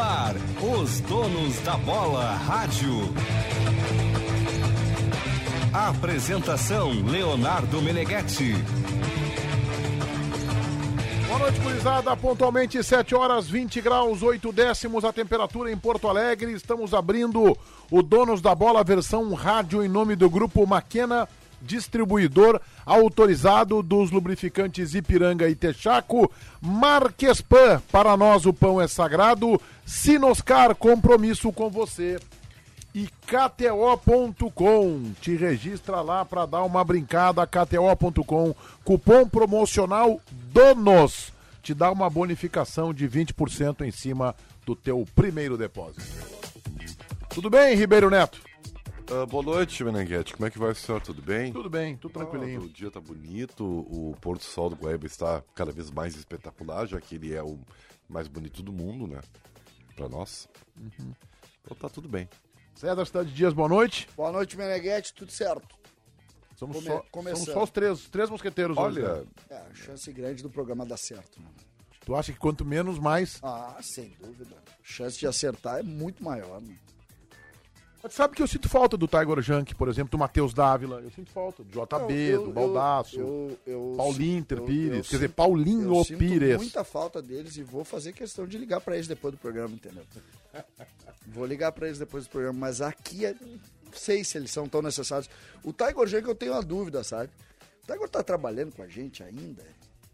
ar, 0.00 0.34
os 0.62 1.00
donos 1.00 1.58
da 1.60 1.76
bola 1.76 2.34
rádio. 2.34 3.12
Apresentação 5.72 6.90
Leonardo 7.06 7.82
Meneghetti. 7.82 8.54
Boa 11.28 11.38
noite, 11.38 11.60
gurizada. 11.60 12.16
Pontualmente 12.16 12.82
7 12.82 13.14
horas 13.14 13.48
20 13.48 13.80
graus, 13.80 14.22
8 14.22 14.50
décimos 14.52 15.04
a 15.04 15.12
temperatura 15.12 15.70
em 15.70 15.76
Porto 15.76 16.08
Alegre. 16.08 16.52
Estamos 16.52 16.94
abrindo 16.94 17.56
o 17.90 18.02
Donos 18.02 18.40
da 18.40 18.54
Bola 18.54 18.82
versão 18.82 19.32
rádio 19.34 19.84
em 19.84 19.88
nome 19.88 20.16
do 20.16 20.30
grupo 20.30 20.66
Maquena, 20.66 21.28
distribuidor 21.60 22.60
autorizado 22.84 23.82
dos 23.82 24.10
lubrificantes 24.10 24.94
Ipiranga 24.94 25.48
e 25.48 25.54
Texaco. 25.54 26.30
Marquespan, 26.60 27.80
para 27.90 28.16
nós 28.16 28.46
o 28.46 28.52
pão 28.52 28.80
é 28.80 28.88
sagrado. 28.88 29.60
Sinoscar, 29.84 30.74
compromisso 30.74 31.52
com 31.52 31.70
você 31.70 32.18
e 32.94 33.08
KTO.com. 33.26 35.12
Te 35.20 35.36
registra 35.36 36.00
lá 36.00 36.24
para 36.24 36.46
dar 36.46 36.62
uma 36.62 36.84
brincada. 36.84 37.46
KTO.com, 37.46 38.54
cupom 38.84 39.28
promocional 39.28 40.20
DONOS. 40.52 41.32
Te 41.62 41.74
dá 41.74 41.90
uma 41.90 42.08
bonificação 42.08 42.92
de 42.92 43.08
20% 43.08 43.82
em 43.82 43.90
cima 43.90 44.34
do 44.64 44.74
teu 44.74 45.06
primeiro 45.14 45.56
depósito. 45.56 46.02
Tudo 47.28 47.48
bem, 47.48 47.76
Ribeiro 47.76 48.10
Neto? 48.10 48.49
Uh, 49.08 49.26
boa 49.26 49.42
noite, 49.42 49.82
Menenguete. 49.82 50.34
Como 50.34 50.46
é 50.46 50.50
que 50.50 50.58
vai, 50.58 50.72
senhor? 50.74 51.00
Tudo 51.00 51.20
bem? 51.20 51.52
Tudo 51.52 51.68
bem, 51.68 51.96
tudo 51.96 52.12
tranquilinho. 52.12 52.60
Ah, 52.60 52.64
o 52.64 52.68
dia 52.68 52.90
tá 52.90 53.00
bonito, 53.00 53.64
o 53.64 54.16
pôr 54.20 54.38
do 54.38 54.44
sol 54.44 54.70
do 54.70 54.76
Guaíba 54.76 55.06
está 55.06 55.42
cada 55.54 55.72
vez 55.72 55.90
mais 55.90 56.14
espetacular, 56.14 56.86
já 56.86 57.00
que 57.00 57.16
ele 57.16 57.34
é 57.34 57.42
o 57.42 57.58
mais 58.08 58.28
bonito 58.28 58.62
do 58.62 58.72
mundo, 58.72 59.06
né? 59.08 59.20
Pra 59.96 60.08
nós. 60.08 60.48
Uhum. 60.78 61.12
Então 61.62 61.76
tá 61.76 61.88
tudo 61.88 62.08
bem. 62.08 62.28
César 62.74 63.04
Cidade 63.04 63.32
Dias, 63.32 63.52
boa 63.52 63.68
noite. 63.68 64.08
Boa 64.16 64.30
noite, 64.30 64.56
Meneghete, 64.56 65.12
tudo 65.12 65.32
certo. 65.32 65.76
Somos, 66.56 66.76
Come- 66.76 66.88
só, 66.88 67.04
começando. 67.10 67.38
somos 67.46 67.54
só 67.54 67.64
os 67.64 67.70
três, 67.70 67.92
os 68.00 68.08
três 68.10 68.30
mosqueteiros 68.30 68.76
hoje, 68.76 69.02
Olha, 69.02 69.22
né? 69.22 69.26
É, 69.50 69.74
chance 69.74 70.12
grande 70.12 70.42
do 70.42 70.50
programa 70.50 70.86
dar 70.86 70.96
certo. 70.98 71.40
Né? 71.40 71.48
Tu 72.04 72.14
acha 72.14 72.32
que 72.32 72.38
quanto 72.38 72.64
menos, 72.64 72.98
mais. 72.98 73.40
Ah, 73.42 73.76
sem 73.82 74.10
dúvida. 74.20 74.56
A 74.68 74.72
chance 74.82 75.18
de 75.18 75.26
acertar 75.26 75.78
é 75.78 75.82
muito 75.82 76.22
maior. 76.22 76.60
Né? 76.60 76.76
Mas 78.02 78.14
sabe 78.14 78.34
que 78.34 78.42
eu 78.42 78.46
sinto 78.46 78.68
falta 78.68 78.96
do 78.96 79.06
Tiger 79.06 79.42
Junk, 79.42 79.74
por 79.74 79.88
exemplo, 79.88 80.10
do 80.12 80.18
Matheus 80.18 80.54
Dávila. 80.54 81.00
Eu 81.02 81.10
sinto 81.10 81.30
falta 81.30 81.62
do 81.62 81.68
JB, 81.70 82.32
do 82.38 82.50
Baldaço, 82.50 83.20
eu- 83.20 83.58
eu- 83.66 83.94
Paulinho 83.96 84.46
eu- 84.50 84.64
Pires. 84.64 85.08
Quer 85.08 85.16
dizer, 85.16 85.28
Paulinho 85.28 85.94
eu 85.94 86.04
sinto 86.04 86.18
Pires. 86.18 86.56
muita 86.56 86.82
falta 86.82 87.20
deles 87.20 87.56
e 87.58 87.62
vou 87.62 87.84
fazer 87.84 88.12
questão 88.14 88.46
de 88.46 88.56
ligar 88.56 88.80
pra 88.80 88.94
eles 88.94 89.06
depois 89.06 89.34
do 89.34 89.38
programa, 89.38 89.74
entendeu? 89.74 90.02
vou 91.26 91.44
ligar 91.44 91.72
pra 91.72 91.86
eles 91.86 91.98
depois 91.98 92.24
do 92.24 92.30
programa, 92.30 92.58
mas 92.58 92.80
aqui 92.80 93.24
é- 93.26 93.34
não 93.34 93.92
sei 93.92 94.24
se 94.24 94.38
eles 94.38 94.50
são 94.50 94.66
tão 94.68 94.80
necessários. 94.82 95.28
O 95.62 95.72
Tiger 95.72 96.06
Junk 96.06 96.26
eu 96.28 96.34
tenho 96.34 96.52
uma 96.52 96.62
dúvida, 96.62 97.04
sabe? 97.04 97.30
O 97.82 97.92
Tiger 97.92 98.08
tá 98.08 98.22
trabalhando 98.22 98.72
com 98.74 98.82
a 98.82 98.88
gente 98.88 99.22
ainda? 99.22 99.62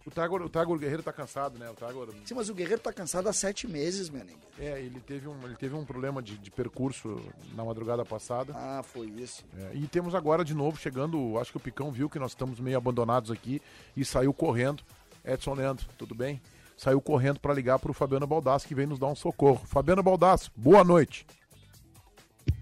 O 0.07 0.11
Tiger, 0.11 0.43
o 0.43 0.49
Tiger 0.49 0.79
Guerreiro 0.79 1.03
tá 1.03 1.12
cansado, 1.12 1.59
né? 1.59 1.69
O 1.69 1.75
Tiger. 1.75 2.09
Sim, 2.25 2.35
mas 2.35 2.49
o 2.49 2.55
Guerreiro 2.55 2.81
tá 2.81 2.93
cansado 2.93 3.29
há 3.29 3.33
sete 3.33 3.67
meses, 3.67 4.09
Menengue. 4.09 4.39
É, 4.57 4.81
ele 4.81 5.01
teve 5.01 5.27
um, 5.27 5.35
ele 5.45 5.57
teve 5.57 5.75
um 5.75 5.85
problema 5.85 6.23
de, 6.23 6.39
de 6.39 6.48
percurso 6.48 7.21
na 7.57 7.65
madrugada 7.65 8.05
passada. 8.05 8.53
Ah, 8.55 8.85
foi 8.85 9.09
isso. 9.09 9.45
É, 9.59 9.73
e 9.75 9.89
temos 9.89 10.15
agora 10.15 10.45
de 10.45 10.55
novo 10.55 10.79
chegando. 10.79 11.37
Acho 11.41 11.51
que 11.51 11.57
o 11.57 11.61
Picão 11.61 11.91
viu 11.91 12.09
que 12.09 12.21
nós 12.21 12.31
estamos 12.31 12.61
meio 12.61 12.77
abandonados 12.77 13.33
aqui 13.33 13.61
e 13.97 14.05
saiu 14.05 14.33
correndo. 14.33 14.85
Edson 15.25 15.55
Leandro, 15.55 15.85
tudo 15.98 16.15
bem? 16.15 16.41
Saiu 16.77 17.01
correndo 17.01 17.41
para 17.41 17.53
ligar 17.53 17.81
para 17.81 17.91
o 17.91 17.95
Fabiano 17.95 18.29
Baldasso, 18.29 18.69
que 18.69 18.77
vem 18.77 18.87
nos 18.87 19.01
dar 19.01 19.09
um 19.09 19.17
socorro. 19.17 19.67
Fabiano 19.67 20.05
Baldasso, 20.05 20.53
boa 20.55 20.85
noite. 20.85 21.27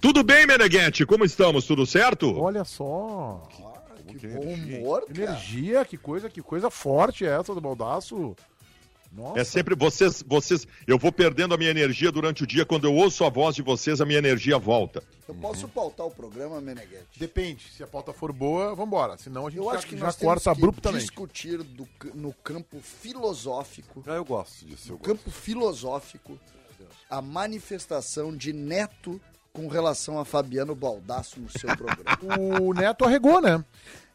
Tudo 0.01 0.25
bem, 0.25 0.47
Meneghete? 0.47 1.05
Como 1.05 1.27
estamos? 1.27 1.67
Tudo 1.67 1.85
certo? 1.85 2.39
Olha 2.39 2.65
só. 2.65 3.43
Que 4.19 4.29
que 4.29 4.35
bom 4.35 4.43
energia, 4.43 4.79
humor, 4.79 5.07
cara. 5.07 5.23
Energia, 5.23 5.85
que 5.85 5.97
coisa, 5.97 6.31
que 6.31 6.43
coisa 6.43 6.71
forte 6.71 7.25
é 7.25 7.29
essa 7.29 7.55
do 7.55 7.61
Baldaço. 7.61 8.37
Nossa. 9.13 9.39
É 9.39 9.45
sempre 9.45 9.77
vocês, 9.77 10.25
vocês. 10.27 10.67
Eu 10.89 10.99
vou 10.99 11.13
perdendo 11.13 11.55
a 11.55 11.57
minha 11.57 11.71
energia 11.71 12.11
durante 12.11 12.43
o 12.43 12.47
dia. 12.47 12.67
Quando 12.67 12.87
eu 12.87 12.95
ouço 12.95 13.25
a 13.25 13.29
voz 13.31 13.55
de 13.55 13.63
vocês, 13.63 14.01
a 14.01 14.05
minha 14.05 14.19
energia 14.19 14.59
volta. 14.59 15.05
Eu 15.29 15.35
posso 15.37 15.69
pautar 15.69 16.05
o 16.05 16.11
programa, 16.11 16.61
Meneghete? 16.61 17.17
Depende, 17.17 17.65
se 17.71 17.83
a 17.83 17.87
pauta 17.87 18.13
for 18.13 18.33
boa, 18.33 18.75
vambora. 18.75 19.17
Senão 19.17 19.47
a 19.47 19.51
gente 19.51 19.61
Eu 19.61 19.71
já, 19.71 19.79
acho 19.79 19.87
que 19.87 19.97
já 19.97 20.07
nós 20.07 20.17
temos 20.17 20.35
corta 20.35 20.53
que 20.53 20.59
abruptamente. 20.59 21.05
discutir 21.05 21.63
do 21.63 21.89
no 22.13 22.33
campo 22.33 22.81
filosófico, 22.81 24.03
ah, 24.07 24.15
eu 24.15 24.25
gosto 24.25 24.67
disso. 24.67 24.89
Eu 24.89 24.93
no 24.95 24.99
gosto. 24.99 25.11
campo 25.17 25.31
filosófico, 25.31 26.39
a 27.09 27.23
manifestação 27.23 28.37
de 28.37 28.53
Neto 28.53 29.21
com 29.53 29.69
relação 29.69 30.19
a 30.19 30.25
Fabiano 30.25 30.75
Baldasso 30.75 31.39
no 31.39 31.49
seu 31.49 31.69
programa. 31.77 32.19
O 32.61 32.75
Neto 32.75 33.05
arregou, 33.05 33.41
né? 33.41 33.65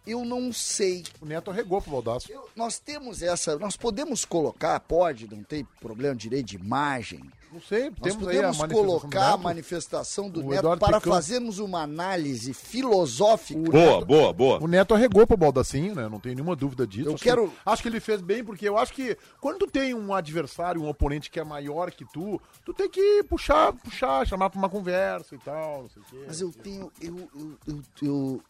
Eu 0.09 0.25
não 0.25 0.51
sei. 0.51 1.03
O 1.21 1.25
Neto 1.25 1.51
arregou 1.51 1.81
pro 1.81 1.91
Baldaço. 1.91 2.31
Eu- 2.31 2.47
nós 2.55 2.79
temos 2.79 3.21
essa. 3.21 3.57
Nós 3.59 3.77
podemos 3.77 4.25
colocar, 4.25 4.79
pode, 4.79 5.27
não 5.33 5.43
tem 5.43 5.65
problema 5.79 6.15
de 6.15 6.21
direito 6.23 6.47
de 6.47 6.55
imagem. 6.55 7.21
Não 7.51 7.59
sei, 7.61 7.89
Nós 7.89 7.99
temos 8.01 8.27
aí 8.27 8.37
a 8.37 8.41
podemos 8.53 8.57
manifestação 8.59 8.83
do 8.85 8.99
colocar 8.99 9.33
a 9.33 9.37
manifestação 9.37 10.29
do 10.29 10.39
O 10.41 10.49
Neto 10.49 10.59
Eduardo 10.59 10.85
para 10.85 10.99
Picão. 10.99 11.13
fazermos 11.13 11.57
uma 11.57 11.81
análise 11.81 12.53
filosófica. 12.53 13.59
Boa, 13.71 14.05
boa, 14.05 14.31
boa. 14.33 14.63
O 14.63 14.67
Neto 14.67 14.93
arregou 14.93 15.25
pro 15.25 15.35
Baldacinho, 15.35 15.95
né? 15.95 16.07
Não 16.07 16.19
tenho 16.19 16.35
nenhuma 16.35 16.55
dúvida 16.55 16.85
disso. 16.85 17.09
Eu 17.09 17.15
acho 17.15 17.23
quero- 17.23 17.47
Que, 17.49 17.55
acho 17.65 17.81
que 17.81 17.87
ele 17.89 17.99
fez 17.99 18.21
bem, 18.21 18.43
porque 18.43 18.69
eu 18.69 18.77
acho 18.77 18.93
que 18.93 19.17
quando 19.41 19.57
tu 19.59 19.67
tem 19.67 19.95
um 19.95 20.13
adversário, 20.13 20.81
um 20.83 20.87
oponente 20.87 21.31
que 21.31 21.39
é 21.39 21.43
maior 21.43 21.89
que 21.89 22.05
tu, 22.05 22.39
tu 22.63 22.71
tem 22.71 22.87
que 22.87 23.23
puxar, 23.23 23.73
puxar, 23.73 24.27
chamar 24.27 24.51
pra 24.51 24.59
uma 24.59 24.69
conversa 24.69 25.33
e 25.33 25.39
tal, 25.39 25.81
não 25.83 25.89
sei 25.89 26.01
o 26.01 26.05
quê. 26.05 26.23
Mas 26.27 26.41
eu 26.41 26.51
tenho. 26.51 26.91
Eu, 27.01 27.17
eu, 27.35 27.57
eu, 27.67 27.81
eu, 28.03 28.41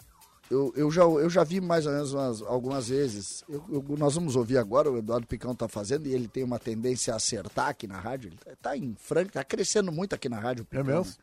eu, 0.49 0.73
eu 0.75 0.91
já, 0.91 1.03
eu 1.03 1.29
já 1.29 1.43
vi 1.43 1.59
mais 1.61 1.85
ou 1.85 1.91
menos 1.93 2.13
umas- 2.13 2.41
algumas 2.41 2.89
vezes. 2.89 3.43
Eu- 3.47 3.63
eu- 3.69 3.97
nós 3.97 4.15
vamos 4.15 4.35
ouvir 4.35 4.57
agora, 4.57 4.91
o 4.91 4.97
Eduardo 4.97 5.27
Picão 5.27 5.53
tá 5.55 5.67
fazendo, 5.67 6.07
e 6.07 6.13
ele 6.13 6.27
tem 6.27 6.43
uma 6.43 6.57
tendência 6.59 7.13
a 7.13 7.17
acertar 7.17 7.67
aqui 7.69 7.85
na 7.87 7.99
rádio. 7.99 8.29
Ele 8.29 8.37
tá, 8.37 8.51
tá 8.61 8.77
em 8.77 8.95
franco, 8.99 9.31
tá 9.31 9.43
crescendo 9.43 9.91
muito 9.91 10.13
aqui 10.15 10.27
na 10.29 10.39
rádio. 10.39 10.63
o 10.63 10.65
Picão, 10.65 10.83
mesmo? 10.85 11.13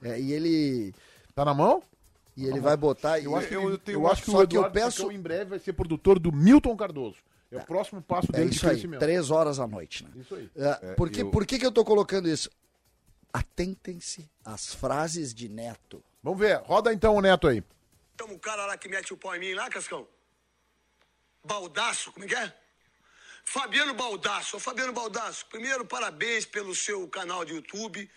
né? 0.00 0.10
É, 0.16 0.20
e 0.20 0.32
ele. 0.32 0.94
Tá 1.34 1.44
na 1.44 1.52
mão? 1.54 1.82
E 2.36 2.46
ele 2.46 2.58
vai 2.60 2.76
botar. 2.76 3.20
Eu 3.20 3.36
acho 3.36 3.48
que, 3.48 3.54
eu 3.54 3.70
eu, 3.70 3.78
tenho- 3.78 4.06
acho 4.08 4.22
que 4.22 4.30
o 4.30 4.32
que 4.32 4.38
eu 4.56 4.60
Eduardo 4.60 4.72
peço- 4.74 4.96
Picão 4.98 5.12
em 5.12 5.20
breve 5.20 5.50
vai 5.50 5.58
ser 5.58 5.72
produtor 5.72 6.18
do 6.18 6.32
Milton 6.32 6.76
Cardoso. 6.76 7.16
É 7.52 7.58
o 7.58 7.64
próximo 7.64 8.02
passo 8.02 8.26
É 8.32 8.38
dele 8.38 8.50
de 8.50 8.56
isso 8.56 8.66
aí, 8.66 8.72
crescimento. 8.72 8.98
três 9.00 9.30
horas 9.30 9.60
à 9.60 9.66
noite, 9.66 10.02
né? 10.02 10.10
Isso 10.16 10.34
aí. 10.34 10.50
É, 10.56 10.94
por 10.94 11.08
que, 11.08 11.22
eu- 11.22 11.30
por 11.30 11.46
que, 11.46 11.58
que 11.58 11.64
eu 11.66 11.70
tô 11.70 11.84
colocando 11.84 12.28
isso? 12.28 12.50
Atentem-se 13.32 14.28
às 14.44 14.74
frases 14.74 15.34
de 15.34 15.48
Neto. 15.48 16.02
Vamos 16.22 16.38
ver, 16.38 16.60
roda 16.64 16.92
então 16.92 17.14
o 17.16 17.20
Neto 17.20 17.46
aí. 17.48 17.62
Tamo 18.16 18.34
o 18.34 18.38
cara 18.38 18.66
lá 18.66 18.76
que 18.76 18.88
mete 18.88 19.12
o 19.12 19.16
pau 19.16 19.34
em 19.34 19.40
mim 19.40 19.54
lá, 19.54 19.68
Cascão. 19.68 20.08
Baldaço, 21.42 22.12
como 22.12 22.24
é 22.24 22.28
que 22.28 22.34
é? 22.34 22.54
Fabiano 23.44 23.92
Baldaço. 23.94 24.56
Ô, 24.56 24.60
Fabiano 24.60 24.92
Baldaço, 24.92 25.46
primeiro, 25.46 25.84
parabéns 25.84 26.46
pelo 26.46 26.74
seu 26.74 27.06
canal 27.08 27.44
de 27.44 27.52
YouTube, 27.54 28.10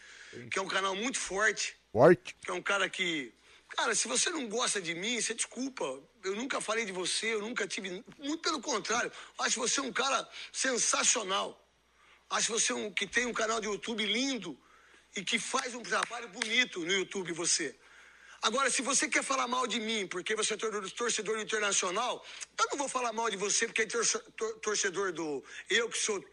que 0.52 0.58
é 0.58 0.62
um 0.62 0.68
canal 0.68 0.96
muito 0.96 1.20
forte, 1.20 1.76
Forte. 1.92 2.36
que 2.42 2.50
é 2.50 2.54
um 2.54 2.62
cara 2.62 2.90
que. 2.90 3.34
Cara, 3.70 3.94
se 3.94 4.08
você 4.08 4.30
não 4.30 4.48
gosta 4.48 4.82
de 4.82 4.96
mim, 4.96 5.20
você 5.20 5.34
desculpa. 5.34 5.84
Eu 6.24 6.36
nunca 6.36 6.62
falei 6.62 6.86
de 6.86 6.92
você, 6.92 7.34
eu 7.34 7.42
nunca 7.42 7.68
tive. 7.68 8.04
Muito 8.18 8.42
pelo 8.42 8.62
contrário. 8.62 9.12
Acho 9.40 9.60
você 9.60 9.82
um 9.82 9.92
cara 9.92 10.28
sensacional. 10.54 11.62
Acho 12.30 12.52
você 12.54 12.72
um 12.72 12.92
que 12.92 13.06
tem 13.06 13.26
um 13.26 13.34
canal 13.34 13.60
de 13.60 13.68
YouTube 13.68 14.06
lindo 14.06 14.58
e 15.16 15.24
que 15.24 15.38
faz 15.38 15.76
um 15.76 15.82
trabalho 15.82 16.30
bonito 16.30 16.80
no 16.86 16.92
YouTube, 16.92 17.32
você. 17.34 17.78
Agora, 18.42 18.70
se 18.70 18.82
você 18.82 19.08
quer 19.10 19.24
falar 19.24 19.48
mal 19.48 19.66
de 19.68 19.80
mim 19.80 20.08
porque 20.08 20.36
você 20.36 20.54
é 20.54 20.58
tor- 20.58 20.92
torcedor 20.92 21.36
do 21.38 21.42
internacional, 21.42 22.24
eu 22.60 22.66
não 22.72 22.78
vou 22.78 22.88
falar 22.88 23.12
mal 23.12 23.30
de 23.30 23.38
você 23.38 23.66
porque 23.68 23.82
é 23.82 23.86
torce- 23.86 24.20
tor- 24.38 24.60
torcedor 24.60 25.12
do. 25.12 25.44
Eu 25.70 25.90
que 25.90 25.98
sou 25.98 26.24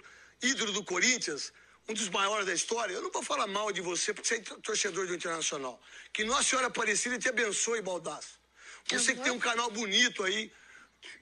ídolo 0.43 0.73
do 0.73 0.85
Corinthians, 0.85 1.53
um 1.89 1.95
dos 1.95 2.09
maiores 2.11 2.47
da 2.47 2.53
história, 2.53 2.93
eu 2.95 3.03
não 3.03 3.11
vou 3.11 3.23
falar 3.23 3.47
mal 3.47 3.73
de 3.73 3.81
você 3.81 4.13
porque 4.13 4.29
você 4.29 4.35
é 4.37 4.41
tor- 4.41 4.61
torcedor 4.61 5.07
do 5.07 5.15
internacional. 5.15 5.81
Que 6.13 6.25
Nossa 6.25 6.45
Senhora 6.51 6.67
Aparecida 6.69 7.19
te 7.19 7.29
abençoe, 7.29 7.81
Baldaço. 7.81 8.39
Você 8.89 9.15
que 9.15 9.23
tem 9.23 9.33
um 9.33 9.39
canal 9.39 9.71
bonito 9.71 10.23
aí, 10.25 10.53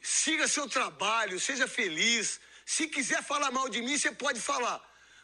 siga 0.02 0.48
seu 0.48 0.68
trabalho, 0.68 1.38
seja 1.38 1.68
feliz. 1.68 2.40
Se 2.66 2.88
quiser 2.88 3.22
falar 3.22 3.50
mal 3.52 3.68
de 3.68 3.80
mim, 3.82 3.96
você 3.96 4.10
pode 4.10 4.40
falar. 4.40 4.80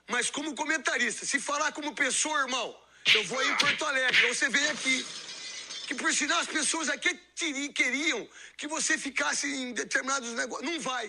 Mas 0.09 0.31
como 0.31 0.55
comentarista, 0.55 1.27
se 1.27 1.41
falar 1.41 1.73
como 1.73 1.95
pessoa, 1.95 2.39
irmão, 2.41 2.69
eu 3.13 3.25
vou 3.25 3.39
aí 3.41 3.49
em 3.51 3.57
Porto 3.57 3.85
Alegre, 3.85 4.29
você 4.29 4.49
vem 4.49 4.69
aqui. 4.69 5.05
Que 5.89 5.95
por 5.95 6.13
sinal 6.13 6.39
as 6.41 6.47
pessoas 6.47 6.87
aqui 6.91 7.11
queriam 7.79 8.29
que 8.59 8.67
você 8.73 8.99
ficasse 8.99 9.47
em 9.47 9.73
determinados 9.73 10.35
negócios. 10.35 10.71
Não 10.71 10.79
vai. 10.79 11.07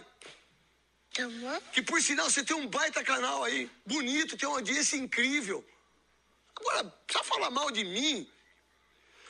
Que 1.74 1.82
por 1.82 2.02
sinal 2.02 2.30
você 2.30 2.44
tem 2.46 2.56
um 2.56 2.66
baita 2.66 3.04
canal 3.04 3.44
aí, 3.44 3.70
bonito, 3.86 4.38
tem 4.38 4.48
uma 4.48 4.60
audiência 4.60 4.96
incrível. 4.96 5.60
Agora, 6.56 6.86
precisa 6.86 7.26
falar 7.26 7.50
mal 7.50 7.70
de 7.72 7.84
mim. 7.84 8.16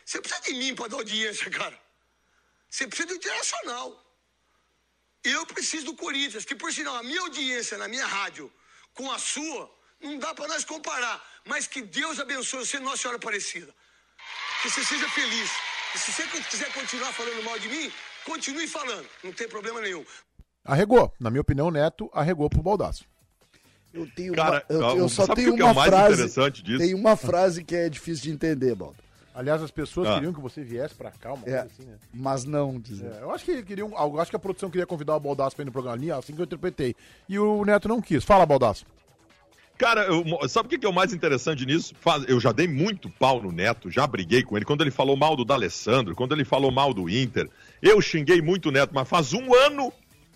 Você 0.06 0.22
precisa 0.22 0.42
de 0.44 0.54
mim 0.54 0.76
para 0.76 0.90
dar 0.90 0.98
audiência, 0.98 1.50
cara. 1.50 1.78
Você 2.70 2.88
precisa 2.88 3.08
do 3.08 3.16
internacional. 3.16 3.88
Eu 5.24 5.48
preciso 5.48 5.86
do 5.86 5.96
Corinthians, 5.96 6.46
que 6.46 6.56
por 6.56 6.72
sinal, 6.72 6.96
a 6.98 7.02
minha 7.02 7.22
audiência 7.22 7.76
na 7.80 7.88
minha 7.88 8.06
rádio 8.06 8.54
com 8.94 9.12
a 9.12 9.18
sua 9.18 9.64
Não 10.00 10.18
dá 10.20 10.34
pra 10.36 10.48
nós 10.48 10.64
comparar. 10.64 11.18
Mas 11.44 11.66
que 11.66 11.82
Deus 11.82 12.20
abençoe 12.20 12.66
você, 12.66 12.78
Nossa 12.80 13.02
Senhora 13.02 13.18
Aparecida. 13.18 13.74
Que 14.62 14.70
você 14.70 14.84
seja 14.84 15.08
feliz. 15.10 15.50
E 15.96 15.98
se 15.98 16.12
você 16.12 16.24
quiser 16.50 16.72
continuar 16.74 17.12
falando 17.14 17.44
mal 17.44 17.58
de 17.58 17.68
mim, 17.70 17.92
continue 18.26 18.68
falando. 18.68 19.06
Não 19.24 19.32
tem 19.32 19.48
problema 19.48 19.82
nenhum. 19.82 20.04
Arregou. 20.66 21.12
Na 21.20 21.30
minha 21.30 21.42
opinião, 21.42 21.68
o 21.68 21.72
Neto 21.72 22.10
arregou 22.14 22.50
pro 22.50 22.62
Baldaço. 22.62 23.06
Eu 23.94 24.08
tenho 24.16 24.34
Cara, 24.36 24.64
uma, 24.70 24.78
eu, 24.94 24.98
eu 25.00 25.10
só 25.10 25.26
tenho 25.34 25.60
é 25.60 25.64
uma 25.64 25.74
mais 25.74 25.90
frase. 25.90 26.14
interessante 26.14 26.62
disso? 26.62 26.78
Tem 26.80 26.94
uma 26.94 27.16
frase 27.16 27.64
que 27.64 27.76
é 27.76 27.90
difícil 27.90 28.24
de 28.24 28.32
entender, 28.32 28.76
Baldo. 28.76 28.98
Aliás, 29.34 29.64
as 29.64 29.72
pessoas 29.72 30.08
Ah. 30.10 30.16
queriam 30.16 30.34
que 30.34 30.42
você 30.42 30.62
viesse 30.64 30.94
pra 30.94 31.10
cá, 31.12 31.34
uma 31.34 31.48
É, 31.48 31.62
coisa 31.62 31.66
assim, 31.74 31.86
né? 31.86 31.98
mas 32.14 32.44
não 32.44 32.80
dizer. 32.80 33.12
É, 33.14 33.22
eu 33.22 33.32
acho 33.32 33.46
que 33.46 33.64
queriam. 33.64 33.90
Eu 33.92 34.20
acho 34.20 34.30
que 34.30 34.36
a 34.36 34.40
produção 34.40 34.70
queria 34.70 34.86
convidar 34.86 35.16
o 35.16 35.20
Baldaço 35.20 35.56
pra 35.56 35.64
ir 35.64 35.66
no 35.68 35.72
programa 35.72 35.96
ali, 35.96 36.12
assim 36.12 36.36
que 36.36 36.42
eu 36.42 36.46
interpretei. 36.46 36.94
E 37.28 37.40
o 37.40 37.64
Neto 37.64 37.88
não 37.88 38.02
quis. 38.02 38.24
Fala, 38.24 38.46
Baldaço. 38.46 38.86
Cara, 39.80 40.02
eu- 40.04 40.26
sabe 40.50 40.68
o 40.76 40.78
que 40.80 40.86
é 40.86 40.90
o 40.90 40.94
mais 40.94 41.14
interessante 41.14 41.66
nisso? 41.66 41.94
Eu 42.28 42.38
já 42.38 42.52
dei 42.52 42.68
muito 42.68 43.10
pau 43.10 43.42
no 43.42 43.50
Neto, 43.50 43.90
já 43.90 44.06
briguei 44.06 44.44
com 44.44 44.58
ele. 44.58 44.66
Quando 44.66 44.82
ele 44.82 44.92
falou 44.92 45.16
mal 45.16 45.38
do 45.38 45.46
D'Alessandro, 45.46 46.14
quando 46.16 46.34
ele 46.34 46.44
falou 46.44 46.70
mal 46.70 46.94
do 46.94 47.10
Inter, 47.10 47.50
eu 47.82 48.02
xinguei 48.02 48.42
muito 48.42 48.68
o 48.68 48.72
Neto, 48.74 48.92
mas 48.94 49.08
faz 49.08 49.32
um 49.34 49.56
ano 49.56 49.92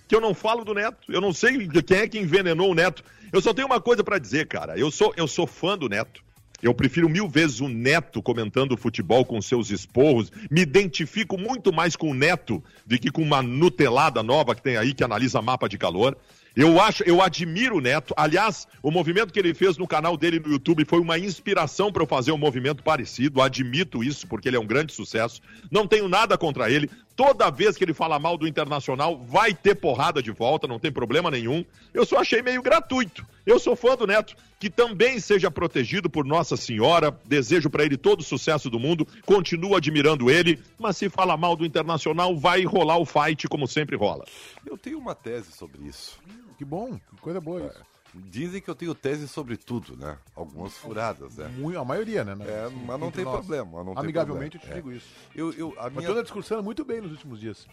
que 0.07 0.15
eu 0.15 0.21
não 0.21 0.33
falo 0.33 0.63
do 0.63 0.73
Neto. 0.73 1.11
Eu 1.11 1.19
não 1.19 1.33
sei 1.33 1.67
quem 1.67 1.97
é 1.97 2.07
que 2.07 2.17
envenenou 2.17 2.71
o 2.71 2.73
Neto. 2.73 3.03
Eu 3.33 3.41
só 3.41 3.53
tenho 3.53 3.67
uma 3.67 3.81
coisa 3.81 4.01
pra 4.01 4.17
dizer, 4.17 4.47
cara. 4.47 4.79
Eu 4.79 4.89
sou, 4.89 5.13
eu 5.17 5.27
sou 5.27 5.45
fã 5.45 5.77
do 5.77 5.89
Neto. 5.89 6.23
Eu 6.61 6.73
prefiro 6.73 7.09
mil 7.09 7.27
vezes 7.27 7.59
o 7.59 7.67
Neto 7.67 8.21
comentando 8.21 8.77
futebol 8.77 9.25
com 9.25 9.41
seus 9.41 9.69
esporros. 9.69 10.31
Me 10.49 10.61
identifico 10.61 11.37
muito 11.37 11.73
mais 11.73 11.97
com 11.97 12.11
o 12.11 12.13
Neto 12.13 12.63
do 12.85 12.97
que 12.97 13.11
com 13.11 13.21
uma 13.21 13.41
Nutelada 13.41 14.23
nova 14.23 14.55
que 14.55 14.61
tem 14.61 14.77
aí 14.77 14.93
que 14.93 15.03
analisa 15.03 15.41
mapa 15.41 15.67
de 15.67 15.77
calor. 15.77 16.17
Eu 16.55 16.79
acho, 16.79 17.03
eu 17.03 17.19
admiro 17.19 17.77
o 17.77 17.81
Neto. 17.81 18.13
Aliás, 18.15 18.67
o 18.81 18.91
movimento 18.91 19.33
que 19.33 19.39
ele 19.39 19.55
fez 19.55 19.75
no 19.75 19.87
canal 19.87 20.15
dele 20.15 20.39
no 20.39 20.51
YouTube 20.51 20.85
foi 20.85 20.99
uma 20.99 21.17
inspiração 21.17 21.91
para 21.91 22.03
eu 22.03 22.07
fazer 22.07 22.31
um 22.31 22.37
movimento 22.37 22.83
parecido. 22.83 23.41
Admito 23.41 24.03
isso 24.03 24.27
porque 24.27 24.49
ele 24.49 24.57
é 24.57 24.59
um 24.59 24.67
grande 24.67 24.93
sucesso. 24.93 25.41
Não 25.71 25.87
tenho 25.87 26.07
nada 26.07 26.37
contra 26.37 26.69
ele. 26.69 26.91
Toda 27.15 27.49
vez 27.49 27.75
que 27.75 27.83
ele 27.83 27.93
fala 27.93 28.19
mal 28.19 28.37
do 28.37 28.47
Internacional, 28.47 29.17
vai 29.17 29.53
ter 29.53 29.75
porrada 29.75 30.21
de 30.21 30.31
volta, 30.31 30.67
não 30.67 30.79
tem 30.79 30.91
problema 30.91 31.29
nenhum. 31.29 31.63
Eu 31.93 32.05
só 32.05 32.19
achei 32.19 32.41
meio 32.41 32.61
gratuito. 32.61 33.25
Eu 33.45 33.59
sou 33.59 33.75
fã 33.75 33.95
do 33.95 34.07
Neto, 34.07 34.35
que 34.59 34.69
também 34.69 35.19
seja 35.19 35.51
protegido 35.51 36.09
por 36.09 36.25
Nossa 36.25 36.57
Senhora. 36.57 37.15
Desejo 37.25 37.69
para 37.69 37.83
ele 37.83 37.97
todo 37.97 38.21
o 38.21 38.23
sucesso 38.23 38.69
do 38.69 38.79
mundo. 38.79 39.07
Continuo 39.25 39.75
admirando 39.75 40.29
ele, 40.29 40.59
mas 40.79 40.97
se 40.97 41.09
fala 41.09 41.37
mal 41.37 41.55
do 41.55 41.65
Internacional, 41.65 42.35
vai 42.35 42.63
rolar 42.63 42.97
o 42.97 43.05
fight 43.05 43.47
como 43.47 43.67
sempre 43.67 43.95
rola. 43.95 44.25
Eu 44.65 44.77
tenho 44.77 44.97
uma 44.97 45.13
tese 45.13 45.51
sobre 45.51 45.83
isso. 45.83 46.17
Que 46.63 46.69
bom, 46.69 46.97
que 46.97 47.21
coisa 47.21 47.41
boa 47.41 47.65
isso. 47.67 47.81
Dizem 48.15 48.61
que 48.61 48.69
eu 48.69 48.75
tenho 48.75 48.95
tese 48.95 49.27
sobre 49.27 49.57
tudo, 49.57 49.97
né? 49.97 50.17
Algumas 50.33 50.77
furadas, 50.77 51.35
né? 51.35 51.47
Muito, 51.57 51.77
a 51.77 51.83
maioria, 51.83 52.23
né? 52.23 52.37
É, 52.47 52.65
Assim, 52.67 52.83
mas 52.85 52.99
não 52.99 53.11
tem 53.11 53.25
nós. 53.25 53.33
problema. 53.35 53.83
Não 53.83 53.93
tem 53.93 54.03
Amigavelmente 54.03 54.57
problema. 54.59 54.79
eu 54.79 54.83
te 54.83 54.89
digo 54.89 54.97
isso. 54.97 55.07
É. 55.35 55.41
Eu, 55.41 55.51
eu, 55.53 55.79
a 55.79 55.83
Mas 55.85 55.95
minha... 55.95 56.07
toda 56.07 56.21
discursando 56.23 56.63
muito 56.63 56.85
bem 56.85 57.01
nos 57.01 57.11
últimos 57.11 57.39
dias. 57.39 57.67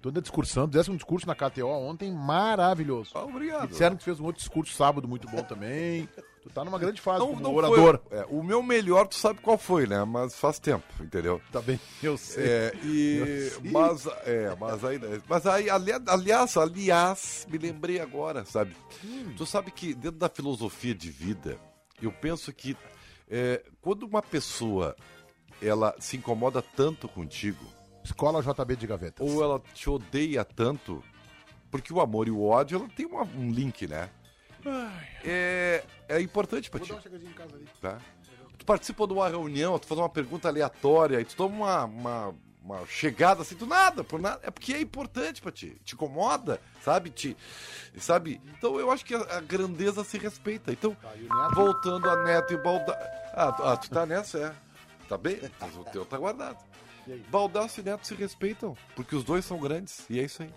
Toda 0.00 0.20
discursão, 0.20 0.68
fizesse 0.68 0.90
um 0.90 0.94
discurso 0.96 1.26
na 1.26 1.34
KTO 1.34 1.66
ontem 1.66 2.12
maravilhoso. 2.12 3.10
Ah, 3.14 3.20
E 3.20 3.22
obrigado. 3.24 3.68
disseram 3.70 3.96
que 3.96 4.04
fez 4.04 4.20
um 4.20 4.24
outro 4.24 4.40
discurso 4.40 4.72
sábado 4.74 5.08
muito 5.08 5.26
bom 5.28 5.42
também. 5.42 6.08
Tu 6.42 6.50
tá 6.50 6.64
numa 6.64 6.78
grande 6.78 7.00
fase 7.00 7.20
Não, 7.20 7.28
como 7.28 7.40
não 7.40 7.54
orador. 7.54 8.00
foi- 8.08 8.18
é, 8.18 8.26
o 8.28 8.42
meu 8.42 8.62
melhor, 8.64 9.06
tu 9.06 9.14
sabe 9.14 9.40
qual 9.40 9.56
foi, 9.56 9.86
né? 9.86 10.02
Mas 10.04 10.34
faz 10.34 10.58
tempo, 10.58 10.84
entendeu? 11.00 11.40
Tá 11.52 11.60
bem, 11.62 11.78
eu 12.02 12.18
sei. 12.18 12.44
É, 12.44 12.72
e, 12.82 13.16
Eu 13.54 13.60
sei. 13.62 13.70
mas, 13.70 14.06
é, 14.26 14.56
mas 14.58 14.84
aí, 14.84 15.00
mas 15.28 15.46
aí, 15.46 15.70
ali- 15.70 15.92
aliás, 16.06 16.56
aliás, 16.56 17.46
me 17.48 17.58
lembrei 17.58 18.00
agora, 18.00 18.44
sabe? 18.44 18.74
Hum. 19.04 19.32
Tu 19.36 19.46
sabe 19.46 19.70
que 19.70 19.94
dentro 19.94 20.18
da 20.18 20.28
filosofia 20.28 20.94
de 20.94 21.10
vida, 21.10 21.56
eu 22.02 22.10
penso 22.10 22.52
que 22.52 22.76
é, 23.30 23.62
quando 23.80 24.02
uma 24.02 24.20
pessoa 24.20 24.96
ela 25.62 25.94
se 26.00 26.16
incomoda 26.16 26.60
tanto 26.60 27.06
contigo, 27.08 27.64
Escola 28.04 28.42
JB 28.42 28.74
de 28.74 28.86
Gavetas. 28.88 29.30
ou 29.30 29.42
ela 29.44 29.62
te 29.72 29.88
odeia 29.88 30.44
tanto, 30.44 31.04
porque 31.70 31.92
o 31.92 32.00
amor 32.00 32.26
e 32.26 32.32
o 32.32 32.42
ódio 32.42 32.78
ela 32.80 32.88
tem 32.88 33.06
uma- 33.06 33.22
um 33.22 33.48
link, 33.52 33.86
né? 33.86 34.10
É, 35.24 35.84
é 36.08 36.20
importante 36.20 36.70
pra 36.70 36.80
ti. 36.80 36.88
Tá? 37.80 37.98
Tu 38.58 38.64
participa 38.64 39.06
de 39.06 39.12
uma 39.12 39.28
reunião, 39.28 39.78
tu 39.78 39.86
faz 39.86 39.98
uma 39.98 40.08
pergunta 40.08 40.48
aleatória, 40.48 41.20
e 41.20 41.24
tu 41.24 41.34
toma 41.34 41.54
uma, 41.56 41.84
uma, 41.84 42.34
uma 42.62 42.86
chegada 42.86 43.42
assim 43.42 43.56
do 43.56 43.66
nada, 43.66 44.04
por 44.04 44.20
nada. 44.20 44.40
É 44.44 44.50
porque 44.50 44.72
é 44.74 44.80
importante 44.80 45.42
pra 45.42 45.50
ti. 45.50 45.76
Te 45.84 45.94
incomoda, 45.94 46.60
sabe? 46.84 47.10
Te, 47.10 47.36
sabe? 47.98 48.40
Então 48.56 48.78
eu 48.78 48.90
acho 48.90 49.04
que 49.04 49.14
a, 49.14 49.38
a 49.38 49.40
grandeza 49.40 50.04
se 50.04 50.16
respeita. 50.18 50.70
Então, 50.72 50.96
voltando 51.54 52.08
a 52.08 52.22
Neto 52.24 52.52
e 52.52 52.56
Balda. 52.56 52.92
Ah, 53.34 53.50
tu- 53.52 53.62
ah, 53.64 53.76
tu 53.76 53.90
tá 53.90 54.06
nessa, 54.06 54.38
é. 54.38 54.52
Tá 55.08 55.18
bem? 55.18 55.40
Mas 55.60 55.76
o 55.76 55.84
teu 55.84 56.04
tá 56.06 56.16
guardado. 56.16 56.58
Baldaço 57.30 57.80
e 57.80 57.82
Neto 57.82 58.06
se 58.06 58.14
respeitam, 58.14 58.76
porque 58.94 59.16
os 59.16 59.24
dois 59.24 59.44
são 59.44 59.58
grandes, 59.58 60.08
e 60.08 60.20
é 60.20 60.22
isso 60.22 60.40
aí. 60.42 60.50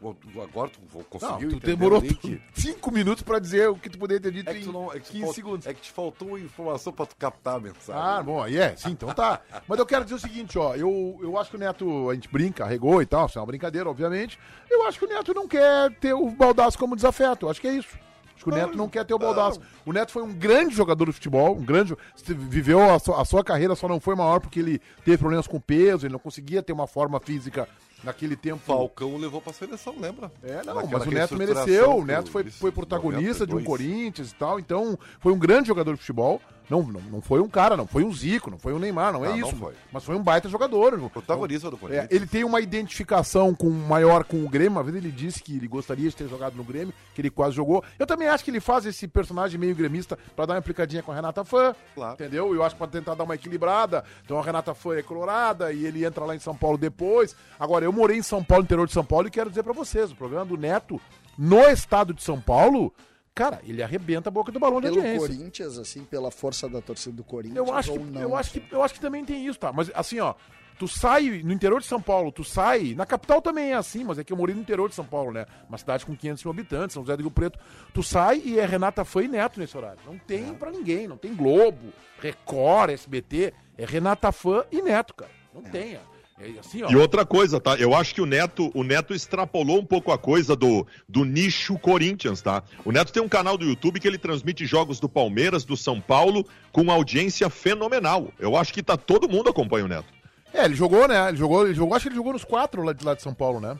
Tu- 0.00 0.40
Agora 0.40 0.70
tu 0.70 0.78
vou 0.92 1.04
Não, 1.20 1.38
tu 1.48 1.58
demorou 1.60 2.00
link. 2.00 2.40
cinco 2.54 2.92
minutos 2.92 3.22
pra 3.22 3.38
dizer 3.40 3.68
o 3.68 3.74
que 3.74 3.90
tu 3.90 3.98
poderia 3.98 4.20
ter 4.20 4.30
dito 4.30 4.48
É 4.48 4.54
tu 4.54 4.72
não, 4.72 4.92
é, 4.92 4.98
em 4.98 5.00
te 5.00 5.10
15 5.10 5.24
fal- 5.24 5.34
segundos. 5.34 5.66
é 5.66 5.74
que 5.74 5.80
te 5.80 5.90
faltou 5.90 6.38
informação 6.38 6.92
pra 6.92 7.04
tu 7.04 7.16
captar 7.16 7.56
a 7.56 7.60
mensagem. 7.60 8.00
Ah, 8.00 8.22
bom, 8.22 8.40
aí 8.40 8.56
é, 8.56 8.76
sim, 8.76 8.90
então 8.90 9.12
tá. 9.12 9.40
Mas 9.66 9.78
eu 9.78 9.84
quero 9.86 10.04
dizer 10.04 10.14
o 10.16 10.20
seguinte, 10.20 10.56
ó, 10.58 10.74
eu, 10.76 11.18
eu 11.20 11.36
acho 11.36 11.50
que 11.50 11.56
o 11.56 11.58
Neto, 11.58 12.10
a 12.10 12.14
gente 12.14 12.28
brinca, 12.30 12.64
arregou 12.64 13.02
e 13.02 13.06
tal, 13.06 13.26
isso 13.26 13.38
é 13.38 13.40
uma 13.40 13.46
brincadeira, 13.46 13.90
obviamente. 13.90 14.38
Eu 14.70 14.86
acho 14.86 14.98
que 15.00 15.04
o 15.04 15.08
Neto 15.08 15.34
não 15.34 15.48
quer 15.48 15.90
ter 15.98 16.14
o 16.14 16.30
Baldaço 16.30 16.78
como 16.78 16.94
desafeto, 16.94 17.46
eu 17.46 17.50
acho 17.50 17.60
que 17.60 17.66
é 17.66 17.72
isso. 17.72 17.98
Acho 18.36 18.44
que 18.44 18.50
o 18.52 18.54
Neto 18.54 18.76
não 18.78 18.88
quer 18.88 19.04
ter 19.04 19.14
o 19.14 19.18
Baldaço. 19.18 19.60
O 19.84 19.92
Neto 19.92 20.12
foi 20.12 20.22
um 20.22 20.32
grande 20.32 20.72
jogador 20.72 21.06
de 21.06 21.12
futebol, 21.12 21.56
um 21.56 21.64
grande. 21.64 21.96
Viveu 22.24 22.80
a 22.88 22.96
sua, 23.00 23.20
a 23.20 23.24
sua 23.24 23.42
carreira, 23.42 23.74
só 23.74 23.88
não 23.88 23.98
foi 23.98 24.14
maior 24.14 24.38
porque 24.38 24.60
ele 24.60 24.78
teve 25.04 25.18
problemas 25.18 25.48
com 25.48 25.58
peso, 25.58 26.06
ele 26.06 26.12
não 26.12 26.20
conseguia 26.20 26.62
ter 26.62 26.72
uma 26.72 26.86
forma 26.86 27.18
física 27.18 27.68
naquele 28.02 28.36
tempo. 28.36 28.60
Falcão 28.64 29.16
levou 29.16 29.40
pra 29.40 29.52
seleção, 29.52 29.94
lembra? 29.98 30.30
É, 30.42 30.62
não, 30.64 30.74
Naquela 30.74 30.98
mas 30.98 31.06
o 31.06 31.10
Neto 31.10 31.36
mereceu, 31.36 31.96
o 31.96 32.04
Neto 32.04 32.30
foi, 32.30 32.44
foi 32.44 32.72
protagonista 32.72 33.46
de 33.46 33.54
um 33.54 33.60
92. 33.60 33.66
Corinthians 33.66 34.30
e 34.30 34.34
tal, 34.34 34.58
então 34.58 34.98
foi 35.20 35.32
um 35.32 35.38
grande 35.38 35.68
jogador 35.68 35.94
de 35.94 36.00
futebol. 36.00 36.40
Não, 36.68 36.82
não, 36.82 37.00
não 37.00 37.20
foi 37.22 37.40
um 37.40 37.48
cara, 37.48 37.76
não 37.76 37.86
foi 37.86 38.04
um 38.04 38.12
Zico, 38.12 38.50
não 38.50 38.58
foi 38.58 38.74
um 38.74 38.78
Neymar, 38.78 39.12
não 39.12 39.24
é 39.24 39.28
Não, 39.30 39.38
não 39.38 39.48
isso. 39.48 39.56
foi. 39.56 39.74
Mas 39.92 40.04
foi 40.04 40.14
um 40.16 40.22
baita 40.22 40.48
jogador. 40.48 40.98
Protagonista 41.10 41.70
do 41.70 41.76
É, 41.76 41.78
Corinthians. 41.78 42.08
ele 42.10 42.26
tem 42.26 42.44
uma 42.44 42.60
identificação 42.60 43.54
com 43.54 43.70
maior 43.70 44.24
com 44.24 44.44
o 44.44 44.48
Grêmio. 44.48 44.72
Uma 44.72 44.82
vez 44.82 44.96
ele 44.96 45.10
disse 45.10 45.42
que 45.42 45.56
ele 45.56 45.66
gostaria 45.66 46.08
de 46.08 46.14
ter 46.14 46.28
jogado 46.28 46.54
no 46.56 46.64
Grêmio, 46.64 46.92
que 47.14 47.20
ele 47.20 47.30
quase 47.30 47.56
jogou. 47.56 47.82
Eu 47.98 48.06
também 48.06 48.28
acho 48.28 48.44
que 48.44 48.50
ele 48.50 48.60
faz 48.60 48.84
esse 48.86 49.08
personagem 49.08 49.58
meio 49.58 49.74
gremista 49.74 50.18
pra 50.36 50.44
dar 50.46 50.54
uma 50.54 50.58
implicadinha 50.58 51.02
com 51.02 51.10
a 51.10 51.14
Renata 51.14 51.44
Fã. 51.44 51.74
Claro. 51.94 52.14
Entendeu? 52.14 52.54
Eu 52.54 52.62
acho 52.62 52.74
que 52.74 52.78
pra 52.78 52.86
tentar 52.86 53.14
dar 53.14 53.24
uma 53.24 53.34
equilibrada. 53.34 54.04
Então 54.24 54.38
a 54.38 54.42
Renata 54.42 54.74
Fã 54.74 54.94
é 54.96 55.02
colorada 55.02 55.72
e 55.72 55.86
ele 55.86 56.04
entra 56.04 56.24
lá 56.24 56.36
em 56.36 56.38
São 56.38 56.54
Paulo 56.54 56.76
depois. 56.76 57.34
Agora, 57.58 57.84
eu 57.84 57.92
morei 57.92 58.18
em 58.18 58.22
São 58.22 58.44
Paulo, 58.44 58.64
interior 58.64 58.86
de 58.86 58.92
São 58.92 59.04
Paulo, 59.04 59.26
e 59.28 59.30
quero 59.30 59.48
dizer 59.48 59.62
pra 59.62 59.72
vocês: 59.72 60.10
o 60.10 60.16
programa 60.16 60.44
do 60.44 60.56
Neto 60.56 61.00
no 61.36 61.60
estado 61.68 62.12
de 62.12 62.22
São 62.22 62.40
Paulo, 62.40 62.92
cara, 63.38 63.60
ele 63.64 63.82
arrebenta 63.82 64.28
a 64.28 64.32
boca 64.32 64.50
do 64.50 64.58
balão 64.58 64.80
de 64.80 64.88
Pelo 64.88 64.98
audiência. 64.98 65.28
Corinthians, 65.28 65.78
assim, 65.78 66.04
pela 66.04 66.28
força 66.28 66.68
da 66.68 66.80
torcida 66.80 67.14
do 67.14 67.22
Corinthians. 67.22 67.56
Eu 67.56 67.72
acho, 67.72 67.92
que, 67.92 67.98
não. 67.98 68.20
eu, 68.20 68.36
acho 68.36 68.50
que, 68.50 68.62
eu 68.70 68.82
acho 68.82 68.94
que 68.94 69.00
também 69.00 69.24
tem 69.24 69.46
isso, 69.46 69.58
tá? 69.58 69.72
Mas 69.72 69.88
assim, 69.94 70.18
ó, 70.18 70.34
tu 70.76 70.88
sai 70.88 71.42
no 71.44 71.52
interior 71.52 71.80
de 71.80 71.86
São 71.86 72.02
Paulo, 72.02 72.32
tu 72.32 72.42
sai. 72.42 72.94
Na 72.94 73.06
capital 73.06 73.40
também 73.40 73.70
é 73.70 73.74
assim, 73.74 74.02
mas 74.02 74.18
é 74.18 74.24
que 74.24 74.32
eu 74.32 74.36
morei 74.36 74.56
no 74.56 74.60
interior 74.60 74.88
de 74.88 74.96
São 74.96 75.04
Paulo, 75.04 75.32
né? 75.32 75.46
Uma 75.68 75.78
cidade 75.78 76.04
com 76.04 76.16
500 76.16 76.44
mil 76.44 76.50
habitantes, 76.50 76.94
São 76.94 77.04
José 77.04 77.16
do 77.16 77.22
Rio 77.22 77.30
Preto. 77.30 77.60
Tu 77.94 78.02
sai 78.02 78.42
e 78.44 78.58
é 78.58 78.66
Renata 78.66 79.04
Fã 79.04 79.22
e 79.22 79.28
Neto 79.28 79.60
nesse 79.60 79.76
horário. 79.76 80.00
Não 80.04 80.18
tem 80.18 80.52
pra 80.54 80.72
ninguém, 80.72 81.06
não 81.06 81.16
tem 81.16 81.32
Globo, 81.32 81.92
Record, 82.20 82.90
SBT. 82.90 83.54
É 83.76 83.84
Renata 83.84 84.32
Fã 84.32 84.64
e 84.72 84.82
Neto, 84.82 85.14
cara. 85.14 85.30
Não 85.54 85.62
tem. 85.62 85.94
É 85.94 86.00
é 86.40 86.58
assim, 86.58 86.82
ó. 86.82 86.90
E 86.90 86.96
outra 86.96 87.24
coisa, 87.24 87.60
tá? 87.60 87.74
Eu 87.76 87.94
acho 87.94 88.14
que 88.14 88.20
o 88.20 88.26
Neto, 88.26 88.70
o 88.74 88.82
Neto 88.82 89.14
extrapolou 89.14 89.78
um 89.78 89.84
pouco 89.84 90.12
a 90.12 90.18
coisa 90.18 90.54
do, 90.54 90.86
do 91.08 91.24
nicho 91.24 91.78
Corinthians, 91.78 92.40
tá? 92.40 92.62
O 92.84 92.92
Neto 92.92 93.12
tem 93.12 93.22
um 93.22 93.28
canal 93.28 93.58
do 93.58 93.64
YouTube 93.64 93.98
que 94.00 94.06
ele 94.06 94.18
transmite 94.18 94.64
jogos 94.66 95.00
do 95.00 95.08
Palmeiras, 95.08 95.64
do 95.64 95.76
São 95.76 96.00
Paulo, 96.00 96.46
com 96.72 96.82
uma 96.82 96.94
audiência 96.94 97.50
fenomenal. 97.50 98.28
Eu 98.38 98.56
acho 98.56 98.72
que 98.72 98.82
tá 98.82 98.96
todo 98.96 99.28
mundo 99.28 99.50
acompanha 99.50 99.84
o 99.84 99.88
Neto. 99.88 100.18
É, 100.52 100.64
ele 100.64 100.74
jogou, 100.74 101.06
né? 101.06 101.28
Ele 101.28 101.36
jogou, 101.36 101.66
ele 101.66 101.74
jogou, 101.74 101.94
acho 101.94 102.04
que 102.04 102.08
ele 102.08 102.16
jogou 102.16 102.32
nos 102.32 102.44
quatro 102.44 102.82
lá 102.82 102.92
de, 102.92 103.04
lá 103.04 103.14
de 103.14 103.22
São 103.22 103.34
Paulo, 103.34 103.60
né? 103.60 103.76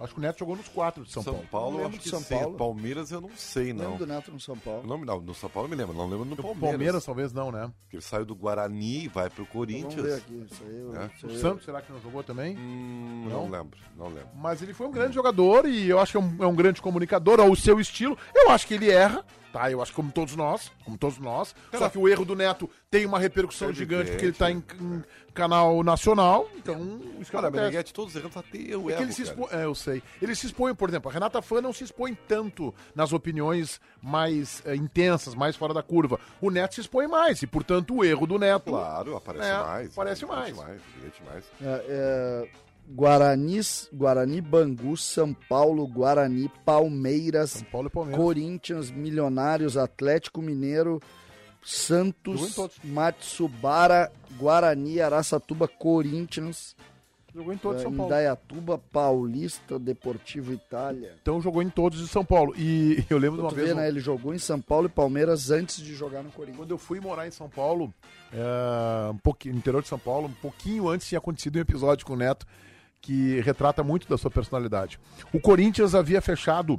Acho 0.00 0.14
que 0.14 0.18
o 0.18 0.22
Neto 0.22 0.38
jogou 0.38 0.56
nos 0.56 0.66
quatro 0.68 1.04
de 1.04 1.12
São, 1.12 1.22
São 1.22 1.34
Paulo. 1.34 1.48
Paulo, 1.50 1.80
eu 1.80 1.86
acho 1.88 1.98
que 1.98 2.08
São 2.08 2.20
sim. 2.20 2.34
Paulo. 2.34 2.56
Palmeiras 2.56 3.10
eu 3.10 3.20
não 3.20 3.30
sei, 3.36 3.72
não. 3.74 3.84
Lembro 3.90 3.98
do 3.98 4.06
Neto 4.06 4.32
no 4.32 4.40
São 4.40 4.56
Paulo. 4.56 4.86
Não, 4.86 4.96
não, 5.04 5.20
no 5.20 5.34
São 5.34 5.50
Paulo 5.50 5.66
eu 5.66 5.70
me 5.70 5.76
lembro, 5.76 5.94
não 5.94 6.08
lembro 6.08 6.24
no 6.24 6.36
Palmeiras. 6.36 6.70
Palmeiras. 6.70 7.04
talvez 7.04 7.32
não, 7.34 7.52
né? 7.52 7.70
Porque 7.82 7.96
ele 7.96 8.02
saiu 8.02 8.24
do 8.24 8.34
Guarani 8.34 9.04
e 9.04 9.08
vai 9.08 9.28
pro 9.28 9.44
Vamos 9.52 9.68
ver 9.68 9.82
Corinthians. 9.82 10.12
aqui. 10.18 10.46
Isso 10.50 10.62
aí, 10.64 10.76
eu- 10.80 10.96
É. 10.96 11.10
isso 11.14 11.26
O 11.26 11.28
aí 11.28 11.34
eu- 11.36 11.40
Santos, 11.40 11.64
será 11.66 11.82
que 11.82 11.92
não 11.92 12.00
jogou 12.00 12.22
também? 12.22 12.56
Hum, 12.56 13.26
Não? 13.28 13.42
não? 13.44 13.50
lembro, 13.50 13.78
não 13.96 14.06
lembro. 14.08 14.28
Mas 14.36 14.62
ele 14.62 14.72
foi 14.72 14.86
um 14.86 14.90
grande 14.90 15.14
jogador 15.14 15.66
e 15.66 15.88
eu 15.88 15.98
acho 16.00 16.12
que 16.12 16.16
é 16.16 16.20
um, 16.20 16.36
é 16.44 16.46
um 16.46 16.54
grande 16.54 16.80
comunicador 16.80 17.38
ao 17.38 17.54
seu 17.54 17.78
estilo. 17.78 18.16
Eu 18.34 18.50
acho 18.50 18.66
que 18.66 18.74
ele 18.74 18.90
erra, 18.90 19.22
Tá, 19.52 19.70
eu 19.70 19.82
acho 19.82 19.90
que 19.92 19.96
como 19.96 20.12
todos 20.12 20.36
nós, 20.36 20.70
como 20.84 20.96
todos 20.96 21.18
nós. 21.18 21.54
Só 21.76 21.88
que 21.88 21.98
o 21.98 22.08
erro 22.08 22.24
do 22.24 22.36
Neto 22.36 22.70
tem 22.90 23.04
uma 23.04 23.18
repercussão 23.18 23.70
É 23.70 23.72
gigante 23.72 24.10
porque 24.10 24.26
ele 24.26 24.32
tá 24.32 24.50
em, 24.50 24.62
em 24.80 25.04
canal 25.34 25.82
nacional, 25.82 26.48
então 26.56 26.78
isso 27.20 27.30
Cara, 27.32 27.48
acontece. 27.48 27.64
Meneghete, 27.64 27.92
todos 27.94 28.14
errando, 28.14 28.38
até 28.38 28.58
eu 28.58 28.88
É 28.88 28.92
erro, 28.94 29.02
ele 29.02 29.12
se 29.12 29.22
expõe, 29.22 29.48
é, 29.52 29.64
eu 29.64 29.74
sei. 29.74 30.02
Ele 30.22 30.34
se 30.34 30.46
expõe, 30.46 30.74
por 30.74 30.88
exemplo, 30.88 31.10
a 31.10 31.12
Renata 31.14 31.40
Fã 31.42 31.60
não 31.60 31.72
se 31.72 31.82
expõe 31.84 32.14
tanto 32.28 32.74
nas 32.94 33.12
opiniões 33.12 33.80
mais 34.02 34.62
eh, 34.64 34.74
intensas, 34.76 35.34
mais 35.34 35.56
fora 35.56 35.74
da 35.74 35.82
curva. 35.82 36.18
O 36.40 36.50
Neto 36.50 36.74
se 36.76 36.80
expõe 36.82 37.06
mais, 37.08 37.42
e 37.42 37.46
portanto 37.46 37.94
o 37.94 38.04
erro 38.04 38.26
do 38.26 38.38
Neto. 38.38 38.70
Claro, 38.70 39.16
aparece 39.16 39.48
É, 39.48 39.58
mais. 39.62 39.92
aparece 39.92 40.24
evidente 40.24 40.52
mais. 40.54 40.80
evidente 40.96 41.22
mais. 41.26 41.44
É, 41.60 41.84
é, 41.88 42.48
Guarani, 42.92 43.60
Guarani, 43.92 44.40
Bangu, 44.40 44.96
São 44.96 45.32
Paulo, 45.32 45.86
Guarani, 45.86 46.50
Palmeiras, 46.64 47.50
São 47.50 47.64
Paulo 47.64 47.86
e 47.86 47.90
Palmeiras. 47.90 48.20
Corinthians, 48.20 48.90
Milionários, 48.90 49.76
Atlético 49.76 50.42
Mineiro, 50.42 51.00
Santos. 51.62 52.56
Matsubara, 52.82 54.10
Guarani, 54.36 55.00
Araçatuba, 55.00 55.68
Corinthians, 55.68 56.74
Jogou 57.32 57.52
em 57.52 57.56
todos 57.58 57.82
São 57.82 57.92
Paulo. 57.92 58.12
Indaiatuba, 58.12 58.78
Paulista, 58.92 59.78
Deportivo 59.78 60.52
Itália. 60.52 61.14
Então 61.22 61.40
jogou 61.40 61.62
em 61.62 61.70
todos 61.70 62.00
de 62.00 62.08
São 62.08 62.24
Paulo. 62.24 62.54
E 62.56 63.04
eu 63.08 63.18
lembro 63.18 63.36
de 63.36 63.42
uma 63.42 63.50
vez. 63.50 63.68
vê, 63.68 63.74
né? 63.74 63.86
Ele 63.86 64.00
jogou 64.00 64.34
em 64.34 64.38
São 64.38 64.60
Paulo 64.60 64.86
e 64.86 64.88
Palmeiras 64.88 65.50
antes 65.50 65.76
de 65.76 65.94
jogar 65.94 66.22
no 66.22 66.30
Corinthians. 66.30 66.58
Quando 66.58 66.72
eu 66.72 66.78
fui 66.78 66.98
morar 66.98 67.28
em 67.28 67.30
São 67.30 67.48
Paulo, 67.48 67.94
é, 68.32 69.10
um 69.10 69.18
pouquinho, 69.18 69.54
no 69.54 69.60
interior 69.60 69.80
de 69.80 69.88
São 69.88 69.98
Paulo, 69.98 70.26
um 70.26 70.42
pouquinho 70.42 70.88
antes 70.88 71.06
tinha 71.06 71.18
acontecido 71.18 71.56
um 71.56 71.60
episódio 71.60 72.04
com 72.04 72.14
o 72.14 72.16
Neto 72.16 72.46
que 73.00 73.40
retrata 73.40 73.82
muito 73.82 74.08
da 74.08 74.18
sua 74.18 74.30
personalidade. 74.30 74.98
O 75.32 75.40
Corinthians 75.40 75.94
havia 75.94 76.20
fechado 76.20 76.78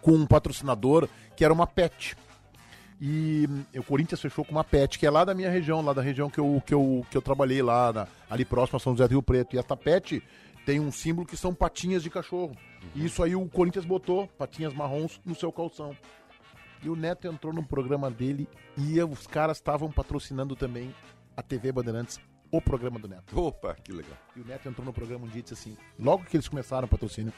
com 0.00 0.12
um 0.12 0.26
patrocinador 0.26 1.08
que 1.34 1.44
era 1.44 1.52
uma 1.52 1.66
pet. 1.66 2.16
E 3.00 3.46
hum, 3.50 3.64
o 3.78 3.82
Corinthians 3.82 4.20
fechou 4.20 4.44
com 4.44 4.52
uma 4.52 4.64
pet, 4.64 4.98
que 4.98 5.06
é 5.06 5.10
lá 5.10 5.24
da 5.24 5.34
minha 5.34 5.50
região, 5.50 5.82
lá 5.82 5.92
da 5.92 6.00
região 6.00 6.30
que 6.30 6.38
eu, 6.38 6.62
que 6.64 6.72
eu, 6.72 7.04
que 7.10 7.16
eu 7.16 7.20
trabalhei 7.22 7.60
lá, 7.62 7.92
na- 7.92 8.06
ali 8.30 8.44
próximo 8.44 8.76
a 8.78 8.80
São 8.80 8.92
José 8.94 9.06
do 9.08 9.10
Rio 9.12 9.22
Preto. 9.22 9.54
E 9.54 9.58
essa 9.58 9.76
pet 9.76 10.22
tem 10.64 10.80
um 10.80 10.90
símbolo 10.90 11.26
que 11.26 11.36
são 11.36 11.52
patinhas 11.54 12.02
de 12.02 12.08
cachorro. 12.08 12.56
E 12.94 13.04
isso 13.04 13.22
aí 13.22 13.36
o 13.36 13.46
Corinthians 13.48 13.84
botou, 13.84 14.26
patinhas 14.38 14.72
marrons, 14.72 15.20
no 15.26 15.34
seu 15.34 15.52
calção. 15.52 15.94
E 16.82 16.88
o 16.88 16.96
Neto 16.96 17.26
entrou 17.26 17.52
no 17.52 17.62
programa 17.66 18.10
dele 18.10 18.48
e 18.78 19.02
os 19.02 19.26
caras 19.26 19.58
estavam 19.58 19.90
patrocinando 19.90 20.54
também 20.56 20.94
a 21.36 21.42
TV 21.42 21.72
Bandeirantes, 21.72 22.18
o 22.50 22.60
programa 22.60 22.98
do 22.98 23.08
Neto. 23.08 23.38
Opa, 23.38 23.76
que 23.82 23.92
legal. 23.92 24.16
E 24.34 24.40
o 24.40 24.44
Neto 24.44 24.68
entrou 24.68 24.84
no 24.84 24.92
programa 24.92 25.24
um 25.24 25.28
dia 25.28 25.40
e 25.40 25.42
disse 25.42 25.54
assim, 25.54 25.76
logo 25.98 26.24
que 26.24 26.36
eles 26.36 26.48
começaram 26.48 26.86
o 26.86 26.88
patrocínio, 26.88 27.32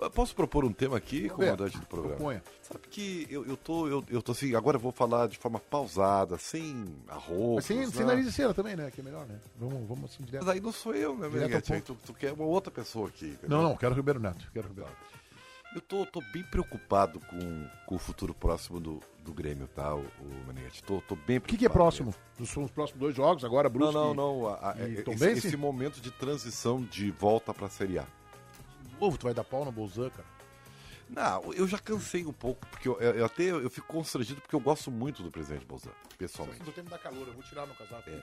Eu 0.00 0.10
Posso 0.10 0.34
propor 0.34 0.64
um 0.64 0.72
tema 0.72 0.96
aqui, 0.96 1.28
comandante 1.28 1.78
do 1.78 1.86
programa? 1.86 2.16
Proponha. 2.16 2.42
Sabe 2.62 2.80
que 2.90 3.26
eu, 3.30 3.46
eu 3.46 3.56
tô, 3.56 3.86
eu, 3.88 4.04
eu 4.08 4.20
tô 4.22 4.32
assim, 4.32 4.54
agora 4.54 4.76
eu 4.76 4.80
vou 4.80 4.92
falar 4.92 5.28
de 5.28 5.38
forma 5.38 5.58
pausada, 5.60 6.36
sem 6.38 6.84
arroz. 7.08 7.56
Mas 7.56 7.64
sem, 7.64 7.86
sem 7.90 8.04
nariz 8.04 8.26
de 8.26 8.32
cera 8.32 8.52
também, 8.52 8.74
né? 8.76 8.90
Que 8.90 9.00
é 9.00 9.04
melhor, 9.04 9.24
né? 9.26 9.38
Vamos, 9.56 9.86
vamos 9.88 10.04
assim 10.10 10.22
direto. 10.24 10.44
Mas 10.44 10.54
aí 10.54 10.60
não 10.60 10.72
sou 10.72 10.94
eu, 10.94 11.16
né, 11.16 11.28
Meneghete? 11.28 11.72
Aí 11.72 11.80
tu, 11.80 11.96
tu 12.04 12.12
quer 12.12 12.32
uma 12.32 12.44
outra 12.44 12.70
pessoa 12.72 13.08
aqui. 13.08 13.26
entendeu? 13.26 13.56
Não, 13.56 13.62
não, 13.62 13.76
quero 13.76 13.92
o 13.92 13.96
Ribeiro 13.96 14.18
Neto. 14.20 14.50
Quero 14.52 14.68
Ribeiro 14.68 14.90
Neto. 14.90 15.14
Eu 15.74 15.80
tô, 15.80 16.06
tô 16.06 16.20
bem 16.32 16.42
preocupado 16.44 17.18
com, 17.18 17.66
com 17.86 17.94
o 17.96 17.98
futuro 17.98 18.32
próximo 18.32 18.78
do, 18.78 19.00
do 19.24 19.32
Grêmio, 19.34 19.66
tá, 19.66 19.92
o, 19.94 20.00
o 20.00 20.44
Meneghete? 20.46 20.82
Tô, 20.84 21.00
tô 21.00 21.16
bem 21.26 21.38
O 21.38 21.40
que, 21.40 21.56
que 21.56 21.66
é 21.66 21.68
preocupado 21.68 22.04
próximo? 22.04 22.14
São 22.46 22.62
os 22.62 22.70
próximos 22.70 23.00
dois 23.00 23.14
jogos 23.16 23.44
agora, 23.44 23.68
Não, 23.68 23.74
Brusque. 23.76 23.94
não, 23.94 24.14
não. 24.14 24.46
a- 24.48 24.70
a- 24.72 24.76
esse, 24.88 25.46
esse 25.48 25.56
momento 25.56 26.00
de 26.00 26.10
transição 26.12 26.80
de 26.82 27.10
volta 27.10 27.52
pra 27.52 27.68
Série 27.68 27.98
A. 27.98 28.06
Novo, 29.00 29.18
tu 29.18 29.24
vai 29.24 29.34
dar 29.34 29.44
pau 29.44 29.64
no 29.64 29.72
Bolzan, 29.72 30.10
cara. 30.10 30.34
Não, 31.08 31.52
eu 31.52 31.68
já 31.68 31.78
cansei 31.78 32.24
um 32.24 32.32
pouco, 32.32 32.66
porque 32.68 32.88
eu, 32.88 32.98
eu 32.98 33.26
até 33.26 33.42
eu 33.44 33.68
fico 33.68 33.86
constrangido 33.86 34.40
porque 34.40 34.54
eu 34.56 34.60
gosto 34.60 34.90
muito 34.90 35.22
do 35.22 35.30
presidente 35.30 35.66
Bolsonaro, 35.66 35.98
pessoalmente. 36.16 36.62
do 36.62 36.72
tempo 36.72 36.88
da 36.88 36.98
calor, 36.98 37.28
eu 37.28 37.34
vou 37.34 37.42
tirar 37.42 37.66
no 37.66 37.74
casaco. 37.74 38.08
É. 38.08 38.22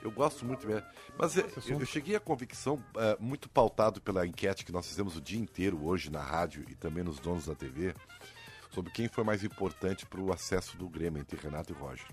Eu 0.00 0.12
gosto 0.12 0.44
muito 0.46 0.64
mesmo. 0.64 0.86
Mas 1.18 1.36
é, 1.36 1.40
eu, 1.66 1.80
eu 1.80 1.84
cheguei 1.86 2.14
à 2.14 2.20
convicção, 2.20 2.82
é, 2.96 3.16
muito 3.18 3.48
pautado 3.48 4.00
pela 4.00 4.24
enquete 4.24 4.64
que 4.64 4.70
nós 4.70 4.86
fizemos 4.86 5.16
o 5.16 5.20
dia 5.20 5.40
inteiro 5.40 5.84
hoje 5.84 6.08
na 6.08 6.22
rádio 6.22 6.64
e 6.68 6.74
também 6.76 7.02
nos 7.02 7.18
donos 7.18 7.46
da 7.46 7.54
TV, 7.56 7.94
sobre 8.70 8.92
quem 8.92 9.08
foi 9.08 9.24
mais 9.24 9.42
importante 9.42 10.06
para 10.06 10.20
o 10.20 10.32
acesso 10.32 10.76
do 10.78 10.88
Grêmio 10.88 11.20
entre 11.20 11.36
Renato 11.36 11.72
e 11.72 11.76
Roger. 11.76 12.06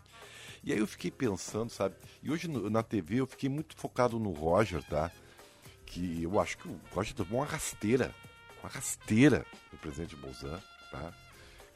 E 0.63 0.73
aí 0.73 0.79
eu 0.79 0.87
fiquei 0.87 1.11
pensando, 1.11 1.69
sabe? 1.69 1.95
E 2.23 2.31
hoje 2.31 2.47
no- 2.47 2.71
na 2.71 2.81
TV 2.81 3.17
eu 3.21 3.27
fiquei 3.27 3.47
muito 3.49 3.77
focado 3.77 4.17
no 4.17 4.31
Roger, 4.31 4.83
tá? 4.83 5.11
Que 5.87 6.21
eu 6.23 6.39
acho 6.39 6.57
que 6.57 6.67
o 6.67 6.79
Roger 6.91 7.15
tomou 7.15 7.39
uma 7.39 7.45
rasteira, 7.47 8.13
uma 8.61 8.69
rasteira 8.69 9.45
do 9.71 9.77
presidente 9.77 10.15
Bolzan, 10.15 10.61
tá? 10.91 11.11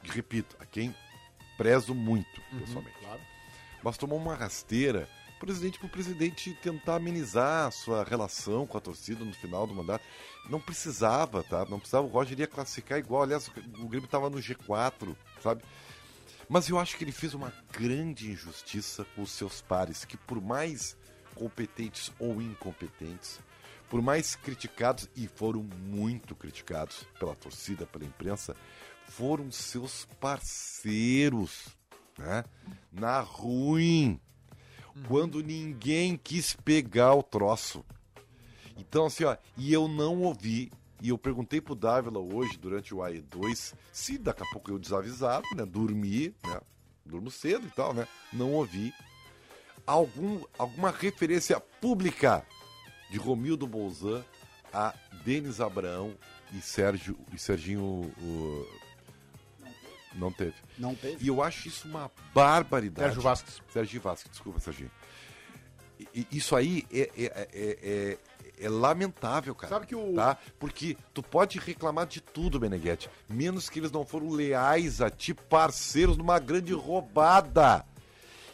E 0.04 0.08
repito, 0.08 0.56
a 0.60 0.66
quem 0.66 0.94
prezo 1.56 1.94
muito, 1.94 2.40
pessoalmente 2.58 2.98
Claro. 3.00 3.20
mas 3.82 3.96
tomou 3.98 4.18
uma 4.18 4.34
rasteira 4.34 5.08
presidente 5.40 5.76
para 5.76 5.86
o 5.86 5.90
presidente 5.90 6.54
tentar 6.62 6.96
amenizar 6.96 7.66
a 7.66 7.70
sua 7.72 8.04
relação 8.04 8.64
com 8.64 8.78
a 8.78 8.80
torcida 8.80 9.24
no 9.24 9.32
final 9.32 9.66
do 9.66 9.74
mandato. 9.74 10.04
Não 10.48 10.60
precisava, 10.60 11.42
tá? 11.42 11.64
Não 11.68 11.80
precisava. 11.80 12.06
O 12.06 12.10
Roger 12.10 12.34
iria 12.34 12.46
classificar 12.46 12.96
igual. 13.00 13.22
Aliás, 13.24 13.48
o 13.48 13.88
Grêmio 13.88 14.04
estava 14.04 14.30
no 14.30 14.38
G4, 14.38 15.16
sabe? 15.42 15.64
Mas 16.48 16.68
eu 16.68 16.78
acho 16.78 16.96
que 16.96 17.02
ele 17.02 17.10
fez 17.10 17.34
uma 17.34 17.52
grande 17.72 18.30
injustiça 18.30 19.04
com 19.16 19.22
os 19.22 19.32
seus 19.32 19.60
pares, 19.60 20.04
que 20.04 20.16
por 20.16 20.40
mais 20.40 20.96
competentes 21.34 22.12
ou 22.20 22.40
incompetentes, 22.40 23.40
por 23.92 24.00
mais 24.00 24.34
criticados, 24.34 25.06
e 25.14 25.28
foram 25.28 25.62
muito 25.62 26.34
criticados 26.34 27.06
pela 27.20 27.34
torcida, 27.34 27.84
pela 27.84 28.06
imprensa, 28.06 28.56
foram 29.06 29.50
seus 29.50 30.06
parceiros, 30.18 31.68
né? 32.16 32.42
Na 32.90 33.20
ruim, 33.20 34.18
quando 35.06 35.42
ninguém 35.42 36.16
quis 36.16 36.54
pegar 36.54 37.12
o 37.12 37.22
troço. 37.22 37.84
Então, 38.78 39.04
assim, 39.04 39.24
ó, 39.24 39.36
e 39.58 39.70
eu 39.74 39.86
não 39.86 40.22
ouvi, 40.22 40.72
e 41.02 41.10
eu 41.10 41.18
perguntei 41.18 41.60
pro 41.60 41.74
Dávila 41.74 42.18
hoje, 42.18 42.56
durante 42.56 42.94
o 42.94 43.00
AE2, 43.00 43.74
se 43.92 44.16
daqui 44.16 44.42
a 44.42 44.46
pouco 44.46 44.70
eu 44.70 44.78
desavisado, 44.78 45.44
né, 45.54 45.66
dormi, 45.66 46.34
né, 46.46 46.62
durmo 47.04 47.30
cedo 47.30 47.66
e 47.66 47.70
tal, 47.72 47.92
né, 47.92 48.08
não 48.32 48.54
ouvi. 48.54 48.90
Algum, 49.86 50.42
alguma 50.56 50.90
referência 50.90 51.60
pública 51.60 52.42
de 53.12 53.18
Romildo 53.18 53.66
Bolzan 53.66 54.24
a 54.72 54.94
Denis 55.24 55.60
Abraão 55.60 56.14
e 56.52 56.60
Sérgio 56.60 57.16
e 57.32 57.38
Serginho 57.38 57.82
o- 57.84 58.66
não 60.14 60.32
teve. 60.32 60.54
Não 60.78 60.94
teve? 60.94 61.24
E 61.24 61.28
eu 61.28 61.42
acho 61.42 61.68
isso 61.68 61.86
uma 61.88 62.10
barbaridade. 62.34 63.06
Sérgio 63.08 63.22
Vasquez. 63.22 63.62
Sérgio 63.72 64.00
Vasquez, 64.00 64.30
desculpa, 64.32 64.60
Serginho. 64.60 64.90
Isso 66.30 66.56
aí 66.56 66.84
é, 66.92 67.10
é, 67.16 67.24
é, 67.52 67.78
é- 67.82 68.18
é 68.64 68.68
lamentável, 68.68 69.54
cara. 69.54 69.72
Sabe 69.72 69.86
que 69.86 69.94
o- 69.94 70.14
Tá? 70.14 70.36
Porque 70.58 70.96
tu 71.14 71.22
pode 71.22 71.58
reclamar 71.58 72.06
de 72.06 72.20
tudo, 72.20 72.60
Meneghetti, 72.60 73.08
menos 73.28 73.68
que 73.70 73.78
eles 73.78 73.90
não 73.92 74.04
foram 74.04 74.28
leais 74.30 75.00
a 75.00 75.08
ti, 75.10 75.32
parceiros 75.32 76.16
numa 76.16 76.38
grande 76.38 76.72
roubada. 76.74 77.84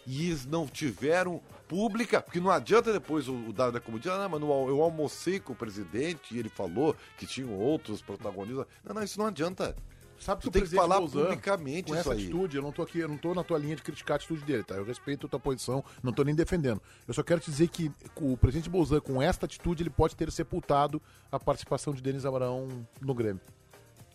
E 0.06 0.26
eles 0.26 0.44
não 0.46 0.66
tiveram 0.66 1.40
pública, 1.68 2.20
porque 2.22 2.40
não 2.40 2.50
adianta 2.50 2.92
depois 2.92 3.28
o, 3.28 3.34
o 3.34 3.52
Dada 3.52 3.78
como 3.80 3.98
diz, 3.98 4.10
ah, 4.10 4.18
não, 4.18 4.28
mas 4.28 4.40
eu 4.40 4.82
almocei 4.82 5.38
com 5.38 5.52
o 5.52 5.56
presidente 5.56 6.34
e 6.34 6.38
ele 6.38 6.48
falou 6.48 6.96
que 7.16 7.26
tinham 7.26 7.52
outros 7.54 8.00
protagonistas. 8.00 8.66
Não, 8.84 8.94
não, 8.94 9.02
isso 9.02 9.18
não 9.18 9.26
adianta. 9.26 9.76
Sabe 10.18 10.42
Tu 10.42 10.48
o 10.48 10.50
tem 10.50 10.62
que 10.62 10.70
falar 10.70 10.98
Bolzan, 10.98 11.22
publicamente 11.26 11.92
com 11.92 11.96
isso 11.96 12.00
essa 12.00 12.12
aí. 12.12 12.24
atitude, 12.24 12.56
eu 12.56 12.62
não 12.62 12.72
tô 12.72 12.82
aqui, 12.82 12.98
eu 12.98 13.06
não 13.08 13.16
tô 13.16 13.34
na 13.34 13.44
tua 13.44 13.56
linha 13.56 13.76
de 13.76 13.82
criticar 13.82 14.14
a 14.14 14.16
atitude 14.16 14.42
dele, 14.44 14.64
tá? 14.64 14.74
Eu 14.74 14.84
respeito 14.84 15.26
a 15.26 15.28
tua 15.28 15.38
posição, 15.38 15.84
não 16.02 16.12
tô 16.12 16.24
nem 16.24 16.34
defendendo. 16.34 16.82
Eu 17.06 17.14
só 17.14 17.22
quero 17.22 17.38
te 17.40 17.48
dizer 17.52 17.68
que 17.68 17.88
o 18.16 18.36
presidente 18.36 18.68
Bolzan, 18.68 18.98
com 19.00 19.22
esta 19.22 19.46
atitude, 19.46 19.84
ele 19.84 19.90
pode 19.90 20.16
ter 20.16 20.32
sepultado 20.32 21.00
a 21.30 21.38
participação 21.38 21.94
de 21.94 22.02
Denis 22.02 22.26
Abraão 22.26 22.66
no 23.00 23.14
Grêmio. 23.14 23.40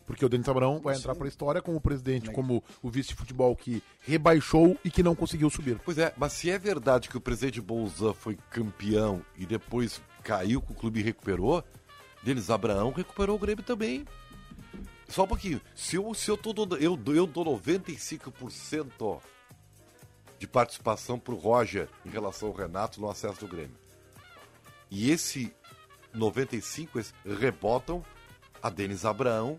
Porque 0.05 0.25
o 0.25 0.29
Denis 0.29 0.49
Abraão 0.49 0.79
vai 0.81 0.95
entrar 0.97 1.15
para 1.15 1.25
a 1.25 1.29
história 1.29 1.61
como 1.61 1.77
o 1.77 1.81
presidente, 1.81 2.29
como 2.31 2.61
o 2.81 2.89
vice 2.89 3.09
de 3.09 3.15
futebol 3.15 3.55
que 3.55 3.81
rebaixou 4.01 4.77
e 4.83 4.91
que 4.91 5.01
não 5.01 5.15
conseguiu 5.15 5.49
subir. 5.49 5.79
Pois 5.85 5.97
é, 5.97 6.13
mas 6.17 6.33
se 6.33 6.49
é 6.49 6.59
verdade 6.59 7.07
que 7.07 7.15
o 7.17 7.21
presidente 7.21 7.61
Bolzan 7.61 8.13
foi 8.13 8.37
campeão 8.49 9.21
e 9.37 9.45
depois 9.45 10.01
caiu 10.21 10.61
com 10.61 10.73
o 10.73 10.75
clube 10.75 10.99
e 10.99 11.03
recuperou, 11.03 11.63
Denis 12.21 12.49
Abraão 12.49 12.91
recuperou 12.91 13.35
o 13.37 13.39
Grêmio 13.39 13.63
também. 13.63 14.05
Só 15.07 15.23
um 15.23 15.27
pouquinho. 15.27 15.61
Se 15.75 15.95
eu, 15.95 16.13
se 16.13 16.29
eu, 16.29 16.35
tô, 16.37 16.51
dando- 16.51 16.77
eu, 16.77 16.97
dou- 16.97 17.15
eu 17.15 17.25
dou 17.27 17.45
95% 17.45 19.21
de 20.39 20.47
participação 20.47 21.17
pro 21.17 21.35
Roger 21.35 21.87
em 22.05 22.09
relação 22.09 22.49
ao 22.49 22.53
Renato 22.55 22.99
no 22.99 23.09
acesso 23.09 23.39
do 23.39 23.47
Grêmio. 23.47 23.75
E 24.91 25.09
esse 25.11 25.53
95 26.13 26.97
eles 26.97 27.13
rebotam 27.39 28.03
a 28.61 28.69
Denis 28.69 29.05
Abraão 29.05 29.57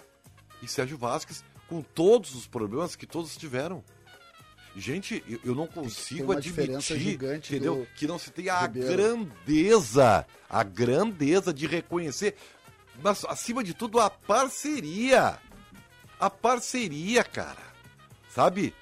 e 0.65 0.69
Sérgio 0.69 0.97
Vasquez 0.99 1.45
com 1.69 1.83
todos 1.83 2.35
os 2.35 2.47
problemas 2.47 2.97
que 2.97 3.07
todos 3.07 3.37
tiveram. 3.37 3.83
Gente, 4.77 5.23
eu, 5.29 5.39
eu 5.45 5.55
não 5.55 5.67
consigo 5.67 6.33
admitir, 6.33 7.23
entendeu? 7.23 7.77
do 7.77 7.87
Que 7.95 8.07
não 8.07 8.19
se 8.19 8.31
tenha 8.33 8.55
a 8.55 8.63
Ribeiro. 8.63 8.89
grandeza, 8.89 10.27
a 10.49 10.63
grandeza 10.65 11.55
de 11.55 11.67
reconhecer, 11.67 12.35
mas 13.01 13.25
acima 13.25 13.63
de 13.63 13.73
tudo 13.73 14.01
a 14.01 14.11
parceria. 14.11 15.39
A 16.19 16.29
parceria, 16.29 17.23
cara. 17.23 17.63
Sabe? 18.35 18.75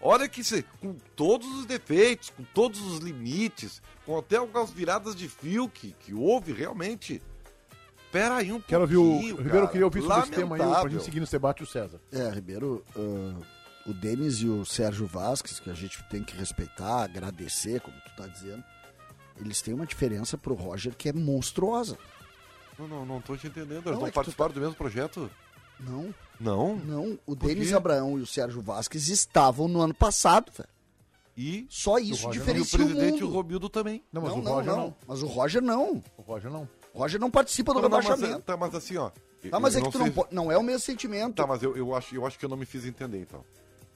Olha 0.00 0.28
que 0.28 0.42
se, 0.42 0.64
com 0.80 0.94
todos 1.14 1.46
os 1.58 1.66
defeitos, 1.66 2.30
com 2.30 2.42
todos 2.42 2.80
os 2.80 2.98
limites, 2.98 3.82
com 4.06 4.18
até 4.18 4.36
algumas 4.36 4.70
viradas 4.70 5.14
de 5.14 5.28
fio 5.28 5.68
que, 5.68 5.92
que 6.00 6.12
houve 6.12 6.52
realmente. 6.52 7.22
Pera 8.12 8.36
aí 8.36 8.52
um 8.52 8.60
Quero 8.60 8.82
ouvir 8.82 8.96
o. 8.96 9.02
pouquinho, 9.04 9.36
Ribeiro, 9.36 9.48
eu 9.56 9.60
cara. 9.60 9.66
queria 9.68 9.86
ouvir 9.86 10.02
sobre 10.02 10.18
esse 10.20 10.30
tema 10.32 10.56
aí, 10.56 10.80
pra 10.80 10.88
gente 10.88 11.04
seguir 11.04 11.20
nesse 11.20 11.32
debate 11.32 11.62
o 11.62 11.66
César. 11.66 12.00
É, 12.10 12.28
Ribeiro, 12.30 12.84
ah, 12.96 13.40
o 13.86 13.92
Denis 13.94 14.38
e 14.38 14.48
o 14.48 14.64
Sérgio 14.64 15.06
Vasques, 15.06 15.60
que 15.60 15.70
a 15.70 15.74
gente 15.74 16.02
tem 16.04 16.22
que 16.22 16.36
respeitar, 16.36 17.04
agradecer, 17.04 17.80
como 17.80 17.96
tu 18.00 18.16
tá 18.16 18.26
dizendo, 18.26 18.64
eles 19.40 19.62
têm 19.62 19.74
uma 19.74 19.86
diferença 19.86 20.36
pro 20.36 20.54
Roger 20.54 20.94
que 20.96 21.08
é 21.08 21.12
monstruosa. 21.12 21.96
Não, 22.78 22.88
não, 22.88 23.06
não 23.06 23.20
tô 23.20 23.36
te 23.36 23.46
entendendo. 23.46 23.72
Eles 23.86 23.92
Não, 23.92 24.00
não, 24.00 24.06
é 24.06 24.10
participaram 24.10 24.52
do 24.54 24.60
mesmo 24.60 24.74
projeto? 24.74 25.30
Não, 25.78 26.14
Não. 26.38 26.76
não. 26.76 27.18
O 27.26 27.36
Por 27.36 27.46
Denis 27.48 27.68
quê? 27.68 27.74
Abraão 27.74 28.18
e 28.18 28.22
o 28.22 28.26
Sérgio 28.26 28.60
Vasques 28.60 29.08
estavam 29.08 29.68
no 29.68 29.80
ano 29.80 29.94
passado, 29.94 30.50
velho. 30.56 30.68
E, 31.36 31.66
Só 31.70 31.98
isso 31.98 32.26
e 32.26 32.28
o 32.28 32.30
diferencia 32.32 32.78
o, 32.78 32.86
presidente 32.86 33.22
mundo. 33.22 33.32
Romildo 33.34 33.68
também. 33.70 34.02
Não, 34.12 34.20
mas 34.20 34.32
não, 34.32 34.40
o 34.40 34.42
não, 34.42 34.52
Roger 34.52 34.72
não, 34.72 34.78
não. 34.78 34.96
Mas 35.06 35.22
o 35.22 35.26
Roger 35.26 35.62
não. 35.62 36.02
O 36.18 36.22
Roger 36.22 36.50
não. 36.50 36.68
O 36.92 36.98
Roger 36.98 37.20
não 37.20 37.30
participa 37.30 37.72
do 37.72 37.80
Não, 37.80 37.88
não, 37.88 37.96
mas, 37.98 38.04
rebaixamento. 38.06 38.42
tá, 38.42 38.56
mas 38.56 38.74
assim, 38.74 38.96
ó. 38.96 39.10
Ah, 39.52 39.60
mas 39.60 39.74
é 39.76 39.78
que 39.78 39.84
não 39.84 39.90
tu 39.92 39.98
não 39.98 40.06
sei-. 40.12 40.24
Não 40.30 40.52
é 40.52 40.58
o 40.58 40.62
mesmo 40.62 40.80
sentimento. 40.80 41.36
Tá, 41.36 41.46
mas 41.46 41.62
eu, 41.62 41.76
eu, 41.76 41.94
acho, 41.94 42.14
eu 42.14 42.26
acho 42.26 42.38
que 42.38 42.44
eu 42.44 42.48
não 42.48 42.56
me 42.56 42.66
fiz 42.66 42.84
entender, 42.84 43.18
então. 43.20 43.44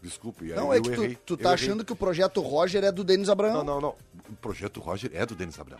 Desculpe. 0.00 0.44
não, 0.52 0.66
eu 0.66 0.72
é 0.74 0.80
que 0.80 0.90
tu, 0.90 1.02
errei, 1.02 1.18
tu 1.24 1.32
eu 1.32 1.36
tá 1.38 1.42
errei. 1.52 1.54
achando 1.54 1.84
que 1.84 1.92
o 1.92 1.96
projeto 1.96 2.40
Roger 2.42 2.84
é 2.84 2.92
do 2.92 3.02
Denis 3.02 3.28
Abraão. 3.30 3.64
Não, 3.64 3.64
não, 3.64 3.80
não. 3.80 3.96
O 4.30 4.36
projeto 4.36 4.78
Roger 4.80 5.10
é 5.14 5.24
do 5.24 5.34
Denis 5.34 5.58
Abrão. 5.58 5.78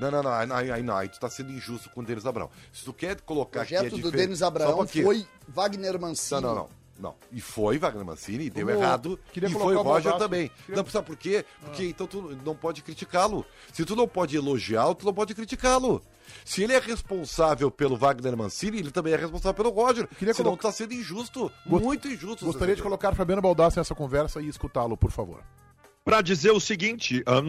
Não, 0.00 0.10
não, 0.10 0.22
não. 0.24 0.32
Aí, 0.32 0.70
aí, 0.72 0.82
não. 0.82 0.96
Aí 0.96 1.08
tu 1.08 1.20
tá 1.20 1.30
sendo 1.30 1.52
injusto 1.52 1.88
com 1.90 2.00
o 2.00 2.04
Denis 2.04 2.26
Abrão. 2.26 2.50
Se 2.72 2.84
tu 2.84 2.92
quer 2.92 3.16
O 3.16 3.22
colocar 3.22 3.64
que 3.64 3.74
é 3.74 3.78
projeto 3.78 3.92
do 3.92 3.96
diferente- 4.02 4.26
Denis 4.26 4.42
Abraão 4.42 4.86
foi 4.86 5.24
Wagner 5.48 6.00
Mancini. 6.00 6.40
Não, 6.40 6.48
não, 6.48 6.54
não. 6.62 6.68
Não. 7.00 7.14
E 7.32 7.40
foi 7.40 7.78
Wagner 7.78 8.04
Mancini, 8.04 8.44
e 8.44 8.50
deu 8.50 8.68
errado. 8.68 9.18
queria 9.32 9.48
e 9.48 9.52
foi 9.52 9.74
o 9.74 9.82
Roger 9.82 10.12
também. 10.18 10.50
Queria- 10.66 10.82
Não, 10.82 10.90
sabe 10.90 11.06
por 11.06 11.16
quê? 11.16 11.44
Porque 11.62 11.84
então 11.86 12.06
tu 12.06 12.36
não 12.44 12.54
pode 12.54 12.82
criticá-lo. 12.82 13.44
Se 13.72 13.84
tu 13.84 13.96
não 13.96 14.06
pode 14.06 14.36
elogiá-lo, 14.36 14.94
tu 14.94 15.06
não 15.06 15.14
pode 15.14 15.34
criticá-lo. 15.34 16.02
Se 16.44 16.62
ele 16.62 16.74
é 16.74 16.78
responsável 16.78 17.70
pelo 17.70 17.96
Wagner 17.96 18.36
Mancini, 18.36 18.78
ele 18.78 18.90
também 18.90 19.12
é 19.14 19.16
responsável 19.16 19.54
pelo 19.54 19.70
Roger. 19.70 20.06
Queria 20.06 20.34
Senão 20.34 20.50
colocar- 20.50 20.68
tá 20.68 20.72
sendo 20.72 20.92
injusto. 20.94 21.50
Gost- 21.66 21.84
Muito 21.84 22.06
injusto. 22.06 22.44
Gostaria 22.44 22.76
de 22.76 22.82
colocar 22.82 23.14
Fabiano 23.14 23.42
Baldassi 23.42 23.78
nessa 23.78 23.94
conversa 23.94 24.40
e 24.40 24.48
escutá-lo, 24.48 24.96
por 24.96 25.10
favor. 25.10 25.42
para 26.04 26.22
dizer 26.22 26.50
o 26.50 26.60
seguinte: 26.60 27.22
ah, 27.26 27.40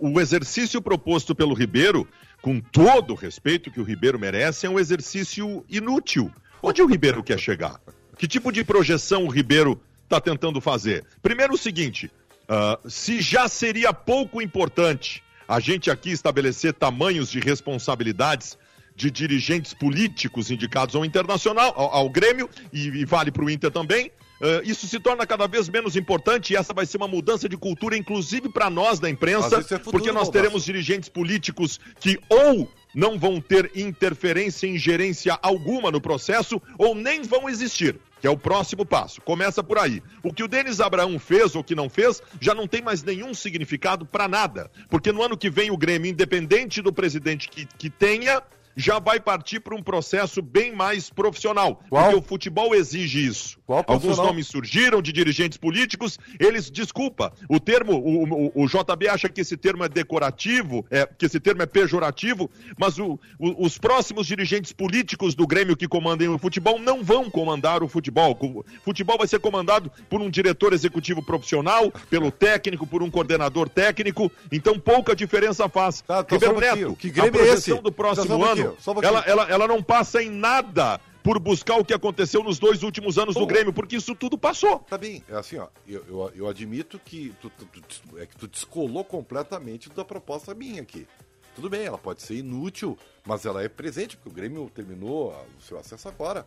o 0.00 0.20
exercício 0.20 0.80
proposto 0.80 1.34
pelo 1.34 1.52
Ribeiro, 1.54 2.08
com 2.42 2.60
todo 2.60 3.12
o 3.12 3.16
respeito 3.16 3.70
que 3.70 3.80
o 3.80 3.84
Ribeiro 3.84 4.18
merece, 4.18 4.66
é 4.66 4.70
um 4.70 4.78
exercício 4.78 5.64
inútil. 5.68 6.30
Onde 6.62 6.80
o 6.82 6.86
Ribeiro 6.86 7.22
quer 7.22 7.38
chegar? 7.38 7.80
Que 8.18 8.26
tipo 8.26 8.52
de 8.52 8.64
projeção 8.64 9.24
o 9.24 9.28
Ribeiro 9.28 9.80
está 10.02 10.20
tentando 10.20 10.60
fazer? 10.60 11.04
Primeiro, 11.22 11.54
o 11.54 11.58
seguinte: 11.58 12.10
ah, 12.48 12.78
se 12.88 13.20
já 13.20 13.48
seria 13.48 13.92
pouco 13.92 14.42
importante 14.42 15.22
a 15.46 15.60
gente 15.60 15.90
aqui 15.90 16.10
estabelecer 16.10 16.74
tamanhos 16.74 17.30
de 17.30 17.40
responsabilidades 17.40 18.58
de 18.94 19.10
dirigentes 19.10 19.72
políticos 19.72 20.50
indicados 20.50 20.94
ao 20.94 21.04
internacional, 21.04 21.72
ao, 21.76 21.94
ao 21.94 22.10
Grêmio, 22.10 22.50
e, 22.72 22.88
e 22.88 23.04
vale 23.04 23.30
para 23.30 23.44
o 23.44 23.48
Inter 23.48 23.70
também. 23.70 24.10
eh, 24.42 24.62
isso 24.64 24.86
se 24.88 24.98
torna 24.98 25.24
cada 25.26 25.46
vez 25.46 25.68
menos 25.68 25.94
importante 25.96 26.52
e 26.52 26.56
essa 26.56 26.74
vai 26.74 26.84
ser 26.84 26.96
uma 26.96 27.08
mudança 27.08 27.48
de 27.48 27.56
cultura, 27.56 27.96
inclusive 27.96 28.48
para 28.48 28.68
nós 28.68 28.98
da 28.98 29.08
imprensa, 29.08 29.58
é 29.58 29.62
futuro, 29.62 29.90
porque 29.90 30.12
nós 30.12 30.28
teremos 30.28 30.64
dirigentes 30.64 31.08
políticos 31.08 31.78
que 32.00 32.18
ou 32.28 32.68
não 32.94 33.18
vão 33.18 33.40
ter 33.40 33.70
interferência 33.74 34.66
e 34.66 34.74
ingerência 34.74 35.38
alguma 35.40 35.90
no 35.90 36.00
processo 36.00 36.60
ou 36.76 36.94
nem 36.94 37.22
vão 37.22 37.48
existir, 37.48 38.00
que 38.20 38.26
é 38.26 38.30
o 38.30 38.36
próximo 38.36 38.84
passo. 38.84 39.20
Começa 39.22 39.62
por 39.62 39.78
aí. 39.78 40.02
O 40.22 40.32
que 40.32 40.42
o 40.42 40.48
Denis 40.48 40.80
Abraão 40.80 41.18
fez 41.18 41.54
ou 41.54 41.64
que 41.64 41.74
não 41.74 41.88
fez 41.88 42.22
já 42.40 42.54
não 42.54 42.66
tem 42.66 42.82
mais 42.82 43.02
nenhum 43.02 43.34
significado 43.34 44.04
para 44.04 44.28
nada, 44.28 44.70
porque 44.88 45.12
no 45.12 45.22
ano 45.22 45.36
que 45.36 45.50
vem 45.50 45.70
o 45.70 45.76
Grêmio, 45.76 46.10
independente 46.10 46.82
do 46.82 46.92
presidente 46.92 47.48
que, 47.48 47.66
que 47.66 47.90
tenha, 47.90 48.42
já 48.80 49.00
vai 49.00 49.18
partir 49.18 49.58
para 49.58 49.74
um 49.74 49.82
processo 49.82 50.40
bem 50.40 50.72
mais 50.72 51.10
profissional. 51.10 51.82
Qual? 51.90 52.04
Porque 52.04 52.18
o 52.18 52.22
futebol 52.22 52.74
exige 52.74 53.26
isso. 53.26 53.58
Alguns 53.86 54.16
nomes 54.18 54.46
surgiram 54.46 55.02
de 55.02 55.12
dirigentes 55.12 55.58
políticos, 55.58 56.16
eles, 56.38 56.70
desculpa, 56.70 57.32
o 57.48 57.58
termo, 57.58 57.94
o, 57.98 58.46
o- 58.46 58.64
o 58.64 58.66
JB 58.68 59.08
acha 59.08 59.28
que 59.28 59.40
esse 59.40 59.56
termo 59.56 59.82
é 59.84 59.88
decorativo, 59.88 60.86
é, 60.90 61.04
que 61.06 61.26
esse 61.26 61.40
termo 61.40 61.60
é 61.62 61.66
pejorativo, 61.66 62.48
mas 62.78 62.98
o- 62.98 63.18
o- 63.38 63.66
os 63.66 63.76
próximos 63.76 64.26
dirigentes 64.26 64.72
políticos 64.72 65.34
do 65.34 65.46
Grêmio 65.46 65.76
que 65.76 65.88
comandem 65.88 66.28
o 66.28 66.38
futebol 66.38 66.78
não 66.78 67.02
vão 67.02 67.28
comandar 67.28 67.82
o 67.82 67.88
futebol. 67.88 68.38
O 68.40 68.64
futebol 68.84 69.18
vai 69.18 69.26
ser 69.26 69.40
comandado 69.40 69.90
por 70.08 70.20
um 70.22 70.30
diretor 70.30 70.72
executivo 70.72 71.22
profissional, 71.22 71.92
pelo 72.08 72.30
técnico, 72.30 72.86
por 72.86 73.02
um 73.02 73.10
coordenador 73.10 73.68
técnico, 73.68 74.30
então 74.52 74.78
pouca 74.78 75.16
diferença 75.16 75.68
faz. 75.68 76.00
Tá, 76.02 76.20
então 76.20 76.54
Ribeiro. 76.54 76.58
Neto, 76.90 76.96
Que 76.96 77.08
a 77.08 77.10
Grêmio 77.12 77.28
é 77.28 77.44
projeção 77.44 77.74
esse? 77.74 77.82
do 77.82 77.92
próximo 77.92 78.44
ano, 78.44 78.67
só 78.78 78.92
um 78.92 79.02
ela, 79.02 79.20
ela, 79.20 79.42
ela 79.50 79.66
não 79.68 79.82
passa 79.82 80.22
em 80.22 80.30
nada 80.30 81.00
por 81.22 81.38
buscar 81.38 81.76
o 81.76 81.84
que 81.84 81.92
aconteceu 81.92 82.42
nos 82.42 82.58
dois 82.58 82.82
últimos 82.82 83.18
anos 83.18 83.34
do. 83.34 83.46
Grêmio, 83.46 83.72
porque 83.72 83.96
isso 83.96 84.14
tudo 84.14 84.38
passou. 84.38 84.78
Tá 84.80 84.96
bem, 84.96 85.22
é 85.28 85.36
assim, 85.36 85.58
ó, 85.58 85.68
eu, 85.86 86.04
eu, 86.08 86.32
eu 86.34 86.48
admito 86.48 86.98
que 86.98 87.34
tu, 87.40 87.50
tu- 87.50 87.66
tu- 87.66 88.18
é 88.18 88.26
que 88.26 88.36
tu 88.36 88.46
descolou 88.48 89.04
completamente 89.04 89.90
da 89.90 90.04
proposta 90.04 90.54
minha 90.54 90.80
aqui. 90.82 91.06
Tudo 91.54 91.68
bem, 91.68 91.84
ela 91.84 91.98
pode 91.98 92.22
ser 92.22 92.36
inútil, 92.36 92.96
mas 93.26 93.44
ela 93.44 93.62
é 93.62 93.68
presente, 93.68 94.16
porque 94.16 94.28
o 94.30 94.32
Grêmio 94.32 94.70
terminou 94.74 95.32
a- 95.32 95.42
o 95.58 95.60
seu 95.62 95.78
acesso 95.78 96.08
agora. 96.08 96.46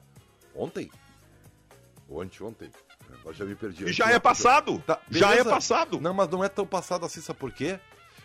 Ontem. 0.56 0.90
Ou 2.10 2.22
anteontem. 2.22 2.70
Agora 3.20 3.36
já 3.36 3.46
me 3.46 3.56
perdi. 3.56 3.84
E 3.86 3.94
já 3.94 4.10
é 4.10 4.20
passado. 4.20 4.82
Tá, 4.86 5.00
já 5.10 5.36
é 5.36 5.44
passado. 5.44 6.00
Não, 6.00 6.14
mas 6.14 6.30
não 6.30 6.44
é 6.44 6.50
tão 6.50 6.66
passado 6.66 7.06
assim, 7.06 7.20
sabe 7.22 7.40
por 7.40 7.52
quê? 7.52 7.80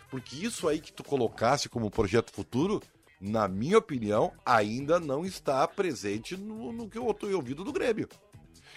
Porque 0.09 0.37
isso 0.37 0.67
aí 0.67 0.79
que 0.79 0.91
tu 0.93 1.03
colocasse 1.03 1.67
como 1.67 1.91
projeto 1.91 2.31
futuro, 2.31 2.81
na 3.19 3.47
minha 3.47 3.77
opinião, 3.77 4.31
ainda 4.45 4.99
não 4.99 5.25
está 5.25 5.67
presente 5.67 6.37
no, 6.37 6.71
no 6.71 6.89
que 6.89 6.97
eu 6.97 7.13
tô 7.13 7.27
ouvido 7.35 7.63
do 7.63 7.73
Grêmio. 7.73 8.07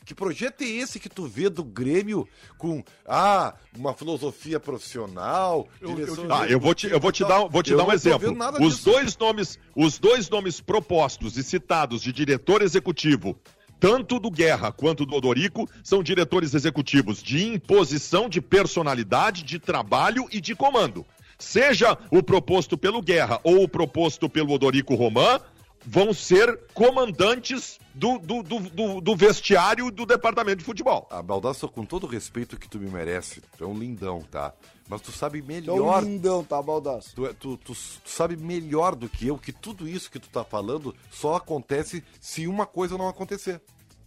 Que 0.04 0.14
projeto 0.14 0.62
é 0.62 0.66
esse 0.66 0.98
que 0.98 1.08
tu 1.08 1.26
vê 1.26 1.48
do 1.48 1.62
Grêmio 1.62 2.26
com 2.56 2.82
ah, 3.06 3.54
uma 3.76 3.92
filosofia 3.92 4.58
profissional? 4.58 5.68
direção 5.80 6.26
Ah, 6.30 6.46
eu 6.48 6.58
vou 6.58 6.74
te, 6.74 6.88
eu 6.88 6.98
vou 6.98 7.12
te 7.12 7.22
dar, 7.22 7.46
vou 7.46 7.62
te 7.62 7.72
Eu 7.72 7.78
dar 7.78 7.84
um 7.84 7.92
exemplo. 7.92 8.34
Os 8.60 8.76
disso. 8.76 8.90
dois 8.90 9.16
nomes, 9.18 9.58
os 9.76 9.98
dois 9.98 10.28
nomes 10.30 10.60
propostos 10.60 11.36
e 11.36 11.42
citados 11.42 12.00
de 12.00 12.12
diretor 12.12 12.62
executivo, 12.62 13.38
tanto 13.78 14.18
do 14.18 14.30
Guerra 14.30 14.72
quanto 14.72 15.04
do 15.04 15.14
Odorico, 15.14 15.68
são 15.82 16.02
diretores 16.02 16.54
executivos 16.54 17.22
de 17.22 17.46
imposição 17.46 18.28
de 18.28 18.40
personalidade, 18.40 19.42
de 19.42 19.58
trabalho 19.58 20.26
e 20.32 20.40
de 20.40 20.54
comando. 20.54 21.04
Seja 21.40 21.98
o 22.10 22.22
proposto 22.22 22.78
pelo 22.78 23.02
Guerra 23.02 23.40
ou 23.42 23.64
o 23.64 23.68
proposto 23.68 24.28
pelo 24.28 24.52
Odorico 24.52 24.94
Roman, 24.94 25.40
vão 25.84 26.12
ser 26.12 26.60
comandantes 26.74 27.78
do, 27.94 28.18
do, 28.18 28.42
do, 28.42 28.58
do, 28.60 29.00
do 29.00 29.16
vestiário 29.16 29.90
do 29.90 30.04
departamento 30.06 30.58
de 30.58 30.64
futebol. 30.64 31.08
Ah, 31.10 31.22
Baldasso, 31.22 31.66
com 31.68 31.84
todo 31.84 32.04
o 32.04 32.06
respeito 32.06 32.58
que 32.58 32.68
tu 32.68 32.78
me 32.78 32.88
merece, 32.88 33.40
tu 33.56 33.64
é 33.64 33.66
um 33.66 33.76
lindão, 33.78 34.22
tá? 34.30 34.52
Mas 34.88 35.00
tu 35.00 35.10
sabe 35.10 35.38
É 35.38 35.42
um 35.42 35.46
melhor. 35.46 36.02
lindão, 36.04 36.44
tá, 36.44 36.60
Baldaço? 36.60 37.14
Tu, 37.14 37.26
é- 37.26 37.32
tu, 37.32 37.56
tu, 37.56 37.72
tu 37.72 38.10
sabe 38.10 38.36
melhor 38.36 38.94
do 38.94 39.08
que 39.08 39.26
eu 39.28 39.38
que 39.38 39.52
tudo 39.52 39.88
isso 39.88 40.10
que 40.10 40.18
tu 40.18 40.28
tá 40.28 40.44
falando 40.44 40.94
só 41.10 41.36
acontece 41.36 42.04
se 42.20 42.46
uma 42.46 42.66
coisa 42.66 42.98
não 42.98 43.08
acontecer. 43.08 43.60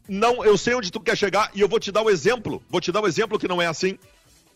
Não, 0.08 0.44
eu 0.44 0.58
sei 0.58 0.76
onde 0.76 0.92
tu 0.92 1.00
quer 1.00 1.18
chegar 1.18 1.50
e 1.56 1.62
eu 1.62 1.68
vou 1.70 1.80
te 1.80 1.90
dar 1.92 2.02
o 2.02 2.10
exemplo. 2.10 2.62
Vou 2.70 2.82
te 2.82 2.92
dar 2.92 3.02
o 3.02 3.08
exemplo 3.08 3.40
que 3.40 3.48
não 3.48 3.62
é 3.62 3.68
assim. 3.68 3.98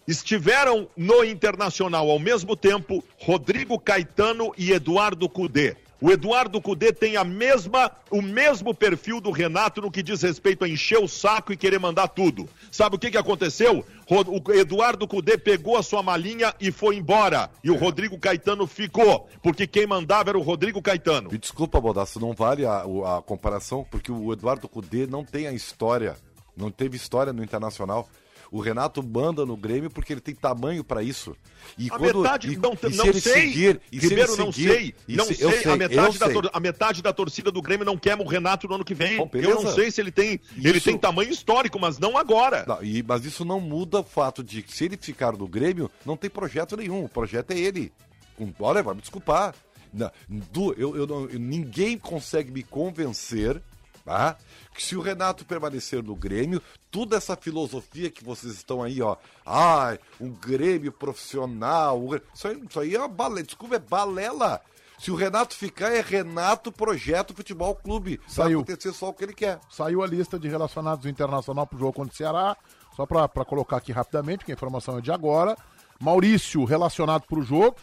Estiveram 0.07 0.87
no 0.95 1.21
Internacional 1.21 2.09
ao 2.09 2.17
mesmo 2.17 2.55
tempo 2.55 3.03
Rodrigo 3.19 3.77
Caetano 3.77 4.53
e 4.57 4.71
Eduardo 4.71 5.27
Cudê. 5.27 5.75
O 5.99 6.11
Eduardo 6.11 6.61
Cudê 6.61 6.93
tem 6.93 7.17
a 7.17 7.23
mesma, 7.23 7.91
o 8.09 8.21
mesmo 8.21 8.73
perfil 8.73 9.19
do 9.19 9.31
Renato 9.31 9.81
no 9.81 9.91
que 9.91 10.03
diz 10.03 10.21
respeito 10.21 10.63
a 10.63 10.69
encher 10.69 10.99
o 10.99 11.07
saco 11.07 11.51
e 11.51 11.57
querer 11.57 11.79
mandar 11.79 12.07
tudo. 12.07 12.47
Sabe 12.71 12.95
o 12.95 12.99
que, 12.99 13.11
que 13.11 13.17
aconteceu? 13.17 13.83
O 14.09 14.53
Eduardo 14.53 15.07
Cudê 15.07 15.37
pegou 15.37 15.75
a 15.75 15.83
sua 15.83 16.01
malinha 16.01 16.53
e 16.61 16.71
foi 16.71 16.95
embora. 16.95 17.49
E 17.61 17.69
o 17.69 17.75
Rodrigo 17.75 18.17
Caetano 18.17 18.67
ficou, 18.67 19.27
porque 19.41 19.67
quem 19.67 19.87
mandava 19.87 20.29
era 20.29 20.37
o 20.37 20.43
Rodrigo 20.43 20.81
Caetano. 20.81 21.31
Me 21.31 21.37
desculpa, 21.37 21.81
Baldasso, 21.81 22.19
não 22.19 22.31
vale 22.31 22.65
a, 22.65 22.83
a 23.17 23.21
comparação, 23.23 23.85
porque 23.89 24.11
o 24.11 24.31
Eduardo 24.31 24.69
Cudê 24.69 25.07
não 25.07 25.25
tem 25.25 25.47
a 25.47 25.51
história, 25.51 26.15
não 26.55 26.71
teve 26.71 26.95
história 26.95 27.33
no 27.33 27.43
Internacional. 27.43 28.07
O 28.51 28.59
Renato 28.61 29.03
manda 29.03 29.45
no 29.45 29.57
Grêmio 29.57 29.89
porque 29.89 30.13
ele 30.13 30.21
tem 30.21 30.33
tamanho 30.33 30.83
pra 30.83 31.03
isso. 31.03 31.35
E 31.77 31.89
A 31.91 31.99
metade, 31.99 32.53
e- 32.53 32.55
não, 32.57 32.73
e 32.73 32.91
se 32.91 32.97
não 32.97 33.05
ele 33.07 33.19
sei, 33.19 33.33
seguir, 33.33 33.81
e 33.91 33.99
se 33.99 34.05
ele 34.13 34.25
não 34.25 34.51
seguir- 34.53 34.69
sei, 34.69 34.95
não 35.09 35.25
se- 35.25 35.35
sei, 35.35 35.45
eu 35.45 35.73
a, 35.73 35.75
metade 35.77 36.17
da, 36.17 36.25
sei. 36.27 36.41
a 36.53 36.59
metade 36.59 37.01
da 37.01 37.11
torcida 37.11 37.51
do 37.51 37.61
Grêmio 37.61 37.85
não 37.85 37.97
quer 37.97 38.17
o 38.17 38.25
Renato 38.25 38.67
no 38.67 38.75
ano 38.75 38.85
que 38.85 38.93
vem, 38.93 39.17
Bom, 39.17 39.29
eu 39.33 39.61
não 39.61 39.73
sei 39.73 39.91
se 39.91 39.99
ele 39.99 40.11
tem, 40.11 40.39
ele 40.57 40.77
Isso- 40.77 40.85
tem 40.85 40.97
tamanho 40.97 41.29
histórico, 41.29 41.77
mas 41.77 41.99
não 41.99 42.17
agora. 42.17 42.63
Não, 42.65 42.81
e- 42.81 43.03
mas 43.05 43.25
isso 43.25 43.43
não 43.43 43.59
muda 43.59 43.99
o 43.99 44.03
fato 44.03 44.41
de 44.43 44.61
que 44.63 44.73
se 44.73 44.85
ele 44.85 44.97
ficar 44.97 45.33
no 45.33 45.47
Grêmio, 45.47 45.91
não 46.05 46.15
tem 46.15 46.29
projeto 46.29 46.77
nenhum. 46.77 47.03
O 47.03 47.09
projeto 47.09 47.51
é 47.51 47.59
ele. 47.59 47.91
Com- 48.37 48.53
Olha, 48.59 48.81
vai 48.81 48.95
me 48.95 49.01
desculpar. 49.01 49.53
Não, 49.93 50.09
du- 50.51 50.73
eu- 50.77 50.95
eu 50.95 51.07
eu- 51.07 51.39
ninguém 51.39 51.97
consegue 51.97 52.51
me 52.51 52.63
convencer 52.63 53.61
tá? 54.05 54.37
Que 54.77 54.83
se 54.83 54.95
o 54.95 55.01
Renato 55.01 55.43
permanecer 55.43 56.03
no 56.03 56.15
Grêmio, 56.15 56.61
toda 56.91 57.17
essa 57.17 57.35
filosofia 57.35 58.11
que 58.11 58.23
vocês 58.23 58.53
estão 58.53 58.83
aí, 58.83 59.01
ó. 59.01 59.17
Ai, 59.43 59.99
um 60.21 60.29
Grêmio 60.29 60.91
profissional. 60.91 61.99
um 61.99 62.15
Isso 62.31 62.47
aí, 62.47 62.63
isso 62.69 62.79
aí 62.79 62.95
é 62.95 62.99
uma 62.99 63.07
balela. 63.07 63.41
Desculpa, 63.41 63.75
é 63.75 63.79
balela. 63.79 64.61
Se 64.99 65.09
o 65.09 65.15
Renato 65.15 65.55
ficar, 65.55 65.91
é 65.91 65.99
Renato 65.99 66.71
Projeto 66.71 67.33
Futebol 67.33 67.75
Clube. 67.75 68.21
Saiu. 68.27 68.59
Vai 68.59 68.73
acontecer 68.73 68.93
só 68.93 69.09
o 69.09 69.13
que 69.13 69.23
ele 69.23 69.33
quer. 69.33 69.59
Saiu 69.67 70.03
a 70.03 70.07
lista 70.07 70.37
de 70.37 70.47
relacionados 70.47 71.01
do 71.01 71.09
Internacional 71.09 71.65
pro 71.65 71.79
jogo 71.79 71.93
contra 71.93 72.13
o 72.13 72.15
Ceará. 72.15 72.55
Só 72.95 73.05
pra 73.07 73.27
pra 73.27 73.43
colocar 73.43 73.77
aqui 73.77 73.91
rapidamente, 73.91 74.45
que 74.45 74.51
a 74.51 74.55
informação 74.55 74.99
é 74.99 75.01
de 75.01 75.11
agora. 75.11 75.57
Maurício 75.99 76.63
relacionado 76.65 77.23
pro 77.23 77.41
jogo. 77.41 77.77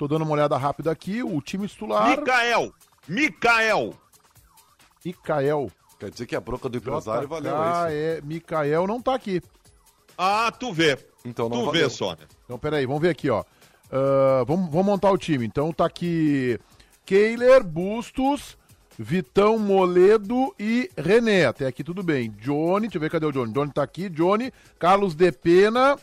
Tô 0.00 0.08
dando 0.08 0.22
uma 0.22 0.32
olhada 0.32 0.56
rápida 0.56 0.90
aqui. 0.90 1.22
O 1.22 1.40
time 1.40 1.68
titular. 1.68 2.08
Micael, 2.08 2.74
Micael, 3.06 3.94
Micael. 5.04 5.70
Quer 6.00 6.10
dizer 6.10 6.26
que 6.26 6.34
a 6.34 6.40
bronca 6.40 6.68
do 6.68 6.76
empresário 6.78 7.28
valeu 7.28 7.52
JK 7.52 7.68
isso. 7.68 7.86
é 7.88 8.20
Micael 8.24 8.86
não 8.86 9.00
tá 9.00 9.14
aqui. 9.14 9.40
ah, 10.18 10.50
tu 10.58 10.72
vê, 10.72 10.98
Então 11.24 11.48
não 11.48 11.58
tu 11.60 11.66
valeu. 11.66 11.82
vê 11.82 11.90
só, 11.90 12.12
né? 12.12 12.26
Então, 12.44 12.58
peraí, 12.58 12.86
vamos 12.86 13.02
ver 13.02 13.10
aqui, 13.10 13.28
ó. 13.30 13.44
Ah, 13.92 14.42
vamos, 14.46 14.70
vamos 14.70 14.86
montar 14.86 15.10
o 15.12 15.18
time. 15.18 15.46
Então 15.46 15.72
tá 15.72 15.84
aqui 15.84 16.58
Keiler, 17.04 17.62
Bustos, 17.62 18.56
Vitão, 18.98 19.58
Moledo 19.58 20.54
e 20.58 20.90
René. 20.96 21.44
Até 21.46 21.66
aqui 21.66 21.84
tudo 21.84 22.02
bem. 22.02 22.30
Johnny, 22.40 22.82
deixa 22.88 22.96
eu 22.96 23.00
ver 23.00 23.10
cadê 23.10 23.26
o 23.26 23.32
Johnny. 23.32 23.52
Johnny 23.52 23.70
tá 23.72 23.82
aqui, 23.82 24.08
Johnny, 24.08 24.50
Carlos 24.78 25.14
De 25.14 25.30
Pena, 25.30 25.98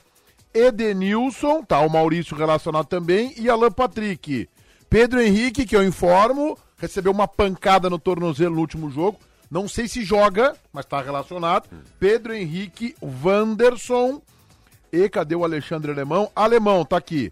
Edenilson, 0.54 1.64
tá 1.64 1.80
o 1.82 1.90
Maurício 1.90 2.36
relacionado 2.36 2.88
também, 2.88 3.34
e 3.38 3.50
Alan 3.50 3.72
Patrick. 3.72 4.50
Pedro 4.90 5.22
Henrique, 5.22 5.66
que 5.66 5.76
eu 5.76 5.84
informo, 5.84 6.58
recebeu 6.78 7.12
uma 7.12 7.28
pancada 7.28 7.90
no 7.90 8.00
tornozelo 8.00 8.56
no 8.56 8.62
último 8.62 8.90
jogo. 8.90 9.18
Não 9.50 9.68
sei 9.68 9.88
se 9.88 10.04
joga, 10.04 10.56
mas 10.74 10.86
tá 10.86 11.02
relacionado. 11.02 11.70
Pedro 12.00 12.34
Henrique, 12.34 12.96
Wanderson, 13.02 14.22
e 14.92 15.08
cadê 15.10 15.36
o 15.36 15.44
Alexandre 15.44 15.92
Alemão? 15.92 16.30
Alemão, 16.36 16.84
tá 16.84 16.98
aqui. 16.98 17.32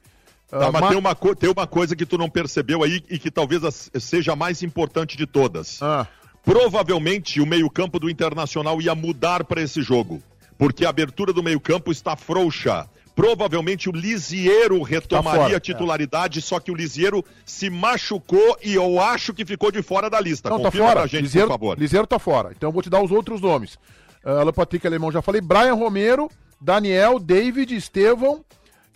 Tá, 0.49 0.67
Ah, 0.67 0.71
mas 0.71 0.82
Ma- 0.82 0.88
tem, 0.89 0.97
uma 0.97 1.15
tem 1.36 1.49
uma 1.49 1.67
coisa 1.67 1.95
que 1.95 2.06
tu 2.06 2.17
não 2.17 2.30
percebeu 2.30 2.84
aí 2.84 3.04
e 3.10 3.17
que 3.19 3.32
talvez 3.32 3.89
seja 3.99 4.34
a 4.34 4.36
mais 4.36 4.62
importante 4.63 5.17
de 5.17 5.25
todas. 5.25 5.82
Ah, 5.82 6.08
Provavelmente 6.43 7.41
o 7.41 7.45
meio-campo 7.45 7.99
do 7.99 8.10
Internacional 8.10 8.80
ia 8.82 8.93
mudar 8.95 9.43
para 9.43 9.62
esse 9.62 9.82
jogo, 9.82 10.21
porque 10.58 10.86
a 10.86 10.89
abertura 10.89 11.34
do 11.34 11.41
meio-campo 11.43 11.91
está 11.91 12.15
frouxa. 12.15 12.88
Provavelmente 13.15 13.89
o 13.89 13.93
Lisieiro 13.93 14.82
retomaria 14.82 15.43
fora, 15.43 15.58
a 15.58 15.60
titularidade, 15.60 16.41
só 16.41 16.60
que 16.60 16.69
o 16.69 16.75
Lisieiro 16.75 17.23
se 17.45 17.69
machucou 17.69 18.58
e 18.62 18.73
eu 18.75 18.99
acho 18.99 19.34
que 19.34 19.45
ficou 19.45 19.71
de 19.71 19.82
fora 19.82 20.10
da 20.10 20.19
lista. 20.19 20.49
não, 20.49 20.58
tá 20.58 20.65
Confirma 20.65 20.88
fora. 20.88 20.99
pra 20.99 21.08
gente, 21.08 21.21
Liseiro, 21.21 21.47
por 21.47 21.54
favor. 21.54 21.80
Liseiro 21.80 22.06
tá 22.06 22.19
fora. 22.19 22.51
Então 22.56 22.67
eu 22.67 22.73
vou 22.73 22.82
te 22.84 22.89
dar 22.89 23.01
os 23.01 23.12
outros 23.12 23.39
nomes. 23.39 23.75
Uh, 24.23 24.32
Alan 24.41 24.51
Patrick 24.51 24.86
Alemão, 24.86 25.12
já 25.12 25.21
falei. 25.21 25.39
Brian 25.39 25.75
Romero, 25.75 26.30
Daniel, 26.60 27.17
David, 27.17 27.73
Estevão, 27.73 28.43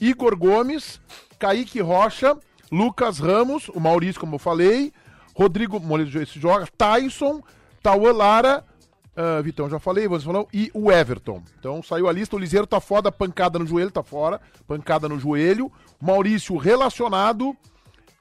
Igor 0.01 0.35
Gomes, 0.35 0.99
Kaique 1.37 1.79
Rocha, 1.79 2.35
Lucas 2.69 3.19
Ramos, 3.19 3.69
o 3.69 3.79
Maurício, 3.79 4.19
como 4.19 4.35
eu 4.35 4.39
falei, 4.39 4.91
Rodrigo 5.33 5.79
Moledo 5.79 6.21
esse 6.21 6.37
joga, 6.39 6.67
Tyson, 6.77 7.41
Tauan 7.81 8.11
Lara, 8.11 8.65
ah, 9.15 9.41
Vitão 9.41 9.69
já 9.69 9.79
falei, 9.79 10.07
você 10.07 10.25
falou, 10.25 10.47
e 10.53 10.71
o 10.73 10.91
Everton. 10.91 11.43
Então 11.59 11.83
saiu 11.83 12.07
a 12.07 12.11
lista, 12.11 12.35
o 12.35 12.39
Liseiro 12.39 12.67
tá 12.67 12.79
foda, 12.79 13.11
pancada 13.11 13.59
no 13.59 13.65
joelho, 13.65 13.91
tá 13.91 14.03
fora, 14.03 14.39
pancada 14.67 15.09
no 15.09 15.19
joelho, 15.19 15.71
Maurício 16.01 16.55
relacionado, 16.57 17.55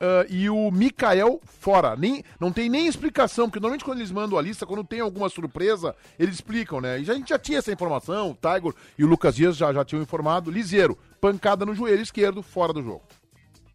ah, 0.00 0.24
e 0.28 0.48
o 0.48 0.70
Mikael 0.70 1.40
fora. 1.44 1.96
Nem, 1.96 2.22
não 2.40 2.52
tem 2.52 2.68
nem 2.68 2.86
explicação, 2.86 3.46
porque 3.46 3.60
normalmente 3.60 3.84
quando 3.84 3.98
eles 3.98 4.10
mandam 4.10 4.38
a 4.38 4.42
lista, 4.42 4.66
quando 4.66 4.84
tem 4.84 5.00
alguma 5.00 5.28
surpresa, 5.28 5.94
eles 6.18 6.36
explicam, 6.36 6.80
né? 6.80 7.00
E 7.00 7.04
já, 7.04 7.12
a 7.12 7.16
gente 7.16 7.28
já 7.28 7.38
tinha 7.38 7.58
essa 7.58 7.72
informação, 7.72 8.30
o 8.30 8.34
Tiger 8.34 8.72
e 8.98 9.04
o 9.04 9.06
Lucas 9.06 9.34
Dias 9.34 9.56
já, 9.56 9.72
já 9.72 9.84
tinham 9.84 10.02
informado. 10.02 10.50
Liseiro, 10.50 10.96
pancada 11.20 11.66
no 11.66 11.74
joelho 11.74 12.02
esquerdo, 12.02 12.42
fora 12.42 12.72
do 12.72 12.82
jogo. 12.82 13.02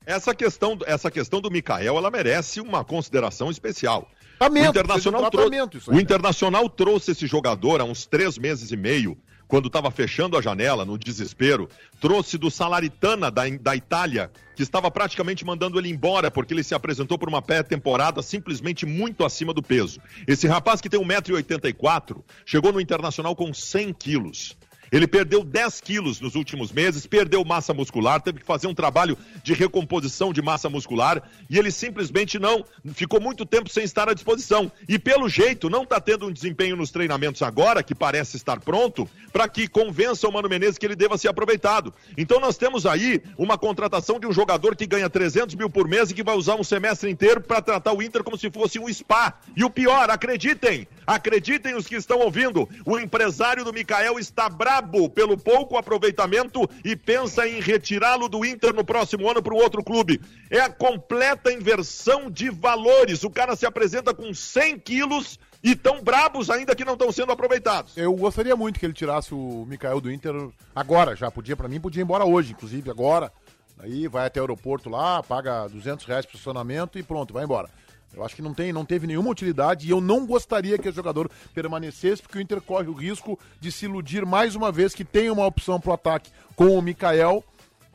Essa 0.05 0.35
questão, 0.35 0.77
essa 0.85 1.09
questão 1.09 1.39
do 1.39 1.49
Mikael, 1.49 1.97
ela 1.97 2.11
merece 2.11 2.59
uma 2.59 2.83
consideração 2.83 3.49
especial. 3.49 4.07
O 4.39 4.69
Internacional, 4.69 4.91
precisa 4.93 5.09
de 5.11 5.31
trou- 5.31 5.49
tratamento 5.49 5.77
isso 5.77 5.91
aí, 5.91 5.97
o? 5.97 5.99
Internacional 6.01 6.69
trouxe 6.69 7.11
esse 7.11 7.27
jogador 7.27 7.81
há 7.81 7.83
uns 7.83 8.05
três 8.05 8.37
meses 8.37 8.71
e 8.71 8.77
meio, 8.77 9.17
quando 9.47 9.67
estava 9.67 9.91
fechando 9.91 10.35
a 10.37 10.41
janela, 10.41 10.83
no 10.83 10.97
desespero, 10.97 11.69
trouxe 12.01 12.37
do 12.37 12.49
Salaritana 12.49 13.29
da, 13.29 13.43
da 13.61 13.75
Itália, 13.75 14.31
que 14.55 14.63
estava 14.63 14.89
praticamente 14.89 15.45
mandando 15.45 15.77
ele 15.79 15.89
embora, 15.89 16.31
porque 16.31 16.53
ele 16.53 16.63
se 16.63 16.73
apresentou 16.73 17.19
por 17.19 17.29
uma 17.29 17.41
pré-temporada 17.41 18.21
simplesmente 18.23 18.85
muito 18.85 19.23
acima 19.23 19.53
do 19.53 19.61
peso. 19.61 19.99
Esse 20.27 20.47
rapaz 20.47 20.81
que 20.81 20.89
tem 20.89 20.99
1,84m 20.99 22.23
chegou 22.45 22.71
no 22.71 22.81
Internacional 22.81 23.35
com 23.35 23.53
100 23.53 23.93
quilos. 23.93 24.57
Ele 24.93 25.07
perdeu 25.07 25.43
10 25.43 25.81
quilos 25.81 26.21
nos 26.21 26.35
últimos 26.35 26.71
meses, 26.71 27.07
perdeu 27.07 27.43
massa 27.43 27.73
muscular, 27.73 28.21
teve 28.21 28.41
que 28.41 28.45
fazer 28.45 28.67
um 28.67 28.75
trabalho 28.75 29.17
de 29.43 29.51
recomposição 29.51 30.31
de 30.31 30.39
massa 30.39 30.69
muscular 30.69 31.23
e 31.49 31.57
ele 31.57 31.71
simplesmente 31.71 32.37
não 32.37 32.63
ficou 32.93 33.19
muito 33.19 33.43
tempo 33.43 33.69
sem 33.69 33.83
estar 33.83 34.07
à 34.07 34.13
disposição. 34.13 34.71
E 34.87 34.99
pelo 34.99 35.27
jeito 35.27 35.67
não 35.67 35.81
está 35.81 35.99
tendo 35.99 36.27
um 36.27 36.31
desempenho 36.31 36.75
nos 36.75 36.91
treinamentos 36.91 37.41
agora, 37.41 37.81
que 37.81 37.95
parece 37.95 38.37
estar 38.37 38.59
pronto, 38.59 39.09
para 39.31 39.49
que 39.49 39.67
convença 39.67 40.27
o 40.27 40.31
Mano 40.31 40.47
Menezes 40.47 40.77
que 40.77 40.85
ele 40.85 40.95
deva 40.95 41.17
ser 41.17 41.27
aproveitado. 41.27 41.91
Então 42.15 42.39
nós 42.39 42.55
temos 42.55 42.85
aí 42.85 43.19
uma 43.35 43.57
contratação 43.57 44.19
de 44.19 44.27
um 44.27 44.31
jogador 44.31 44.75
que 44.75 44.85
ganha 44.85 45.09
300 45.09 45.55
mil 45.55 45.71
por 45.71 45.87
mês 45.87 46.11
e 46.11 46.13
que 46.13 46.21
vai 46.21 46.35
usar 46.35 46.53
um 46.53 46.63
semestre 46.63 47.09
inteiro 47.09 47.41
para 47.41 47.63
tratar 47.63 47.93
o 47.93 48.03
Inter 48.03 48.23
como 48.23 48.37
se 48.37 48.51
fosse 48.51 48.77
um 48.77 48.93
spa. 48.93 49.39
E 49.57 49.63
o 49.63 49.71
pior, 49.71 50.11
acreditem, 50.11 50.87
acreditem 51.07 51.73
os 51.73 51.87
que 51.87 51.95
estão 51.95 52.19
ouvindo, 52.19 52.69
o 52.85 52.99
empresário 52.99 53.65
do 53.65 53.73
Mikael 53.73 54.19
está 54.19 54.51
brabo 54.83 55.09
pelo 55.09 55.37
pouco 55.37 55.77
aproveitamento 55.77 56.69
e 56.83 56.95
pensa 56.95 57.47
em 57.47 57.59
retirá-lo 57.59 58.27
do 58.27 58.45
Inter 58.45 58.73
no 58.73 58.83
próximo 58.83 59.29
ano 59.29 59.41
para 59.41 59.53
um 59.53 59.57
outro 59.57 59.83
clube. 59.83 60.21
É 60.49 60.59
a 60.59 60.69
completa 60.69 61.51
inversão 61.51 62.29
de 62.29 62.49
valores. 62.49 63.23
O 63.23 63.29
cara 63.29 63.55
se 63.55 63.65
apresenta 63.65 64.13
com 64.13 64.33
100 64.33 64.79
quilos 64.79 65.39
e 65.63 65.75
tão 65.75 66.03
brabos 66.03 66.49
ainda 66.49 66.75
que 66.75 66.85
não 66.85 66.93
estão 66.93 67.11
sendo 67.11 67.31
aproveitados. 67.31 67.95
Eu 67.97 68.13
gostaria 68.13 68.55
muito 68.55 68.79
que 68.79 68.85
ele 68.85 68.93
tirasse 68.93 69.33
o 69.33 69.65
Mikael 69.67 70.01
do 70.01 70.11
Inter 70.11 70.33
agora, 70.75 71.15
já 71.15 71.31
podia, 71.31 71.55
pra 71.55 71.69
mim, 71.69 71.79
podia 71.79 72.01
ir 72.01 72.03
embora 72.03 72.25
hoje, 72.25 72.51
inclusive, 72.51 72.89
agora. 72.89 73.31
Aí 73.79 74.07
vai 74.07 74.27
até 74.27 74.39
o 74.39 74.43
aeroporto 74.43 74.89
lá, 74.89 75.23
paga 75.23 75.67
200 75.67 76.05
reais 76.05 76.25
pro 76.25 76.35
estacionamento 76.35 76.99
e 76.99 77.03
pronto, 77.03 77.33
vai 77.33 77.43
embora. 77.43 77.69
Eu 78.13 78.23
acho 78.23 78.35
que 78.35 78.41
não, 78.41 78.53
tem, 78.53 78.71
não 78.71 78.85
teve 78.85 79.07
nenhuma 79.07 79.29
utilidade 79.29 79.87
e 79.87 79.89
eu 79.89 79.99
não 79.99 80.25
gostaria 80.25 80.77
que 80.77 80.87
o 80.87 80.93
jogador 80.93 81.29
permanecesse, 81.53 82.21
porque 82.21 82.37
o 82.37 82.41
Inter 82.41 82.61
corre 82.61 82.87
o 82.87 82.93
risco 82.93 83.39
de 83.59 83.71
se 83.71 83.85
iludir 83.85 84.25
mais 84.25 84.55
uma 84.55 84.71
vez 84.71 84.93
que 84.93 85.03
tem 85.03 85.29
uma 85.29 85.45
opção 85.45 85.79
pro 85.79 85.93
ataque 85.93 86.31
com 86.55 86.77
o 86.77 86.81
Mikael 86.81 87.43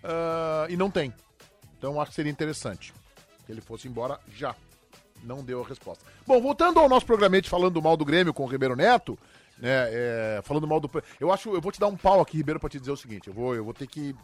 ah, 0.03 0.67
e 0.69 0.77
não 0.77 0.91
tem. 0.91 1.13
Então 1.79 2.01
acho 2.01 2.11
que 2.11 2.17
seria 2.17 2.33
interessante 2.33 2.93
que 3.47 3.53
ele 3.53 3.61
fosse 3.61 3.89
embora 3.89 4.19
já. 4.35 4.55
Não 5.23 5.43
deu 5.43 5.63
a 5.65 5.67
resposta. 5.67 6.05
Bom, 6.27 6.41
voltando 6.41 6.79
ao 6.79 6.89
nosso 6.89 7.07
programete 7.07 7.49
falando 7.49 7.83
mal 7.83 7.97
do 7.97 8.05
Grêmio 8.05 8.33
com 8.33 8.45
o 8.45 8.47
Ribeiro 8.47 8.77
Neto, 8.77 9.19
né, 9.59 9.89
é, 9.91 10.41
falando 10.45 10.67
mal 10.67 10.79
do. 10.79 10.91
Eu 11.19 11.33
acho, 11.33 11.53
eu 11.53 11.61
vou 11.61 11.73
te 11.73 11.81
dar 11.81 11.89
um 11.89 11.97
pau 11.97 12.21
aqui, 12.21 12.37
Ribeiro, 12.37 12.61
pra 12.61 12.69
te 12.69 12.79
dizer 12.79 12.93
o 12.93 12.97
seguinte: 12.97 13.29
eu 13.29 13.35
vou, 13.35 13.55
eu 13.55 13.65
vou 13.65 13.75
ter 13.75 13.87
que 13.89 14.15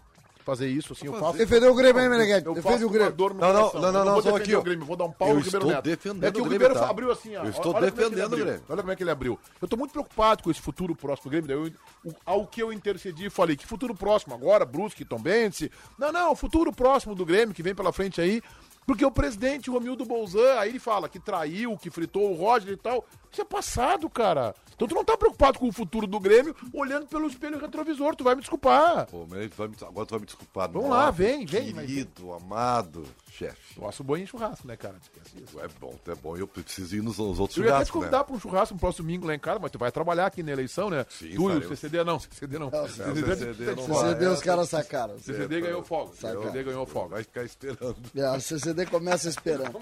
fazer 0.45 0.69
isso, 0.69 0.93
assim, 0.93 1.07
eu 1.07 1.15
faço. 1.15 1.39
Defendeu 1.39 1.73
o 1.73 1.75
Grêmio, 1.75 2.03
hein, 2.03 2.09
Meneghete? 2.09 2.47
Eu 2.47 2.55
Defende 2.55 2.85
o 2.85 2.91
Grêmio. 2.91 3.15
Não, 3.17 3.53
não, 3.53 3.53
não, 3.53 3.81
não, 3.81 3.89
Eu 4.01 4.05
não, 4.05 4.13
vou 4.15 4.23
só 4.23 4.33
defender 4.33 4.43
aqui, 4.43 4.55
ó. 4.55 4.59
o 4.61 4.63
Grêmio, 4.63 4.85
vou 4.85 4.97
dar 4.97 5.05
um 5.05 5.13
pau 5.13 5.29
Eu 5.29 5.35
no 5.37 5.41
Ribeiro 5.41 5.67
Neto. 5.67 5.85
defendendo 5.85 6.25
É 6.25 6.33
que 6.33 6.41
o 6.41 6.43
Ribeiro 6.45 6.65
Grêmio, 6.65 6.81
tá? 6.87 6.91
abriu 6.91 7.11
assim, 7.11 7.35
ó. 7.37 7.45
Eu 7.45 7.51
estou 7.51 7.75
Olha 7.75 7.87
é 7.87 7.91
defendendo 7.91 8.33
o. 8.35 8.37
Grêmio. 8.37 8.63
Olha 8.69 8.81
como 8.83 8.93
é 8.93 8.97
que 8.97 9.03
ele 9.03 9.11
abriu. 9.11 9.39
Eu 9.61 9.67
tô 9.69 9.77
muito 9.77 9.93
preocupado 9.93 10.43
com 10.43 10.51
esse 10.51 10.61
futuro 10.61 10.95
próximo 10.95 11.25
do 11.25 11.31
Grêmio. 11.31 11.49
Daí 11.49 11.73
eu, 12.05 12.13
o- 12.13 12.15
ao 12.27 12.47
que 12.47 12.63
eu 12.63 12.73
intercedi, 12.73 13.31
falei 13.31 13.57
que 13.57 13.67
futuro 13.67 13.95
próximo 13.95 14.35
agora, 14.35 14.65
Brusque, 14.65 15.05
Tom 15.05 15.19
Bense. 15.19 15.71
Não, 15.99 16.13
não, 16.13 16.37
futuro 16.37 16.73
próximo 16.73 17.15
do 17.15 17.25
Grêmio 17.25 17.55
que 17.55 17.63
vem 17.63 17.75
pela 17.75 17.93
frente 17.93 18.21
aí. 18.21 18.43
Porque 18.87 19.05
o 19.05 19.11
presidente 19.11 19.71
Romildo 19.71 20.05
Bolzan, 20.05 20.59
aí 20.59 20.69
ele 20.71 20.79
fala 20.79 21.09
que 21.09 21.19
traiu, 21.19 21.77
que 21.79 21.91
fritou 21.91 22.31
o 22.31 22.35
Roger 22.35 22.73
e 22.73 22.77
tal. 22.77 23.05
Isso 23.33 23.41
é 23.41 23.45
passado, 23.45 24.09
cara. 24.09 24.55
Então 24.77 24.87
tu 24.87 24.95
não 24.95 25.05
tá 25.05 25.17
preocupado 25.17 25.59
com 25.59 25.69
o 25.69 25.73
futuro 25.73 26.07
do 26.07 26.21
Grêmio 26.21 26.55
olhando 26.73 27.07
pelo 27.07 27.27
espelho 27.27 27.59
retrovisor. 27.59 28.15
Tu 28.15 28.23
vai 28.25 28.35
me 28.35 28.41
desculpar. 28.41 29.07
Pô, 29.07 29.27
mas 29.29 29.51
vai 29.55 29.69
me- 29.69 29.77
agora 29.83 30.07
tu 30.07 30.11
vai 30.11 30.21
me 30.21 30.27
desculpar. 30.27 30.69
Vamos 30.71 30.89
Nossa, 30.89 31.03
lá, 31.05 31.11
vem, 31.11 31.45
vem, 31.47 31.73
mas- 31.73 31.87
Querido, 31.87 32.33
amado 32.33 33.05
chefe. 33.33 33.81
Eu 33.81 33.89
acho 33.89 34.05
bom 34.05 34.17
em 34.17 34.25
churrasco, 34.27 34.67
né, 34.67 34.77
cara? 34.77 34.95
Esquece 35.03 35.43
isso. 35.43 35.61
É 35.61 35.67
bom, 35.81 35.95
é 36.07 36.15
bom. 36.15 36.37
Eu 36.37 36.47
preciso 36.47 36.95
ir 36.95 37.03
nos, 37.03 37.19
nos 37.19 37.41
outros 37.41 37.57
Eu 37.59 37.65
ia 37.65 37.71
até 37.75 37.85
te 37.85 37.89
churrascos, 37.89 37.91
convidar 38.03 38.19
né? 38.19 38.25
pra 38.25 38.37
um 38.37 38.41
churrasco 38.41 38.75
no 38.75 38.81
próximo 38.81 39.05
domingo 39.07 39.27
lá 39.27 39.35
em 39.35 39.39
casa, 39.41 39.59
mas 39.61 39.71
tu 39.73 39.79
vai 39.79 39.91
trabalhar 39.91 40.27
aqui 40.27 40.43
na 40.43 40.53
eleição, 40.53 40.89
né? 40.91 41.05
Sim, 41.11 41.35
tu 41.35 41.51
e 41.51 41.57
o. 41.57 41.69
CCD 41.69 42.05
não, 42.05 42.21
CCD 42.21 42.59
não. 42.61 42.71
Não, 42.71 42.87
CCD, 42.89 43.37
CCD 43.37 43.65
não 43.67 43.75
não 43.75 43.87
vai. 43.95 44.05
CCD 44.11 44.27
os 44.27 44.41
caras 44.41 44.69
sacaram. 44.69 45.19
CCD 45.19 45.61
ganhou 45.63 45.83
folga. 45.83 46.15
Saca. 46.17 46.39
CCD 46.43 46.63
ganhou 46.63 46.87
folga. 46.87 47.15
Vai 47.17 47.25
ficar 47.25 47.43
esperando. 47.45 47.97
É, 48.15 48.31
o 48.31 48.41
CCD 48.75 48.87
começa 48.87 49.29
esperando. 49.29 49.79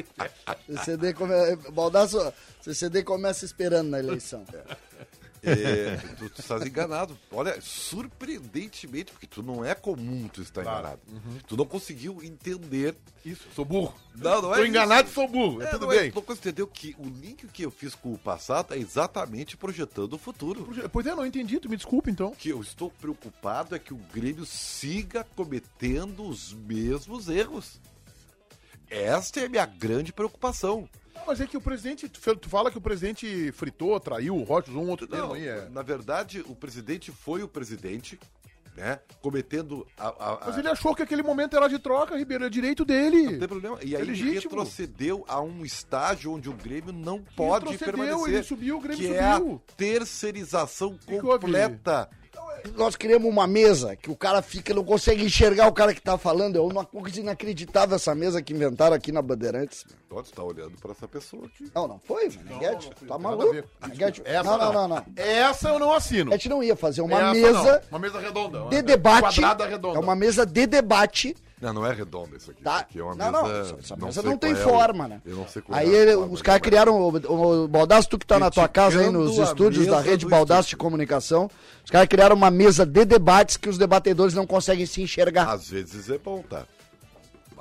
CCD 0.66 1.12
come... 1.14 1.34
Baldasso, 1.72 2.32
CCD 2.62 3.02
começa 3.02 3.44
esperando 3.44 3.90
na 3.90 3.98
eleição. 3.98 4.44
É, 5.44 5.96
tu, 6.16 6.30
tu 6.30 6.40
estás 6.40 6.64
enganado. 6.64 7.18
Olha, 7.32 7.60
surpreendentemente, 7.60 9.10
porque 9.10 9.26
tu 9.26 9.42
não 9.42 9.64
é 9.64 9.74
comum 9.74 10.28
tu 10.32 10.40
estar 10.40 10.62
enganado. 10.62 11.00
Tu 11.48 11.56
não 11.56 11.66
conseguiu 11.66 12.22
entender. 12.22 12.94
Isso, 13.24 13.48
sou 13.52 13.64
burro. 13.64 13.92
Não, 14.14 14.40
não 14.40 14.54
é 14.54 14.58
Tô 14.58 14.64
enganado 14.64 15.08
e 15.08 15.12
sou 15.12 15.26
burro. 15.26 15.60
É, 15.60 15.64
É, 15.64 15.68
tudo 15.70 15.86
não 15.86 15.92
é- 15.92 15.98
bem. 16.02 16.10
tu 16.12 16.14
não 16.14 16.22
conseguiu 16.22 16.50
entender 16.52 16.66
que 16.72 16.94
o 16.96 17.04
link 17.08 17.48
que 17.48 17.64
eu 17.64 17.72
fiz 17.72 17.92
com 17.92 18.12
o 18.14 18.18
passado 18.18 18.72
é 18.72 18.78
exatamente 18.78 19.56
projetando 19.56 20.12
o 20.12 20.18
futuro. 20.18 20.68
Pois 20.92 21.06
é, 21.08 21.14
não 21.14 21.26
entendi, 21.26 21.58
tu 21.58 21.68
me 21.68 21.76
desculpa 21.76 22.08
então. 22.08 22.28
O 22.28 22.36
que 22.36 22.50
eu 22.50 22.60
estou 22.60 22.88
preocupado 22.88 23.74
é 23.74 23.80
que 23.80 23.92
o 23.92 24.00
Grêmio 24.14 24.46
siga 24.46 25.26
cometendo 25.34 26.24
os 26.24 26.52
mesmos 26.52 27.28
erros. 27.28 27.80
Esta 28.92 29.40
é 29.40 29.46
a 29.46 29.48
minha 29.48 29.66
grande 29.66 30.12
preocupação. 30.12 30.88
Não, 31.14 31.22
mas 31.26 31.40
é 31.40 31.46
que 31.46 31.56
o 31.56 31.60
presidente, 31.60 32.08
tu 32.08 32.48
fala 32.48 32.70
que 32.70 32.78
o 32.78 32.80
presidente 32.80 33.50
fritou, 33.52 33.98
traiu 34.00 34.36
o 34.36 34.42
Roger, 34.42 34.70
usou 34.70 34.84
um 34.84 34.90
outro 34.90 35.08
Não, 35.10 35.32
aí. 35.34 35.46
É. 35.48 35.68
na 35.70 35.82
verdade, 35.82 36.40
o 36.46 36.54
presidente 36.54 37.10
foi 37.12 37.42
o 37.42 37.48
presidente, 37.48 38.18
né? 38.76 38.98
Cometendo 39.20 39.86
a. 39.98 40.08
a- 40.08 40.32
a- 40.34 40.40
Mas 40.46 40.58
ele 40.58 40.68
achou 40.68 40.94
que 40.94 41.02
aquele 41.02 41.22
momento 41.22 41.56
era 41.56 41.68
de 41.68 41.78
troca, 41.78 42.16
Ribeiro, 42.16 42.44
é 42.46 42.48
direito 42.50 42.84
dele. 42.84 43.22
Não 43.32 43.38
tem 43.38 43.48
problema. 43.48 43.78
E 43.82 43.94
aí 43.94 44.02
É 44.02 44.04
ele 44.04 44.32
retrocedeu 44.32 45.24
a 45.28 45.40
um 45.40 45.64
estágio 45.64 46.32
onde 46.32 46.48
o 46.48 46.54
Grêmio 46.54 46.92
não 46.92 47.22
pode 47.36 47.66
Retrocedeu, 47.70 47.94
permanecer. 48.06 48.34
ele 48.34 48.42
subiu, 48.42 48.76
o 48.78 48.80
Grêmio 48.80 48.98
que 49.08 49.14
é 49.14 49.20
a 49.22 49.36
subiu. 49.36 49.62
terceirização 49.76 50.96
que 50.98 51.14
houve? 51.14 51.22
completa. 51.28 52.08
Nós 52.76 52.96
criamos 52.96 53.28
uma 53.28 53.46
mesa 53.46 53.96
que 53.96 54.10
o 54.10 54.16
cara 54.16 54.40
fica, 54.40 54.72
não 54.72 54.84
consegue 54.84 55.24
enxergar 55.24 55.66
o 55.68 55.72
cara 55.72 55.92
que 55.92 56.00
tá 56.00 56.16
falando. 56.16 56.56
É 56.56 56.60
uma 56.60 56.84
coisa 56.84 57.20
inacreditável 57.20 57.96
essa 57.96 58.14
mesa 58.14 58.40
que 58.40 58.52
inventaram 58.52 58.94
aqui 58.94 59.10
na 59.12 59.20
Bandeirantes. 59.20 59.84
Pode 60.08 60.28
estar 60.28 60.42
olhando 60.44 60.72
para 60.80 60.92
essa 60.92 61.08
pessoa 61.08 61.46
aqui. 61.46 61.70
Não, 61.74 61.88
não 61.88 61.98
foi, 61.98 62.28
Meneghete? 62.28 62.90
Tá 63.06 63.18
maluco? 63.18 63.54
Meneghete- 63.80 64.22
Essa 64.24 64.42
Não, 64.44 64.58
não, 64.58 64.72
não, 64.72 64.88
não. 64.88 65.04
Essa 65.16 65.68
eu 65.70 65.78
não 65.78 65.92
assino. 65.92 66.30
A 66.32 66.36
gente 66.36 66.48
não 66.48 66.62
ia 66.62 66.76
fazer 66.76 67.00
uma 67.02 67.16
Essa 67.20 67.32
mesa 67.32 67.72
não. 67.82 67.88
Uma 67.90 67.98
mesa 67.98 68.20
redonda. 68.20 68.68
de 68.68 68.82
debate. 68.82 69.40
Quadrada 69.40 69.66
redonda. 69.66 69.98
É 69.98 70.00
uma 70.00 70.14
mesa 70.14 70.46
de 70.46 70.66
debate. 70.66 71.36
Não, 71.62 71.72
não 71.72 71.86
é 71.86 71.94
redondo 71.94 72.36
isso 72.36 72.50
aqui. 72.50 72.62
Tá? 72.62 72.72
Isso 72.72 72.80
aqui 72.80 72.98
é 72.98 73.02
uma 73.04 73.14
não, 73.14 73.30
mesa. 73.30 73.42
não, 73.72 73.78
essa- 73.78 73.96
mesa 73.96 74.12
sei 74.12 74.22
não 74.24 74.36
tem 74.36 74.52
qual 74.52 74.60
é 74.60 74.68
forma, 74.68 75.08
né? 75.08 75.22
Eu 75.24 75.36
não 75.36 75.46
sei 75.46 75.62
qual 75.62 75.78
Aí 75.78 75.94
é 75.94 76.14
forma 76.16 76.34
os 76.34 76.42
caras 76.42 76.60
criaram. 76.60 77.00
O, 77.00 77.64
o 77.64 77.68
tu 78.10 78.18
que 78.18 78.26
tá 78.26 78.38
na 78.38 78.50
tua 78.50 78.66
casa 78.66 78.98
aí 79.00 79.10
nos 79.10 79.38
estúdios 79.38 79.86
da 79.86 80.00
rede 80.00 80.26
do 80.26 80.30
Baldasso 80.30 80.68
de. 80.68 80.76
Comunicação, 80.76 81.48
os 81.84 81.90
caras 81.90 82.08
criaram 82.08 82.34
uma 82.34 82.50
mesa 82.50 82.84
de 82.84 83.04
debates 83.04 83.56
que 83.56 83.68
os 83.68 83.78
debatedores 83.78 84.34
não 84.34 84.44
conseguem 84.44 84.84
se 84.84 85.00
enxergar. 85.00 85.48
Às 85.48 85.70
vezes 85.70 86.10
é 86.10 86.18
bom, 86.18 86.42
tá? 86.42 86.66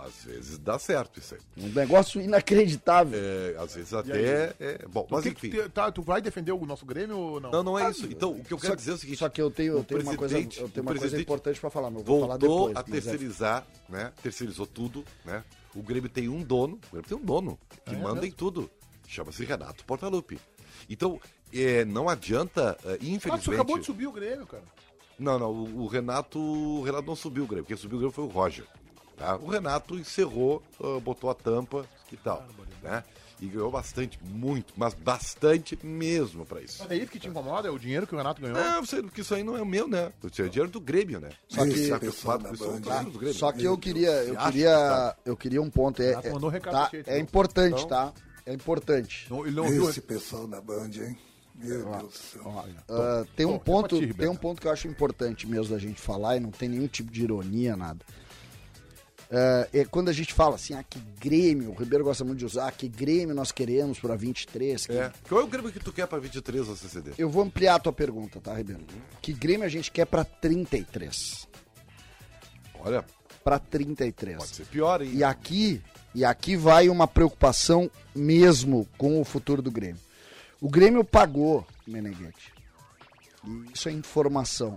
Às 0.04 0.24
vezes 0.26 0.58
dá 0.58 0.80
certo 0.80 1.20
isso 1.20 1.36
aí. 1.36 1.42
Um 1.64 1.70
negócio 1.70 2.20
inacreditável. 2.20 3.20
É, 3.20 3.56
às 3.58 3.76
vezes 3.76 3.94
até 3.94 4.54
é 4.60 4.86
bom. 4.92 5.08
Mas 5.10 5.26
enfim. 5.26 5.50
tu, 5.50 5.64
te- 5.64 5.70
tá, 5.70 5.92
tu 5.92 6.02
vai 6.02 6.22
defender 6.22 6.52
o 6.52 6.66
nosso 6.66 6.86
Grêmio 6.86 7.18
ou 7.18 7.40
não? 7.40 7.52
Não, 7.52 7.64
não 7.64 7.80
é 7.80 7.90
isso. 7.92 8.06
Então, 8.08 8.32
o 8.32 8.44
que 8.44 8.54
eu 8.54 8.58
quero 8.58 8.74
Só- 8.74 8.76
dizer 8.76 8.92
é 8.92 8.94
o 8.94 8.98
seguinte: 8.98 9.18
Só 9.20 9.30
que 9.30 9.42
eu 9.42 9.52
tenho, 9.52 9.74
eu 9.78 9.84
tenho 9.84 10.02
uma 10.02 10.16
coisa, 10.18 10.38
eu 10.40 10.70
tenho 10.70 10.82
uma 10.86 10.96
coisa 10.96 11.22
importante 11.22 11.60
pra 11.60 11.70
falar, 11.70 11.90
mas 11.92 12.00
eu 12.00 12.06
vou 12.06 12.22
falar 12.22 12.38
voltou 12.38 12.68
depois. 12.70 12.78
a 12.78 12.90
mas 12.90 12.90
é. 12.90 13.02
terceirizar, 13.12 13.68
né? 13.88 14.12
Terceirizou 14.24 14.66
tudo, 14.66 15.06
né? 15.24 15.44
O 15.76 15.82
Grêmio 15.82 16.10
tem 16.10 16.28
um 16.28 16.42
dono, 16.44 16.76
o 16.88 16.92
Grêmio 16.92 17.08
tem 17.08 17.18
um 17.18 17.24
dono 17.24 17.60
que 17.86 17.96
manda 17.96 18.26
em 18.26 18.32
tudo. 18.32 18.70
Chama-se 19.08 19.44
Renato 19.46 19.84
Portaluppi. 19.86 20.40
Então, 20.90 21.20
é, 21.54 21.86
não 21.86 22.10
adianta, 22.10 22.78
é, 22.86 22.94
Ah, 22.94 22.98
infelizmente. 23.02 23.52
acabou 23.54 23.78
de 23.78 23.86
subir 23.86 24.08
o 24.08 24.12
Grêmio, 24.12 24.48
cara. 24.48 24.64
Não, 25.20 25.38
não, 25.38 25.52
o, 25.52 25.82
o 25.84 25.88
Renato. 25.88 26.40
O 26.40 26.82
Renato 26.82 27.06
não 27.06 27.16
subiu 27.16 27.44
o 27.44 27.48
Grêmio. 27.48 27.66
Quem 27.66 27.78
subiu 27.78 27.98
o 27.98 28.00
Grêmio 28.00 28.14
foi 28.16 28.24
o 28.24 28.28
Roger. 28.28 28.66
Tá? 29.22 29.36
O 29.36 29.48
Renato 29.48 29.96
encerrou, 30.00 30.64
ah, 30.84 31.00
botou 31.00 31.30
a 31.30 31.36
tampa 31.36 31.86
e 32.12 32.18
tal. 32.18 32.44
Né? 32.82 33.04
E 33.40 33.46
ganhou 33.48 33.72
bastante, 33.72 34.20
muito, 34.24 34.74
mas 34.78 34.94
bastante 34.94 35.78
mesmo 35.84 36.46
pra 36.46 36.62
isso. 36.62 36.78
Mas 36.84 36.92
é 36.92 36.96
isso 36.98 37.12
que 37.12 37.20
te 37.20 37.28
incomoda? 37.28 37.68
É 37.68 37.72
o 37.72 37.78
dinheiro 37.78 38.06
que 38.08 38.14
o 38.14 38.18
Renato 38.18 38.42
ganhou? 38.42 38.58
Não, 38.58 38.86
você, 38.86 39.02
porque 39.02 39.22
isso 39.22 39.34
aí 39.34 39.44
não 39.44 39.56
é 39.58 39.62
o 39.62 39.66
meu, 39.66 39.88
né? 39.88 40.12
Isso 40.24 40.42
é 40.42 40.48
dinheiro 40.48 40.72
do 40.72 40.80
Grêmio, 40.80 41.20
né? 41.20 41.30
Só 41.48 41.66
que- 41.66 41.88
Tá 41.90 42.00
preocupado 42.00 42.44
com 42.48 42.54
isso, 42.54 42.64
é 42.64 42.68
o 42.68 42.80
dinheiro 42.80 43.10
do 43.12 43.20
Grêmio. 43.20 43.34
Só 43.38 43.52
que 43.52 43.64
eu 43.64 43.78
queria, 43.78 44.10
eu 44.24 44.36
queria, 44.38 44.76
tá. 44.76 45.18
eu 45.26 45.38
queria 45.38 45.62
um 45.62 45.70
ponto. 45.70 46.02
É, 46.02 46.16
um 46.34 46.48
recado 46.48 46.74
tá, 46.74 46.98
é 47.06 47.14
né? 47.14 47.20
importante, 47.20 47.76
Então- 47.84 47.88
tá? 47.88 48.14
É 48.46 48.54
importante. 48.54 49.28
Não, 49.30 49.46
ele 49.46 49.56
não. 49.56 49.90
Esse 49.90 50.02
pessoal 50.02 50.48
da 50.48 50.60
Band, 50.60 50.90
hein? 50.96 51.18
Meu 51.56 51.84
Deus 51.86 52.02
do 52.04 52.12
céu. 52.12 52.66
Ah, 52.90 53.24
tem 53.36 53.46
um 53.46 53.60
ponto, 53.60 54.00
tem 54.16 54.28
um 54.28 54.36
ponto 54.36 54.60
que 54.60 54.68
eu 54.68 54.72
acho 54.72 54.88
importante 54.88 55.48
mesmo 55.48 55.74
da 55.74 55.80
gente 55.80 56.02
falar 56.02 56.38
e 56.38 56.40
não 56.40 56.50
tem 56.50 56.68
nenhum 56.68 56.88
tipo 56.88 57.12
de 57.12 57.24
ironia 57.24 57.76
nada. 57.78 58.04
Ah, 59.32 59.68
é 59.74 59.86
quando 59.86 60.10
a 60.10 60.14
gente 60.14 60.34
fala 60.34 60.56
assim, 60.56 60.74
ah, 60.74 60.84
que 60.84 61.00
Grêmio, 61.20 61.72
o 61.72 61.74
Ribeiro 61.74 62.04
gosta 62.04 62.24
muito 62.26 62.40
de 62.40 62.46
usar, 62.46 62.70
que 62.74 62.88
Grêmio 62.90 63.34
nós 63.34 63.52
queremos 63.52 63.98
para 64.00 64.16
23. 64.16 64.86
que- 64.86 64.92
É. 64.94 65.12
Qual 65.28 65.40
é 65.40 65.44
o 65.44 65.48
Grêmio 65.48 65.72
que 65.72 65.80
tu 65.80 65.94
quer 65.94 66.06
pra 66.06 66.20
23 66.20 66.68
no 66.68 66.76
CCD? 66.76 67.12
Eu 67.18 67.30
vou 67.30 67.44
ampliar 67.44 67.76
a 67.76 67.80
tua 67.80 67.94
pergunta, 67.94 68.42
tá, 68.42 68.54
Ribeiro? 68.54 68.82
Que 69.22 69.32
Grêmio 69.32 69.66
a 69.66 69.70
gente 69.70 69.90
quer 69.92 70.06
para 70.06 70.26
33? 70.26 71.48
Olha, 72.80 73.06
Para 73.44 73.58
33. 73.58 74.38
pode 74.38 74.56
ser 74.56 74.66
pior, 74.66 75.02
hein? 75.02 75.12
E 75.14 75.24
aqui, 75.24 75.82
e 76.14 76.24
aqui 76.26 76.56
vai 76.56 76.90
uma 76.90 77.08
preocupação 77.08 77.90
mesmo 78.14 78.88
com 78.98 79.20
o 79.20 79.24
futuro 79.24 79.62
do 79.62 79.72
Grêmio. 79.72 80.00
O 80.60 80.70
Grêmio 80.70 81.04
pagou, 81.04 81.66
Meneghetti. 81.88 82.54
E 83.46 83.72
isso 83.74 83.90
é 83.90 83.92
informação. 83.92 84.76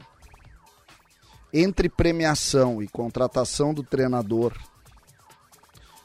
Entre 1.56 1.88
premiação 1.88 2.82
e 2.82 2.88
contratação 2.88 3.72
do 3.72 3.84
treinador, 3.84 4.52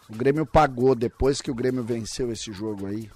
o 0.07 0.15
Grêmio 0.15 0.45
pagou, 0.45 0.93
depois 0.93 1.41
que 1.41 1.49
o 1.49 1.55
Grêmio 1.55 1.83
venceu 1.83 2.31
esse 2.31 2.53
jogo 2.53 2.85
aí, 2.85 3.09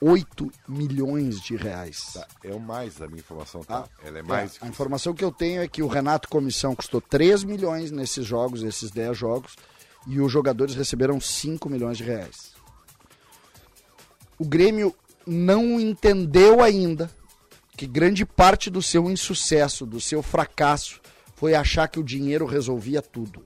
8 0.00 0.50
milhões 0.66 1.40
de 1.40 1.54
reais. 1.54 2.14
Tá, 2.14 2.26
É 2.42 2.52
o 2.52 2.58
mais 2.58 2.96
da 2.96 3.06
minha 3.06 3.20
informação, 3.20 3.62
tá? 3.62 3.82
Tá? 3.82 3.88
Ela 4.04 4.18
é 4.18 4.22
mais. 4.22 4.58
É, 4.60 4.66
a 4.66 4.68
informação 4.68 5.14
que 5.14 5.22
eu 5.22 5.30
tenho 5.30 5.62
é 5.62 5.68
que 5.68 5.80
o 5.80 5.86
Renato 5.86 6.28
Comissão 6.28 6.74
custou 6.74 7.00
3 7.00 7.44
milhões 7.44 7.92
nesses 7.92 8.26
jogos, 8.26 8.64
esses 8.64 8.90
10 8.90 9.16
jogos, 9.16 9.54
e 10.08 10.18
os 10.18 10.32
jogadores 10.32 10.74
receberam 10.74 11.20
5 11.20 11.70
milhões 11.70 11.96
de 11.96 12.02
reais. 12.02 12.52
O 14.36 14.44
Grêmio 14.44 14.92
não 15.24 15.78
entendeu 15.78 16.60
ainda 16.64 17.08
que 17.76 17.86
grande 17.86 18.26
parte 18.26 18.70
do 18.70 18.82
seu 18.82 19.08
insucesso, 19.08 19.86
do 19.86 20.00
seu 20.00 20.20
fracasso, 20.20 21.00
foi 21.40 21.54
achar 21.54 21.88
que 21.88 21.98
o 21.98 22.04
dinheiro 22.04 22.44
resolvia 22.44 23.00
tudo. 23.00 23.42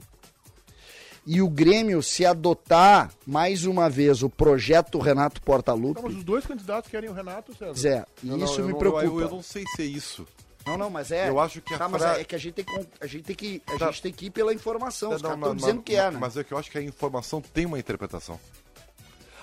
E 1.25 1.41
o 1.41 1.49
Grêmio, 1.49 2.03
se 2.03 2.27
adotar 2.27 3.13
mais 3.25 3.65
uma 3.65 3.89
vez 3.89 4.21
o 4.25 4.29
projeto 4.29 4.99
Renato 4.99 5.41
Não, 5.41 5.45
Portaluppi, 5.47 6.03
mas 6.03 6.17
os 6.17 6.25
dois 6.25 6.45
candidatos 6.45 6.91
querem 6.91 7.09
o 7.09 7.13
Renato, 7.13 7.57
César. 7.57 7.73
Zé, 7.75 8.07
e 8.21 8.27
Não, 8.27 8.37
não, 8.37 8.45
isso 8.47 8.61
eu 8.61 8.67
me 8.67 8.73
não- 8.73 8.79
preocupa. 8.81 9.05
Eu, 9.05 9.21
eu 9.21 9.31
não 9.31 9.41
sei 9.43 9.63
se 9.77 9.83
é 9.83 9.85
isso. 9.87 10.27
Não, 10.67 10.77
não, 10.77 10.91
mas 10.91 11.13
é. 11.13 11.29
Eu 11.29 11.39
acho 11.39 11.61
que 11.63 11.73
a 11.73 11.79
tá, 11.79 11.89
mas 11.89 12.03
fra- 12.03 12.19
é 12.19 12.25
que 12.25 12.35
a 12.35 12.39
gente 12.39 12.55
tem, 12.55 12.65
que- 12.65 12.89
a 13.01 13.07
gente 13.07 13.23
tem 13.25 13.37
que 13.37 13.63
a 13.69 13.79
Tá. 13.79 13.87
gente 13.93 14.03
tem 14.03 14.13
que 14.13 14.27
ir 14.27 14.31
pela 14.31 14.53
informação. 14.53 15.13
Os 15.15 15.23
Não, 15.23 15.31
caras 15.31 15.41
não, 15.41 15.49
estão 15.53 15.55
mas- 15.55 15.65
dizendo 15.65 15.83
que 15.85 15.95
é, 15.95 16.11
né? 16.11 16.19
Mas 16.21 16.37
é 16.37 16.43
que 16.43 16.53
eu 16.53 16.59
acho 16.59 16.69
que 16.71 16.79
a 16.79 16.83
informação 16.83 17.41
tem 17.41 17.65
uma 17.65 17.79
interpretação. 17.79 18.41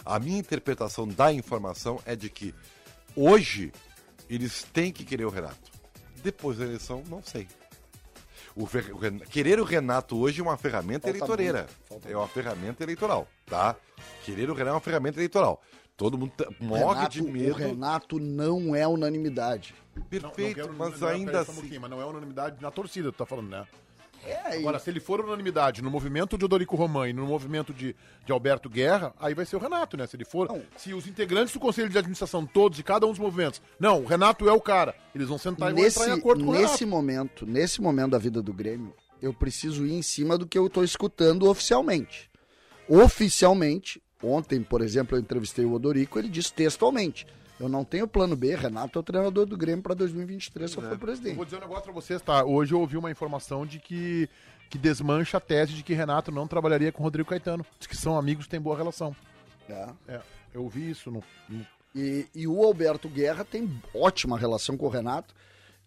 A 0.05 0.19
minha 0.19 0.37
interpretação 0.39 1.07
da 1.07 1.31
informação 1.31 1.99
é 2.05 2.17
de 2.17 2.29
que 2.29 2.53
hoje 3.15 3.71
eles 4.29 4.63
têm 4.73 4.91
que 4.91 5.05
querer 5.05 5.25
o 5.25 5.29
Renato. 5.29 5.71
Depois 6.23 6.57
da 6.57 6.65
eleição, 6.65 7.01
não 7.09 7.23
sei. 7.23 7.47
O, 8.55 8.65
Fer- 8.65 8.93
o 8.93 8.99
querer 9.27 9.59
o 9.59 9.63
Renato 9.63 10.17
hoje 10.17 10.41
é 10.41 10.43
uma 10.43 10.57
ferramenta 10.57 11.07
Falta 11.07 11.17
eleitoreira. 11.17 11.67
é 12.05 12.17
uma 12.17 12.27
ferramenta 12.27 12.83
eleitoral, 12.83 13.27
tá? 13.45 13.75
Querer 14.25 14.49
o 14.49 14.53
Renato 14.53 14.69
é 14.69 14.73
uma 14.73 14.81
ferramenta 14.81 15.17
eleitoral. 15.19 15.61
Todo 15.95 16.17
mundo 16.17 16.31
tá- 16.35 16.47
morre 16.59 16.95
Renato, 16.95 17.09
de 17.11 17.21
O 17.21 17.31
medo. 17.31 17.53
Renato 17.53 18.19
não 18.19 18.75
é 18.75 18.87
unanimidade. 18.87 19.75
Perfeito, 20.09 20.55
quero 20.55 20.73
mas 20.73 20.99
unanimidade, 21.01 21.13
ainda 21.19 21.37
um 21.37 21.41
assim. 21.41 21.53
pouquinho, 21.53 21.81
Mas 21.81 21.89
não 21.91 22.01
é 22.01 22.05
unanimidade 22.05 22.61
na 22.61 22.71
torcida, 22.71 23.11
tu 23.11 23.17
tá 23.17 23.25
falando, 23.25 23.49
né? 23.49 23.65
É, 24.25 24.55
e- 24.55 24.59
Agora, 24.59 24.77
se 24.79 24.89
ele 24.89 24.99
for 24.99 25.19
unanimidade 25.19 25.81
no 25.81 25.89
movimento 25.89 26.37
de 26.37 26.45
Odorico 26.45 26.75
Roman 26.75 27.09
e 27.09 27.13
no 27.13 27.25
movimento 27.25 27.73
de, 27.73 27.95
de 28.25 28.31
Alberto 28.31 28.69
Guerra, 28.69 29.13
aí 29.19 29.33
vai 29.33 29.45
ser 29.45 29.55
o 29.55 29.59
Renato, 29.59 29.97
né? 29.97 30.05
Se 30.05 30.15
ele 30.15 30.25
for. 30.25 30.47
Não. 30.47 30.61
Se 30.77 30.93
os 30.93 31.07
integrantes 31.07 31.53
do 31.53 31.59
Conselho 31.59 31.89
de 31.89 31.97
Administração, 31.97 32.45
todos, 32.45 32.77
de 32.77 32.83
cada 32.83 33.05
um 33.05 33.09
dos 33.09 33.19
movimentos, 33.19 33.61
não, 33.79 34.01
o 34.01 34.05
Renato 34.05 34.47
é 34.47 34.53
o 34.53 34.61
cara. 34.61 34.95
Eles 35.15 35.27
vão 35.27 35.37
sentar 35.37 35.71
e 35.71 35.73
vão 35.73 35.83
nesse, 35.83 35.99
entrar 35.99 36.15
em 36.15 36.19
acordo 36.19 36.45
com 36.45 36.51
o 36.51 36.53
nesse 36.53 36.85
momento, 36.85 37.45
nesse 37.45 37.81
momento 37.81 38.11
da 38.11 38.17
vida 38.17 38.41
do 38.41 38.53
Grêmio, 38.53 38.93
eu 39.21 39.33
preciso 39.33 39.85
ir 39.85 39.93
em 39.93 40.01
cima 40.01 40.37
do 40.37 40.47
que 40.47 40.57
eu 40.57 40.67
estou 40.67 40.83
escutando 40.83 41.49
oficialmente. 41.49 42.29
Oficialmente, 42.87 44.01
ontem, 44.21 44.61
por 44.61 44.81
exemplo, 44.81 45.15
eu 45.15 45.21
entrevistei 45.21 45.65
o 45.65 45.73
Odorico, 45.73 46.19
ele 46.19 46.29
disse 46.29 46.53
textualmente: 46.53 47.25
Eu 47.61 47.69
não 47.69 47.83
tenho 47.85 48.07
plano 48.07 48.35
B, 48.35 48.55
Renato 48.55 48.97
é 48.97 48.99
o 48.99 49.03
treinador 49.03 49.45
do 49.45 49.55
Grêmio 49.55 49.83
para 49.83 49.93
2023 49.93 50.71
se 50.71 50.77
eu 50.77 50.81
for 50.83 50.91
Eu 50.93 50.97
presidente. 50.97 51.35
vou 51.35 51.45
dizer 51.45 51.57
um 51.57 51.61
negócio 51.61 51.83
pra 51.83 51.93
vocês, 51.93 52.19
tá? 52.21 52.43
Hoje 52.43 52.73
eu 52.73 52.79
ouvi 52.79 52.97
uma 52.97 53.11
informação 53.11 53.65
de 53.67 53.77
que, 53.77 54.27
que 54.69 54.79
desmancha 54.79 55.37
a 55.37 55.39
tese 55.39 55.73
de 55.73 55.83
que 55.83 55.93
Renato 55.93 56.31
não 56.31 56.47
trabalharia 56.47 56.91
com 56.91 57.03
Rodrigo 57.03 57.29
Caetano. 57.29 57.63
Diz 57.77 57.85
que 57.87 57.95
são 57.95 58.17
amigos, 58.17 58.47
têm 58.47 58.59
boa 58.59 58.75
relação. 58.75 59.15
É. 59.69 59.89
É, 60.07 60.21
eu 60.55 60.63
ouvi 60.63 60.89
isso 60.89 61.11
no. 61.11 61.23
no- 61.47 61.65
E, 61.95 62.25
e 62.33 62.47
o 62.47 62.63
Alberto 62.63 63.07
Guerra 63.07 63.45
tem 63.45 63.69
ótima 63.93 64.37
relação 64.39 64.75
com 64.75 64.87
o 64.87 64.89
Renato. 64.89 65.35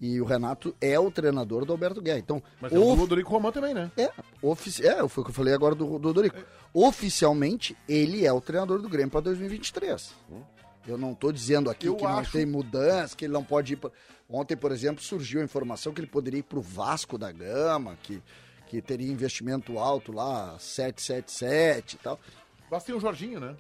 E 0.01 0.21
o 0.21 0.25
Renato 0.25 0.75
é 0.81 0.99
o 0.99 1.11
treinador 1.11 1.65
do 1.65 1.73
Alberto 1.73 2.01
Guerra. 2.03 2.19
Então, 2.19 2.43
Mas 2.61 2.73
é 2.73 2.79
o 2.79 2.93
Rodrigo 2.95 3.31
Roman 3.31 3.51
também, 3.53 3.73
né? 3.75 3.91
É, 3.97 4.11
ofici 4.43 4.87
é, 4.87 4.97
foi 5.09 5.23
o 5.23 5.25
que 5.25 5.31
eu 5.31 5.35
falei 5.35 5.55
agora 5.55 5.75
do, 5.75 5.99
do 5.99 6.13
Dorico. 6.13 6.37
Oficialmente, 6.73 7.77
ele 7.89 8.27
é 8.27 8.33
o 8.33 8.41
treinador 8.41 8.81
do 8.83 8.89
Grêmio 8.89 9.11
para 9.11 9.21
2023. 9.23 10.13
Eu 10.87 10.99
não 10.99 11.13
estou 11.13 11.33
dizendo 11.33 11.71
aqui 11.71 11.87
Eu 11.87 11.97
que 11.97 12.05
não 12.05 12.19
acho- 12.19 12.33
tem 12.33 12.45
mudança, 12.47 13.17
que 13.17 13.25
ele 13.25 13.33
não 13.33 13.43
pode 13.45 13.73
ir. 13.73 13.77
Pra... 13.77 13.91
Ontem, 14.29 14.57
por 14.57 14.71
exemplo, 14.73 15.03
surgiu 15.03 15.41
a 15.41 15.45
informação 15.45 15.93
que 15.93 16.01
ele 16.01 16.07
poderia 16.09 16.41
ir 16.41 16.43
para 16.43 16.59
o 16.59 16.63
Vasco 16.63 17.17
da 17.17 17.31
Gama, 17.33 17.97
que, 18.03 18.23
que 18.67 18.83
teria 18.83 19.11
investimento 19.11 19.79
alto 19.79 20.13
lá, 20.13 20.57
777 20.59 21.95
e 21.95 21.99
tal. 21.99 22.19
Basta 22.71 22.93
ter 22.93 22.97
o 22.97 23.01
Jorginho, 23.01 23.41
né? 23.41 23.57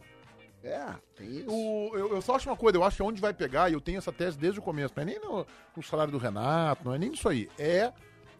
É, 0.62 0.86
tem 1.16 1.28
isso. 1.38 1.50
O- 1.50 1.90
eu, 1.94 2.14
eu 2.14 2.22
só 2.22 2.36
acho 2.36 2.48
uma 2.48 2.56
coisa, 2.56 2.78
eu 2.78 2.84
acho 2.84 2.96
que 2.96 3.02
onde 3.02 3.20
vai 3.20 3.34
pegar, 3.34 3.70
e 3.70 3.74
eu 3.74 3.80
tenho 3.80 3.98
essa 3.98 4.10
tese 4.12 4.38
desde 4.38 4.58
o 4.58 4.62
começo, 4.62 4.94
não 4.96 5.02
é 5.02 5.06
nem 5.06 5.20
no, 5.20 5.46
no 5.76 5.82
salário 5.82 6.10
do 6.12 6.18
Renato, 6.18 6.84
não 6.84 6.94
é 6.94 6.98
nem 6.98 7.12
isso 7.12 7.28
aí, 7.28 7.48
é 7.58 7.92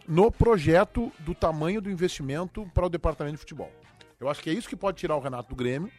no 0.08 0.30
projeto 0.30 1.12
do 1.20 1.34
tamanho 1.34 1.80
do 1.82 1.90
investimento 1.90 2.66
para 2.74 2.86
o 2.86 2.88
departamento 2.90 3.34
de 3.34 3.40
futebol. 3.40 3.70
Eu 4.18 4.28
acho 4.30 4.42
que 4.42 4.48
é 4.48 4.52
isso 4.54 4.68
que 4.68 4.76
pode 4.76 4.96
tirar 4.98 5.16
o 5.16 5.20
Renato 5.20 5.50
do 5.50 5.54
Grêmio. 5.56 5.90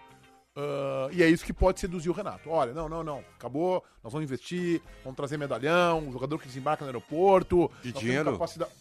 Ah, 0.56 1.10
e 1.12 1.22
é 1.22 1.30
isso 1.30 1.44
que 1.44 1.52
pode 1.52 1.80
seduzir 1.80 2.10
o 2.10 2.14
Renato. 2.14 2.50
Olha, 2.50 2.74
não, 2.74 2.88
não, 2.88 3.04
não. 3.04 3.24
Acabou, 3.38 3.84
nós 4.04 4.14
vamos 4.14 4.26
investir, 4.26 4.82
vamos 5.04 5.18
trazer 5.18 5.38
medalhão, 5.38 6.00
um 6.00 6.12
jogador 6.12 6.40
que 6.40 6.48
desembarca 6.48 6.84
no 6.84 6.90
aeroporto. 6.90 7.70
De 7.82 7.92
nós 7.92 8.02
dinheiro? 8.02 8.24
Temos 8.24 8.40
capacidade, 8.40 8.72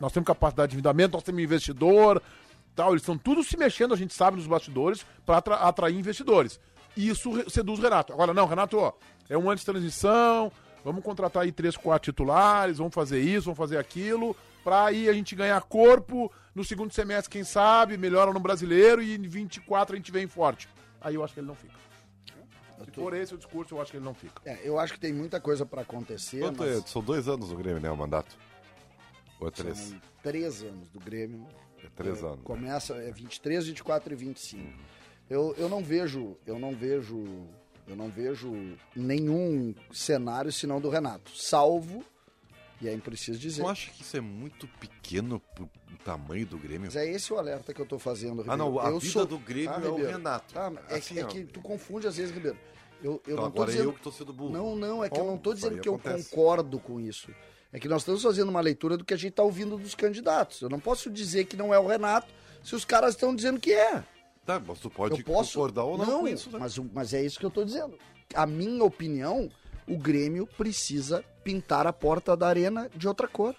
nós 0.00 0.12
temos 0.12 0.26
capacidade 0.26 0.70
de 0.70 0.74
endividamento, 0.74 1.12
nós 1.12 1.22
temos 1.22 1.42
investidor, 1.42 2.20
tal. 2.74 2.90
Eles 2.90 3.02
estão 3.02 3.16
tudo 3.16 3.44
se 3.44 3.56
mexendo, 3.56 3.94
a 3.94 3.96
gente 3.96 4.12
sabe, 4.12 4.36
nos 4.36 4.46
bastidores, 4.46 5.06
para 5.24 5.38
atrair 5.38 5.96
investidores. 5.96 6.58
E 6.96 7.08
isso 7.08 7.48
seduz 7.48 7.78
o 7.78 7.82
Renato. 7.82 8.12
Agora, 8.12 8.34
não, 8.34 8.46
Renato, 8.46 8.78
ó, 8.78 8.92
é 9.30 9.38
um 9.38 9.48
antes 9.48 9.64
de 9.64 9.70
transição, 9.70 10.50
vamos 10.84 11.04
contratar 11.04 11.44
aí 11.44 11.52
três, 11.52 11.76
quatro 11.76 12.10
titulares, 12.10 12.78
vamos 12.78 12.92
fazer 12.92 13.20
isso, 13.20 13.44
vamos 13.44 13.58
fazer 13.58 13.78
aquilo, 13.78 14.36
pra 14.64 14.86
aí 14.86 15.08
a 15.08 15.12
gente 15.12 15.34
ganhar 15.36 15.62
corpo 15.62 16.30
no 16.54 16.64
segundo 16.64 16.92
semestre, 16.92 17.30
quem 17.30 17.44
sabe, 17.44 17.96
melhora 17.96 18.32
no 18.32 18.40
brasileiro 18.40 19.00
e 19.00 19.14
em 19.14 19.22
24 19.22 19.94
a 19.94 19.96
gente 19.96 20.12
vem 20.12 20.26
forte. 20.26 20.68
Aí 21.02 21.14
eu 21.14 21.24
acho 21.24 21.34
que 21.34 21.40
ele 21.40 21.46
não 21.46 21.54
fica. 21.54 21.74
Se 22.84 22.90
for 22.92 23.14
esse 23.14 23.34
o 23.34 23.38
discurso, 23.38 23.74
eu 23.74 23.80
acho 23.80 23.90
que 23.90 23.96
ele 23.96 24.04
não 24.04 24.14
fica. 24.14 24.40
É, 24.44 24.60
eu 24.64 24.78
acho 24.78 24.94
que 24.94 24.98
tem 25.00 25.12
muita 25.12 25.40
coisa 25.40 25.64
para 25.64 25.82
acontecer. 25.82 26.40
Quanto 26.40 26.58
mas 26.62 26.78
é? 26.78 26.86
São 26.86 27.02
dois 27.02 27.28
anos 27.28 27.50
no 27.50 27.56
Grêmio, 27.56 27.80
né? 27.80 27.90
O 27.90 27.96
mandato. 27.96 28.36
Ou 29.38 29.48
é 29.48 29.50
três? 29.50 29.78
São 29.78 30.00
três 30.22 30.62
anos 30.62 30.88
do 30.88 30.98
Grêmio. 30.98 31.46
É 31.84 31.88
três 31.94 32.22
É, 32.22 32.26
anos. 32.26 32.40
Começa 32.42 32.94
é 32.94 33.10
23, 33.12 33.66
24 33.66 34.12
e 34.12 34.16
25. 34.16 34.72
Eu, 35.30 35.54
eu 35.56 35.68
não 35.68 35.82
vejo, 35.82 36.36
eu 36.44 36.58
não 36.58 36.72
vejo, 36.74 37.24
eu 37.86 37.96
não 37.96 38.08
vejo 38.08 38.52
nenhum 38.94 39.74
cenário 39.92 40.52
senão 40.52 40.80
do 40.80 40.88
Renato, 40.90 41.30
salvo 41.36 42.04
e 42.80 42.88
aí 42.88 42.98
preciso 42.98 43.38
dizer. 43.38 43.62
Não 43.62 43.68
acha 43.68 43.90
que 43.92 44.02
isso 44.02 44.16
é 44.16 44.20
muito 44.20 44.66
pequeno 44.80 45.38
pro 45.54 45.70
tamanho 45.98 46.46
do 46.46 46.58
Grêmio? 46.58 46.82
Mas 46.86 46.96
é 46.96 47.08
esse 47.08 47.32
o 47.32 47.38
alerta 47.38 47.72
que 47.74 47.80
eu 47.80 47.86
tô 47.86 47.98
fazendo, 47.98 48.44
Ah, 48.48 48.56
não, 48.56 48.78
a 48.80 48.88
eu 48.90 48.98
vida 48.98 49.24
do 49.26 49.38
Grêmio 49.38 49.72
é 49.74 49.78
o 49.88 49.90
Ribeiro. 49.96 50.10
Renato. 50.12 50.52
Tá, 50.54 50.72
é, 50.88 50.96
Assim, 50.96 51.14
que, 51.14 51.20
é 51.20 51.24
que 51.24 51.44
tu 51.44 51.60
confunde 51.60 52.06
às 52.06 52.16
vezes, 52.16 52.32
Ribeiro. 52.34 52.56
Eu, 53.02 53.14
eu 53.26 53.32
Então 53.32 53.36
não 53.36 53.44
agora 53.46 53.70
dizendo 53.70 53.88
eu 53.88 53.92
que 53.92 54.00
tô 54.00 54.12
sendo 54.12 54.32
burro. 54.32 54.52
Não, 54.52 54.76
não, 54.76 55.02
é 55.04 55.10
que 55.10 55.18
eu 55.18 55.24
não 55.24 55.36
tô 55.36 55.52
Isso 55.52 55.62
dizendo 55.62 55.80
que 55.80 55.88
eu 55.88 55.94
acontece. 55.96 56.30
concordo 56.30 56.78
com 56.78 57.00
isso. 57.00 57.30
É 57.72 57.80
que 57.80 57.88
nós 57.88 58.02
estamos 58.02 58.22
fazendo 58.22 58.48
uma 58.50 58.60
leitura 58.60 58.96
do 58.96 59.04
que 59.04 59.12
a 59.14 59.16
gente 59.16 59.30
está 59.30 59.42
ouvindo 59.42 59.76
dos 59.76 59.94
candidatos. 59.94 60.60
Eu 60.60 60.68
não 60.68 60.78
posso 60.78 61.10
dizer 61.10 61.46
que 61.46 61.56
não 61.56 61.72
é 61.74 61.78
o 61.78 61.86
Renato 61.86 62.28
se 62.62 62.76
os 62.76 62.84
caras 62.84 63.14
estão 63.14 63.34
dizendo 63.34 63.58
que 63.58 63.72
é. 63.72 64.04
Tá, 64.46 64.60
mas 64.64 64.78
tu 64.78 64.90
pode 64.90 65.18
eu 65.18 65.24
posso 65.24 65.54
concordar 65.54 65.84
ou 65.84 65.96
não, 65.98 66.20
com 66.20 66.28
isso, 66.28 66.50
né? 66.50 66.58
mas, 66.60 66.76
o- 66.78 66.88
mas 66.92 67.14
é 67.14 67.24
isso 67.24 67.38
que 67.40 67.46
eu 67.46 67.50
tô 67.50 67.64
dizendo. 67.64 67.96
A 68.34 68.44
minha 68.46 68.84
opinião, 68.84 69.48
o 69.88 69.96
Grêmio 69.96 70.46
precisa 70.46 71.24
pintar 71.42 71.86
a 71.86 71.92
porta 71.92 72.36
da 72.36 72.46
arena 72.46 72.88
de 72.94 73.08
outra 73.08 73.26
cor. 73.26 73.54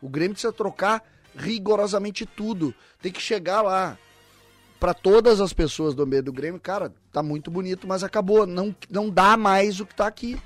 O 0.00 0.08
Grêmio 0.08 0.32
precisa 0.34 0.52
trocar 0.52 1.02
rigorosamente 1.38 2.26
tudo. 2.26 2.74
Tem 3.00 3.10
que 3.12 3.20
chegar 3.20 3.62
lá 3.62 3.96
para 4.80 4.92
todas 4.94 5.40
as 5.40 5.52
pessoas 5.52 5.94
do 5.94 6.06
meio 6.06 6.22
do 6.22 6.32
Grêmio, 6.32 6.60
cara, 6.60 6.92
tá 7.12 7.22
muito 7.22 7.50
bonito, 7.50 7.86
mas 7.86 8.04
acabou. 8.04 8.46
Não, 8.46 8.74
não 8.90 9.08
dá 9.10 9.36
mais 9.36 9.80
o 9.80 9.86
que 9.86 9.94
tá 9.94 10.06
aqui. 10.06 10.38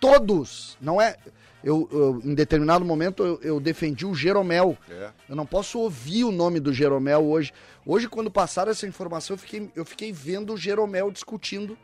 Todos. 0.00 0.76
Não 0.80 1.00
é. 1.00 1.16
Eu, 1.62 1.86
eu, 1.92 2.22
em 2.24 2.34
determinado 2.34 2.84
momento 2.86 3.22
eu, 3.22 3.38
eu 3.42 3.60
defendi 3.60 4.06
o 4.06 4.14
Jeromel. 4.14 4.78
É. 4.88 5.10
Eu 5.28 5.36
não 5.36 5.44
posso 5.44 5.78
ouvir 5.78 6.24
o 6.24 6.32
nome 6.32 6.58
do 6.58 6.72
Jeromel 6.72 7.22
hoje. 7.22 7.52
Hoje, 7.84 8.08
quando 8.08 8.30
passaram 8.30 8.70
essa 8.70 8.86
informação, 8.86 9.34
eu 9.34 9.38
fiquei, 9.38 9.70
eu 9.76 9.84
fiquei 9.84 10.10
vendo 10.10 10.54
o 10.54 10.56
Jeromel 10.56 11.10
discutindo 11.10 11.76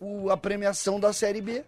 o- 0.00 0.30
a 0.30 0.36
premiação 0.36 0.98
da 0.98 1.12
Série 1.12 1.42
B. 1.42 1.62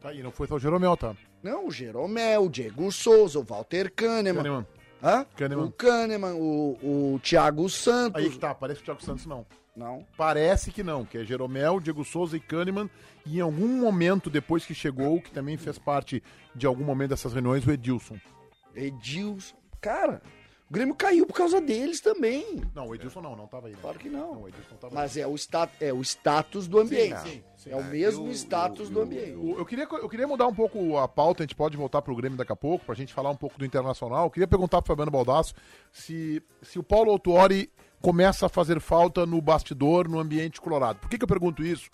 Tá 0.00 0.10
aí, 0.10 0.22
não 0.22 0.30
foi 0.30 0.46
só 0.46 0.54
o 0.54 0.58
Jeromel, 0.60 0.96
tá? 0.96 1.16
Não, 1.42 1.66
o 1.66 1.70
Jeromel, 1.70 2.44
o 2.44 2.48
Diego 2.48 2.90
Souza, 2.92 3.38
o 3.40 3.42
Walter 3.42 3.90
Kahneman. 3.92 4.42
Kahneman. 4.42 4.66
Hã? 5.04 5.26
Kahneman. 5.36 5.64
O 5.64 5.70
Kahneman, 5.70 6.34
o, 6.34 6.78
o 7.14 7.20
Thiago 7.22 7.68
Santos. 7.68 8.22
Aí 8.22 8.30
que 8.30 8.38
tá, 8.38 8.54
parece 8.54 8.78
que 8.78 8.84
o 8.84 8.86
Thiago 8.86 9.04
Santos 9.04 9.26
não. 9.26 9.44
Não. 9.76 10.06
Parece 10.16 10.70
que 10.70 10.82
não, 10.82 11.04
que 11.04 11.18
é 11.18 11.24
Jeromel, 11.24 11.78
Diego 11.80 12.04
Souza 12.04 12.36
e 12.36 12.40
Kahneman. 12.40 12.88
E 13.26 13.38
em 13.38 13.40
algum 13.40 13.68
momento, 13.68 14.30
depois 14.30 14.64
que 14.64 14.74
chegou, 14.74 15.20
que 15.20 15.30
também 15.30 15.58
fez 15.58 15.78
parte 15.78 16.22
de 16.54 16.66
algum 16.66 16.84
momento 16.84 17.10
dessas 17.10 17.34
reuniões, 17.34 17.66
o 17.66 17.70
Edilson. 17.70 18.16
Edilson. 18.74 19.56
Cara, 19.80 20.22
o 20.68 20.72
Grêmio 20.72 20.94
caiu 20.94 21.26
por 21.26 21.34
causa 21.34 21.60
deles 21.60 22.00
também. 22.00 22.62
Não, 22.74 22.88
o 22.88 22.94
Edilson 22.94 23.20
não, 23.20 23.36
não 23.36 23.46
tava 23.46 23.66
aí. 23.68 23.74
Né? 23.74 23.78
Claro 23.82 23.98
que 23.98 24.08
não. 24.08 24.34
Não, 24.34 24.42
o 24.42 24.48
Edilson 24.48 24.74
tava 24.76 24.94
Mas 24.94 25.16
é 25.16 25.26
o, 25.26 25.34
é 25.80 25.92
o 25.92 26.00
status 26.02 26.66
do 26.66 26.78
ambiente. 26.80 27.20
sim, 27.20 27.42
sim. 27.56 27.70
É 27.70 27.76
o 27.76 27.80
É, 27.80 27.84
mesmo 27.84 28.26
eu- 28.26 28.32
status 28.32 28.88
eu- 28.88 28.94
do 28.94 28.98
eu- 29.00 29.02
ambiente. 29.04 29.36
O- 29.36 29.58
Eu 29.58 29.66
queria, 29.66 29.84
eu 29.84 30.08
queria 30.08 30.26
mudar 30.26 30.46
um 30.46 30.54
pouco 30.54 30.96
a 30.98 31.06
pauta, 31.06 31.42
a 31.42 31.44
gente 31.44 31.54
pode 31.54 31.76
voltar 31.76 32.00
pro 32.02 32.16
Grêmio 32.16 32.38
daqui 32.38 32.52
a 32.52 32.56
pouco, 32.56 32.84
pra 32.84 32.94
gente 32.94 33.12
falar 33.12 33.30
um 33.30 33.36
pouco 33.36 33.58
do 33.58 33.64
Internacional. 33.64 34.24
Eu 34.24 34.30
queria 34.30 34.48
perguntar 34.48 34.80
pro 34.82 34.88
Fabiano 34.88 35.10
Baldasso 35.10 35.54
se, 35.92 36.42
se 36.62 36.78
o 36.78 36.82
Paulo 36.82 37.10
Autuori 37.10 37.70
começa 38.00 38.46
a 38.46 38.48
fazer 38.48 38.80
falta 38.80 39.24
no 39.24 39.40
bastidor, 39.40 40.08
no 40.08 40.18
ambiente 40.18 40.60
colorado. 40.60 40.98
Por 40.98 41.08
que, 41.08 41.16
que 41.18 41.24
eu 41.24 41.28
pergunto 41.28 41.62
isso? 41.62 41.88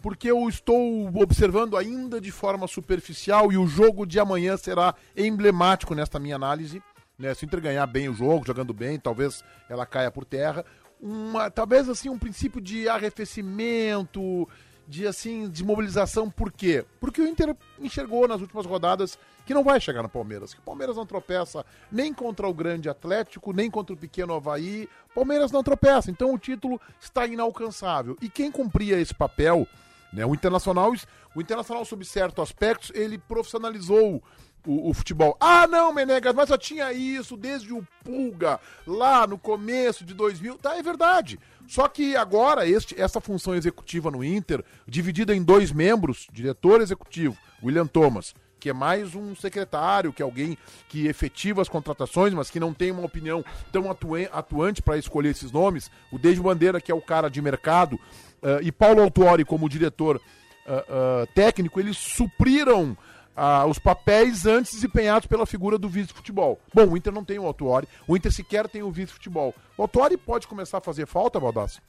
Porque 0.00 0.30
eu 0.30 0.48
estou 0.48 1.08
observando 1.20 1.76
ainda 1.76 2.20
de 2.20 2.30
forma 2.30 2.68
superficial 2.68 3.50
e 3.52 3.58
o 3.58 3.66
jogo 3.66 4.06
de 4.06 4.20
amanhã 4.20 4.56
será 4.56 4.94
emblemático 5.16 5.92
nesta 5.94 6.20
minha 6.20 6.36
análise. 6.36 6.80
Né? 7.18 7.34
Se 7.34 7.44
o 7.44 7.46
Inter 7.46 7.60
ganhar 7.60 7.86
bem 7.86 8.08
o 8.08 8.14
jogo, 8.14 8.46
jogando 8.46 8.72
bem, 8.72 8.98
talvez 8.98 9.42
ela 9.68 9.84
caia 9.84 10.10
por 10.10 10.24
terra. 10.24 10.64
Uma, 11.00 11.50
talvez 11.50 11.88
assim 11.88 12.08
um 12.08 12.18
princípio 12.18 12.60
de 12.60 12.88
arrefecimento, 12.88 14.48
de 14.86 15.06
assim, 15.06 15.50
de 15.50 15.62
mobilização, 15.62 16.30
por 16.30 16.50
quê? 16.50 16.84
Porque 16.98 17.20
o 17.20 17.26
Inter 17.26 17.54
enxergou 17.78 18.26
nas 18.26 18.40
últimas 18.40 18.64
rodadas 18.64 19.18
que 19.44 19.52
não 19.52 19.62
vai 19.62 19.80
chegar 19.80 20.02
no 20.02 20.08
Palmeiras, 20.08 20.54
que 20.54 20.60
o 20.60 20.62
Palmeiras 20.62 20.96
não 20.96 21.06
tropeça 21.06 21.64
nem 21.90 22.12
contra 22.12 22.48
o 22.48 22.54
grande 22.54 22.88
Atlético, 22.88 23.52
nem 23.52 23.70
contra 23.70 23.94
o 23.94 23.98
pequeno 23.98 24.34
Havaí, 24.34 24.88
Palmeiras 25.14 25.50
não 25.52 25.62
tropeça, 25.62 26.10
então 26.10 26.32
o 26.32 26.38
título 26.38 26.80
está 27.00 27.26
inalcançável. 27.26 28.16
E 28.20 28.28
quem 28.28 28.50
cumpria 28.50 28.98
esse 28.98 29.14
papel, 29.14 29.66
né, 30.12 30.24
o 30.24 30.34
Internacional, 30.34 30.92
o 31.34 31.40
Internacional 31.40 31.84
sob 31.84 32.04
certos 32.04 32.42
aspectos, 32.42 32.90
ele 32.94 33.18
profissionalizou 33.18 34.22
o, 34.66 34.90
o 34.90 34.94
futebol. 34.94 35.36
Ah, 35.40 35.66
não, 35.66 35.92
Menegas, 35.92 36.34
mas 36.34 36.48
já 36.48 36.58
tinha 36.58 36.92
isso 36.92 37.36
desde 37.36 37.72
o 37.72 37.86
Pulga, 38.04 38.60
lá 38.86 39.26
no 39.26 39.38
começo 39.38 40.04
de 40.04 40.14
2000. 40.14 40.58
Tá, 40.58 40.76
é 40.76 40.82
verdade. 40.82 41.38
Só 41.66 41.86
que 41.88 42.16
agora, 42.16 42.66
este, 42.66 42.98
essa 43.00 43.20
função 43.20 43.54
executiva 43.54 44.10
no 44.10 44.24
Inter, 44.24 44.64
dividida 44.86 45.34
em 45.34 45.42
dois 45.42 45.70
membros, 45.70 46.26
diretor 46.32 46.80
executivo, 46.80 47.36
William 47.62 47.86
Thomas, 47.86 48.34
que 48.58 48.70
é 48.70 48.72
mais 48.72 49.14
um 49.14 49.34
secretário, 49.34 50.12
que 50.12 50.22
é 50.22 50.24
alguém 50.24 50.56
que 50.88 51.06
efetiva 51.06 51.62
as 51.62 51.68
contratações, 51.68 52.34
mas 52.34 52.50
que 52.50 52.60
não 52.60 52.74
tem 52.74 52.90
uma 52.90 53.04
opinião 53.04 53.44
tão 53.72 53.90
atuante 53.90 54.82
para 54.82 54.98
escolher 54.98 55.30
esses 55.30 55.52
nomes. 55.52 55.90
O 56.12 56.18
Dejo 56.18 56.42
Bandeira, 56.42 56.80
que 56.80 56.90
é 56.90 56.94
o 56.94 57.00
cara 57.00 57.28
de 57.28 57.40
mercado, 57.40 57.98
ah, 58.42 58.58
e 58.62 58.70
Paulo 58.72 59.02
Autuori 59.02 59.44
como 59.44 59.68
diretor 59.68 60.20
ah, 60.66 60.84
ah, 60.88 61.26
técnico, 61.34 61.80
eles 61.80 61.96
supriram 61.96 62.96
ah, 63.36 63.64
os 63.66 63.78
papéis 63.78 64.46
antes 64.46 64.74
desempenhados 64.74 65.26
pela 65.26 65.46
figura 65.46 65.78
do 65.78 65.88
vice-futebol. 65.88 66.58
Bom, 66.74 66.88
o 66.88 66.96
Inter 66.96 67.12
não 67.12 67.24
tem 67.24 67.38
o 67.38 67.46
Autuori, 67.46 67.88
o 68.06 68.16
Inter 68.16 68.32
sequer 68.32 68.68
tem 68.68 68.82
o 68.82 68.90
vice-futebol. 68.90 69.54
O 69.76 69.82
Autuori 69.82 70.16
pode 70.16 70.48
começar 70.48 70.78
a 70.78 70.82
fazer 70.82 71.06
falta, 71.06 71.38
Baldassi? 71.38 71.80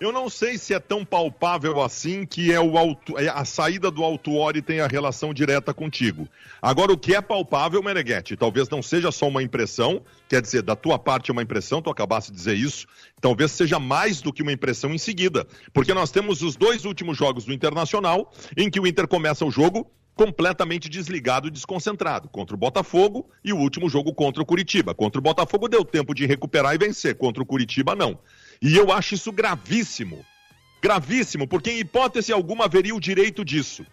Eu 0.00 0.10
não 0.10 0.28
sei 0.28 0.58
se 0.58 0.74
é 0.74 0.80
tão 0.80 1.04
palpável 1.04 1.80
assim 1.80 2.26
que 2.26 2.52
é 2.52 2.60
o 2.60 2.76
auto, 2.76 3.16
é 3.16 3.28
a 3.28 3.44
saída 3.44 3.92
do 3.92 4.02
Autuori 4.02 4.60
tem 4.60 4.80
a 4.80 4.88
relação 4.88 5.32
direta 5.32 5.72
contigo. 5.72 6.28
Agora, 6.60 6.92
o 6.92 6.98
que 6.98 7.14
é 7.14 7.20
palpável, 7.20 7.80
Meneghetti, 7.80 8.36
talvez 8.36 8.68
não 8.68 8.82
seja 8.82 9.12
só 9.12 9.28
uma 9.28 9.40
impressão, 9.40 10.02
quer 10.28 10.42
dizer, 10.42 10.62
da 10.62 10.74
tua 10.74 10.98
parte 10.98 11.30
é 11.30 11.32
uma 11.32 11.42
impressão, 11.42 11.80
tu 11.80 11.90
acabaste 11.90 12.32
de 12.32 12.36
dizer 12.36 12.56
isso, 12.56 12.88
talvez 13.20 13.52
seja 13.52 13.78
mais 13.78 14.20
do 14.20 14.32
que 14.32 14.42
uma 14.42 14.52
impressão 14.52 14.92
em 14.92 14.98
seguida, 14.98 15.46
porque 15.72 15.94
nós 15.94 16.10
temos 16.10 16.42
os 16.42 16.56
dois 16.56 16.84
últimos 16.84 17.16
jogos 17.16 17.44
do 17.44 17.52
Internacional, 17.52 18.32
em 18.56 18.68
que 18.68 18.80
o 18.80 18.86
Inter 18.88 19.06
começa 19.06 19.44
o 19.44 19.50
jogo 19.50 19.88
completamente 20.14 20.88
desligado 20.88 21.48
e 21.48 21.50
desconcentrado 21.50 22.28
contra 22.28 22.54
o 22.54 22.58
Botafogo 22.58 23.28
e 23.44 23.52
o 23.52 23.58
último 23.58 23.88
jogo 23.88 24.12
contra 24.14 24.42
o 24.42 24.46
Curitiba. 24.46 24.94
Contra 24.94 25.18
o 25.18 25.22
Botafogo 25.22 25.68
deu 25.68 25.84
tempo 25.84 26.14
de 26.14 26.26
recuperar 26.26 26.74
e 26.74 26.78
vencer, 26.78 27.16
contra 27.16 27.42
o 27.42 27.46
Curitiba 27.46 27.94
não. 27.94 28.18
E 28.60 28.76
eu 28.76 28.92
acho 28.92 29.14
isso 29.14 29.32
gravíssimo. 29.32 30.24
Gravíssimo, 30.82 31.46
porque 31.48 31.70
em 31.70 31.78
hipótese 31.78 32.32
alguma 32.32 32.66
haveria 32.66 32.94
o 32.94 33.00
direito 33.00 33.44
disso. 33.44 33.86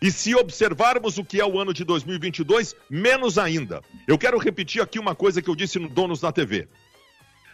E 0.00 0.10
se 0.10 0.34
observarmos 0.34 1.16
o 1.16 1.24
que 1.24 1.40
é 1.40 1.46
o 1.46 1.60
ano 1.60 1.72
de 1.72 1.84
2022, 1.84 2.74
menos 2.90 3.38
ainda. 3.38 3.80
Eu 4.08 4.18
quero 4.18 4.36
repetir 4.36 4.82
aqui 4.82 4.98
uma 4.98 5.14
coisa 5.14 5.40
que 5.40 5.48
eu 5.48 5.54
disse 5.54 5.78
no 5.78 5.88
Donos 5.88 6.20
da 6.20 6.32
TV. 6.32 6.66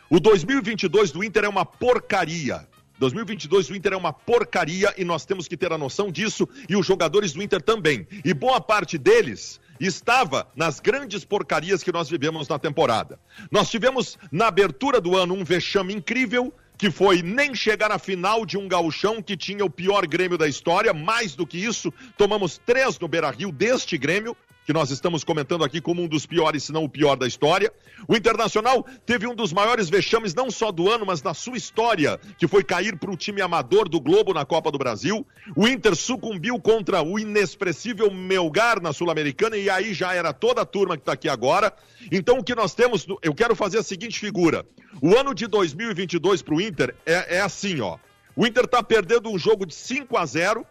O 0.08 0.18
2022 0.18 1.10
do 1.10 1.22
Inter 1.22 1.44
é 1.44 1.48
uma 1.48 1.66
porcaria. 1.66 2.66
2022 2.98 3.68
do 3.68 3.76
Inter 3.76 3.92
é 3.92 3.96
uma 3.96 4.12
porcaria 4.12 4.94
e 4.96 5.04
nós 5.04 5.26
temos 5.26 5.46
que 5.46 5.56
ter 5.56 5.70
a 5.70 5.78
noção 5.78 6.10
disso 6.10 6.48
e 6.66 6.74
os 6.74 6.86
jogadores 6.86 7.32
do 7.32 7.42
Inter 7.42 7.60
também. 7.60 8.06
E 8.24 8.32
boa 8.32 8.60
parte 8.60 8.96
deles 8.96 9.60
estava 9.80 10.48
nas 10.56 10.80
grandes 10.80 11.24
porcarias 11.24 11.82
que 11.82 11.92
nós 11.92 12.08
vivemos 12.08 12.48
na 12.48 12.58
temporada. 12.58 13.18
Nós 13.50 13.70
tivemos 13.70 14.18
na 14.30 14.48
abertura 14.48 15.00
do 15.00 15.16
ano 15.16 15.34
um 15.34 15.44
vexame 15.44 15.94
incrível 15.94 16.52
que 16.78 16.90
foi 16.92 17.22
nem 17.22 17.54
chegar 17.56 17.90
à 17.90 17.98
final 17.98 18.46
de 18.46 18.56
um 18.56 18.68
gauchão 18.68 19.20
que 19.20 19.36
tinha 19.36 19.64
o 19.64 19.70
pior 19.70 20.06
Grêmio 20.06 20.38
da 20.38 20.46
história, 20.46 20.94
mais 20.94 21.34
do 21.34 21.44
que 21.44 21.58
isso, 21.58 21.92
tomamos 22.16 22.56
três 22.64 22.96
no 23.00 23.08
Beira-Rio 23.08 23.50
deste 23.50 23.98
Grêmio, 23.98 24.36
que 24.68 24.72
nós 24.74 24.90
estamos 24.90 25.24
comentando 25.24 25.64
aqui 25.64 25.80
como 25.80 26.02
um 26.02 26.06
dos 26.06 26.26
piores, 26.26 26.64
se 26.64 26.72
não 26.72 26.84
o 26.84 26.90
pior 26.90 27.16
da 27.16 27.26
história. 27.26 27.72
O 28.06 28.14
Internacional 28.14 28.84
teve 29.06 29.26
um 29.26 29.34
dos 29.34 29.50
maiores 29.50 29.88
vexames, 29.88 30.34
não 30.34 30.50
só 30.50 30.70
do 30.70 30.90
ano, 30.90 31.06
mas 31.06 31.22
da 31.22 31.32
sua 31.32 31.56
história, 31.56 32.20
que 32.36 32.46
foi 32.46 32.62
cair 32.62 32.94
para 32.98 33.10
o 33.10 33.16
time 33.16 33.40
amador 33.40 33.88
do 33.88 33.98
Globo 33.98 34.34
na 34.34 34.44
Copa 34.44 34.70
do 34.70 34.76
Brasil. 34.76 35.26
O 35.56 35.66
Inter 35.66 35.96
sucumbiu 35.96 36.60
contra 36.60 37.00
o 37.00 37.18
inexpressível 37.18 38.10
Melgar 38.10 38.78
na 38.82 38.92
Sul-Americana, 38.92 39.56
e 39.56 39.70
aí 39.70 39.94
já 39.94 40.12
era 40.12 40.34
toda 40.34 40.60
a 40.60 40.66
turma 40.66 40.98
que 40.98 41.00
está 41.00 41.12
aqui 41.14 41.30
agora. 41.30 41.72
Então 42.12 42.40
o 42.40 42.44
que 42.44 42.54
nós 42.54 42.74
temos, 42.74 43.06
eu 43.22 43.34
quero 43.34 43.56
fazer 43.56 43.78
a 43.78 43.82
seguinte 43.82 44.20
figura. 44.20 44.66
O 45.00 45.16
ano 45.16 45.34
de 45.34 45.46
2022 45.46 46.42
para 46.42 46.54
o 46.54 46.60
Inter 46.60 46.94
é, 47.06 47.36
é 47.36 47.40
assim, 47.40 47.80
ó. 47.80 47.96
O 48.36 48.46
Inter 48.46 48.64
está 48.64 48.82
perdendo 48.82 49.30
um 49.30 49.38
jogo 49.38 49.64
de 49.64 49.74
5 49.74 50.14
a 50.18 50.26
0 50.26 50.66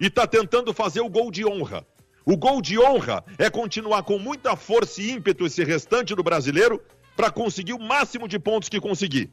e 0.00 0.06
está 0.06 0.26
tentando 0.26 0.72
fazer 0.72 1.02
o 1.02 1.08
gol 1.10 1.30
de 1.30 1.44
honra. 1.44 1.84
O 2.24 2.36
gol 2.36 2.60
de 2.60 2.78
honra 2.78 3.24
é 3.38 3.48
continuar 3.48 4.02
com 4.02 4.18
muita 4.18 4.54
força 4.54 5.00
e 5.00 5.10
ímpeto 5.10 5.46
esse 5.46 5.64
restante 5.64 6.14
do 6.14 6.22
brasileiro 6.22 6.82
para 7.16 7.30
conseguir 7.30 7.72
o 7.72 7.78
máximo 7.78 8.28
de 8.28 8.38
pontos 8.38 8.68
que 8.68 8.80
conseguir. 8.80 9.30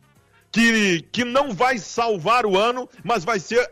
Que, 0.51 1.01
que 1.11 1.25
não 1.25 1.53
vai 1.53 1.77
salvar 1.77 2.45
o 2.45 2.57
ano, 2.57 2.89
mas 3.03 3.25
vai 3.25 3.39
ser 3.39 3.69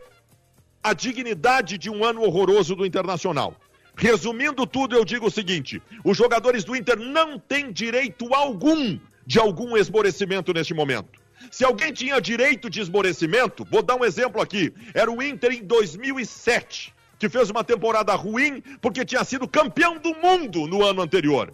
a 0.83 0.93
dignidade 0.93 1.77
de 1.77 1.89
um 1.89 2.03
ano 2.03 2.21
horroroso 2.21 2.75
do 2.75 2.85
Internacional. 2.85 3.55
Resumindo 3.95 4.67
tudo, 4.67 4.95
eu 4.95 5.05
digo 5.05 5.27
o 5.27 5.31
seguinte: 5.31 5.81
os 6.03 6.17
jogadores 6.17 6.65
do 6.65 6.75
Inter 6.75 6.99
não 6.99 7.39
têm 7.39 7.71
direito 7.71 8.33
algum 8.33 8.99
de 9.25 9.39
algum 9.39 9.77
esmorecimento 9.77 10.53
neste 10.53 10.73
momento. 10.73 11.23
Se 11.49 11.63
alguém 11.63 11.93
tinha 11.93 12.19
direito 12.19 12.69
de 12.69 12.81
esmorecimento, 12.81 13.65
vou 13.71 13.81
dar 13.81 13.95
um 13.95 14.03
exemplo 14.03 14.41
aqui: 14.41 14.73
era 14.93 15.09
o 15.09 15.23
Inter 15.23 15.53
em 15.53 15.63
2007 15.63 16.93
que 17.19 17.29
fez 17.29 17.49
uma 17.49 17.63
temporada 17.63 18.13
ruim 18.15 18.61
porque 18.81 19.05
tinha 19.05 19.23
sido 19.23 19.47
campeão 19.47 19.97
do 19.97 20.13
mundo 20.15 20.67
no 20.67 20.83
ano 20.83 21.01
anterior. 21.01 21.53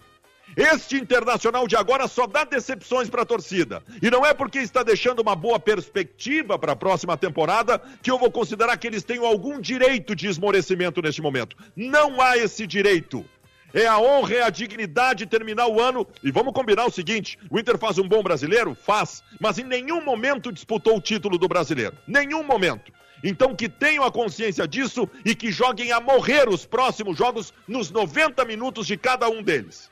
Este 0.55 0.97
internacional 0.97 1.65
de 1.65 1.77
agora 1.77 2.07
só 2.07 2.27
dá 2.27 2.43
decepções 2.43 3.09
para 3.09 3.21
a 3.21 3.25
torcida. 3.25 3.81
E 4.01 4.09
não 4.09 4.25
é 4.25 4.33
porque 4.33 4.59
está 4.59 4.83
deixando 4.83 5.21
uma 5.21 5.35
boa 5.35 5.59
perspectiva 5.59 6.59
para 6.59 6.73
a 6.73 6.75
próxima 6.75 7.15
temporada 7.15 7.81
que 8.01 8.11
eu 8.11 8.17
vou 8.17 8.29
considerar 8.29 8.75
que 8.77 8.87
eles 8.87 9.03
tenham 9.03 9.25
algum 9.25 9.61
direito 9.61 10.13
de 10.13 10.27
esmorecimento 10.27 11.01
neste 11.01 11.21
momento. 11.21 11.55
Não 11.75 12.19
há 12.19 12.37
esse 12.37 12.67
direito. 12.67 13.25
É 13.73 13.87
a 13.87 13.97
honra, 13.97 14.35
é 14.35 14.43
a 14.43 14.49
dignidade 14.49 15.25
terminar 15.25 15.67
o 15.67 15.79
ano. 15.79 16.05
E 16.21 16.29
vamos 16.29 16.53
combinar 16.53 16.85
o 16.85 16.91
seguinte: 16.91 17.39
o 17.49 17.57
Inter 17.57 17.77
faz 17.77 17.97
um 17.97 18.07
bom 18.07 18.21
brasileiro? 18.21 18.75
Faz. 18.75 19.23
Mas 19.39 19.57
em 19.57 19.63
nenhum 19.63 20.03
momento 20.03 20.51
disputou 20.51 20.97
o 20.97 21.01
título 21.01 21.37
do 21.37 21.47
brasileiro. 21.47 21.95
Nenhum 22.05 22.43
momento. 22.43 22.91
Então 23.23 23.55
que 23.55 23.69
tenham 23.69 24.03
a 24.03 24.11
consciência 24.11 24.67
disso 24.67 25.07
e 25.23 25.35
que 25.35 25.51
joguem 25.51 25.91
a 25.91 25.99
morrer 25.99 26.49
os 26.49 26.65
próximos 26.65 27.17
jogos 27.17 27.53
nos 27.67 27.91
90 27.91 28.43
minutos 28.45 28.87
de 28.87 28.97
cada 28.97 29.29
um 29.29 29.43
deles. 29.43 29.89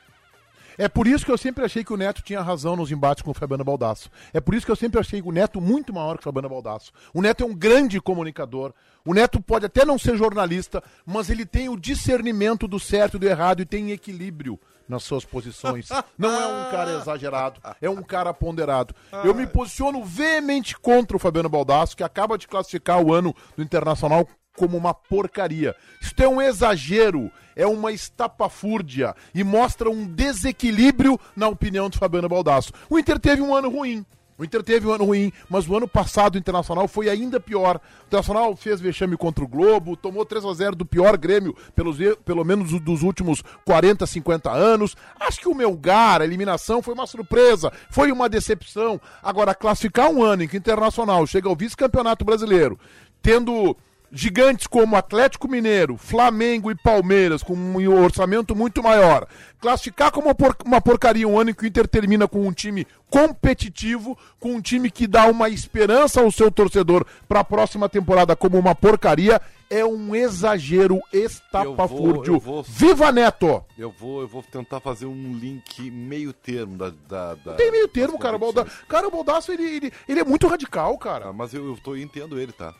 É 0.78 0.88
por 0.88 1.06
isso 1.06 1.26
que 1.26 1.30
eu 1.30 1.36
sempre 1.36 1.62
achei 1.62 1.84
que 1.84 1.92
o 1.92 1.96
Neto 1.96 2.22
tinha 2.22 2.40
razão 2.40 2.74
nos 2.74 2.90
embates 2.90 3.22
com 3.22 3.32
o 3.32 3.34
Fabiano 3.34 3.62
Baldasso. 3.62 4.10
É 4.32 4.40
por 4.40 4.54
isso 4.54 4.64
que 4.64 4.72
eu 4.72 4.76
sempre 4.76 4.98
achei 4.98 5.20
o 5.20 5.30
Neto 5.30 5.60
muito 5.60 5.92
maior 5.92 6.14
que 6.14 6.22
o 6.22 6.24
Fabiano 6.24 6.48
Baldasso. 6.48 6.90
O 7.12 7.20
Neto 7.20 7.44
é 7.44 7.46
um 7.46 7.54
grande 7.54 8.00
comunicador. 8.00 8.72
O 9.04 9.12
Neto 9.12 9.42
pode 9.42 9.66
até 9.66 9.84
não 9.84 9.98
ser 9.98 10.16
jornalista, 10.16 10.82
mas 11.04 11.28
ele 11.28 11.44
tem 11.44 11.68
o 11.68 11.76
discernimento 11.76 12.66
do 12.66 12.80
certo 12.80 13.18
e 13.18 13.20
do 13.20 13.28
errado 13.28 13.60
e 13.60 13.66
tem 13.66 13.90
equilíbrio 13.90 14.58
nas 14.90 15.04
suas 15.04 15.24
posições. 15.24 15.88
Não 16.18 16.30
é 16.30 16.46
um 16.46 16.70
cara 16.70 16.92
exagerado, 17.00 17.60
é 17.80 17.88
um 17.88 18.02
cara 18.02 18.34
ponderado. 18.34 18.94
Eu 19.24 19.34
me 19.34 19.46
posiciono 19.46 20.04
veemente 20.04 20.76
contra 20.76 21.16
o 21.16 21.20
Fabiano 21.20 21.48
Baldasso, 21.48 21.96
que 21.96 22.02
acaba 22.02 22.36
de 22.36 22.48
classificar 22.48 23.00
o 23.00 23.14
ano 23.14 23.34
do 23.56 23.62
Internacional 23.62 24.28
como 24.56 24.76
uma 24.76 24.92
porcaria. 24.92 25.74
Isso 26.02 26.14
é 26.18 26.28
um 26.28 26.42
exagero, 26.42 27.30
é 27.54 27.66
uma 27.66 27.92
estapafúrdia 27.92 29.14
e 29.34 29.44
mostra 29.44 29.88
um 29.88 30.06
desequilíbrio 30.06 31.18
na 31.36 31.48
opinião 31.48 31.88
do 31.88 31.96
Fabiano 31.96 32.28
Baldasso. 32.28 32.72
O 32.90 32.98
Inter 32.98 33.18
teve 33.18 33.40
um 33.40 33.54
ano 33.54 33.70
ruim. 33.70 34.04
O 34.40 34.44
Inter 34.44 34.62
teve 34.62 34.86
um 34.86 34.92
ano 34.92 35.04
ruim, 35.04 35.30
mas 35.50 35.68
o 35.68 35.76
ano 35.76 35.86
passado 35.86 36.34
o 36.34 36.38
Internacional 36.38 36.88
foi 36.88 37.10
ainda 37.10 37.38
pior. 37.38 37.76
O 37.76 38.06
Internacional 38.06 38.56
fez 38.56 38.80
vexame 38.80 39.14
contra 39.14 39.44
o 39.44 39.46
Globo, 39.46 39.98
tomou 39.98 40.24
3 40.24 40.46
a 40.46 40.54
0 40.54 40.76
do 40.76 40.86
pior 40.86 41.18
Grêmio, 41.18 41.54
pelos, 41.76 41.98
pelo 42.24 42.42
menos 42.42 42.80
dos 42.80 43.02
últimos 43.02 43.42
40, 43.66 44.06
50 44.06 44.50
anos. 44.50 44.96
Acho 45.20 45.40
que 45.40 45.48
o 45.48 45.54
Melgar, 45.54 46.22
a 46.22 46.24
eliminação, 46.24 46.80
foi 46.80 46.94
uma 46.94 47.06
surpresa, 47.06 47.70
foi 47.90 48.10
uma 48.10 48.30
decepção. 48.30 48.98
Agora, 49.22 49.54
classificar 49.54 50.10
um 50.10 50.22
ano 50.22 50.42
em 50.42 50.48
que 50.48 50.56
o 50.56 50.58
Internacional 50.58 51.26
chega 51.26 51.46
ao 51.46 51.54
vice-campeonato 51.54 52.24
brasileiro, 52.24 52.80
tendo 53.20 53.76
gigantes 54.12 54.66
como 54.66 54.96
Atlético 54.96 55.46
Mineiro, 55.48 55.96
Flamengo 55.96 56.70
e 56.70 56.74
Palmeiras, 56.74 57.42
com 57.42 57.54
um 57.54 58.02
orçamento 58.02 58.54
muito 58.56 58.82
maior, 58.82 59.26
classificar 59.60 60.10
como 60.10 60.34
uma 60.64 60.80
porcaria 60.80 61.28
um 61.28 61.38
ano 61.38 61.50
em 61.50 61.54
que 61.54 61.64
o 61.64 61.66
Inter 61.66 61.86
termina 61.86 62.26
com 62.26 62.46
um 62.46 62.52
time 62.52 62.86
competitivo, 63.08 64.18
com 64.38 64.54
um 64.54 64.60
time 64.60 64.90
que 64.90 65.06
dá 65.06 65.26
uma 65.26 65.48
esperança 65.48 66.20
ao 66.20 66.30
seu 66.30 66.50
torcedor 66.50 67.04
para 67.28 67.40
a 67.40 67.44
próxima 67.44 67.88
temporada 67.88 68.34
como 68.34 68.58
uma 68.58 68.74
porcaria, 68.74 69.40
é 69.68 69.84
um 69.84 70.14
exagero 70.16 70.98
estapafúrdio. 71.12 72.34
Eu 72.34 72.40
vou- 72.40 72.56
eu 72.56 72.62
vou- 72.62 72.62
Viva 72.64 73.12
Neto! 73.12 73.64
Eu 73.78 73.90
vou, 73.90 74.20
eu 74.22 74.28
vou 74.28 74.42
tentar 74.42 74.80
fazer 74.80 75.06
um 75.06 75.32
link 75.34 75.90
meio 75.90 76.32
termo 76.32 76.76
da. 76.76 76.92
da, 77.08 77.34
da 77.34 77.52
tem 77.54 77.70
meio 77.70 77.86
termo, 77.88 78.18
cara. 78.18 78.36
Balda... 78.36 78.66
Cara, 78.88 79.06
o 79.06 79.10
Baldaço, 79.10 79.52
ele, 79.52 79.62
ele, 79.64 79.92
ele 80.08 80.20
é 80.20 80.24
muito 80.24 80.46
radical, 80.48 80.96
cara. 80.98 81.28
Ah, 81.28 81.32
mas 81.32 81.54
eu, 81.54 81.64
eu 81.68 81.76
tô, 81.76 81.94
entendo 81.96 82.38
ele, 82.40 82.52
tá? 82.52 82.74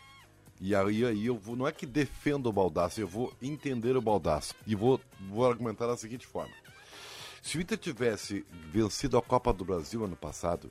E 0.61 0.75
aí, 0.75 1.05
aí 1.07 1.27
eu 1.27 1.39
vou, 1.39 1.57
não 1.57 1.67
é 1.67 1.73
que 1.73 1.87
defendo 1.87 2.47
o 2.47 2.53
Baldaço, 2.53 3.01
eu 3.01 3.09
vou 3.09 3.33
entender 3.41 3.97
o 3.97 4.03
Baldaço. 4.03 4.55
E 4.67 4.75
vou, 4.75 5.01
vou 5.29 5.49
argumentar 5.49 5.87
da 5.87 5.97
seguinte 5.97 6.27
forma. 6.27 6.53
Se 7.43 7.57
o 7.57 7.61
Inter 7.63 7.79
tivesse 7.79 8.45
vencido 8.71 9.17
a 9.17 9.23
Copa 9.23 9.53
do 9.55 9.65
Brasil 9.65 10.05
ano 10.05 10.17
passado, 10.17 10.71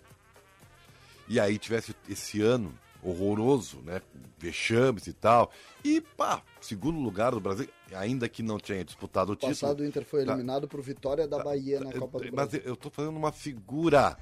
e 1.28 1.40
aí 1.40 1.58
tivesse 1.58 1.96
esse 2.08 2.40
ano 2.42 2.72
horroroso, 3.02 3.80
né? 3.82 4.02
Vexames 4.38 5.08
e 5.08 5.14
tal, 5.14 5.52
e 5.84 6.00
pá, 6.02 6.44
segundo 6.62 7.00
lugar 7.00 7.32
do 7.32 7.40
Brasil, 7.40 7.68
ainda 7.94 8.30
que 8.30 8.44
não 8.44 8.60
tinha 8.60 8.84
disputado 8.86 9.30
o 9.30 9.32
No 9.34 9.38
passado 9.40 9.70
o 9.70 9.74
título. 9.74 9.88
Inter 9.90 10.06
foi 10.06 10.24
Tá. 10.26 10.34
eliminado 10.34 10.68
por 10.68 10.82
Vitória 10.82 11.28
da 11.28 11.44
Bahia 11.44 11.80
na 11.80 11.90
Eu- 11.92 12.00
Copa 12.00 12.20
do 12.20 12.26
Mas 12.26 12.32
Brasil. 12.50 12.62
eu 12.64 12.76
tô 12.76 12.90
fazendo 12.92 13.18
uma 13.18 13.32
figura. 13.32 14.16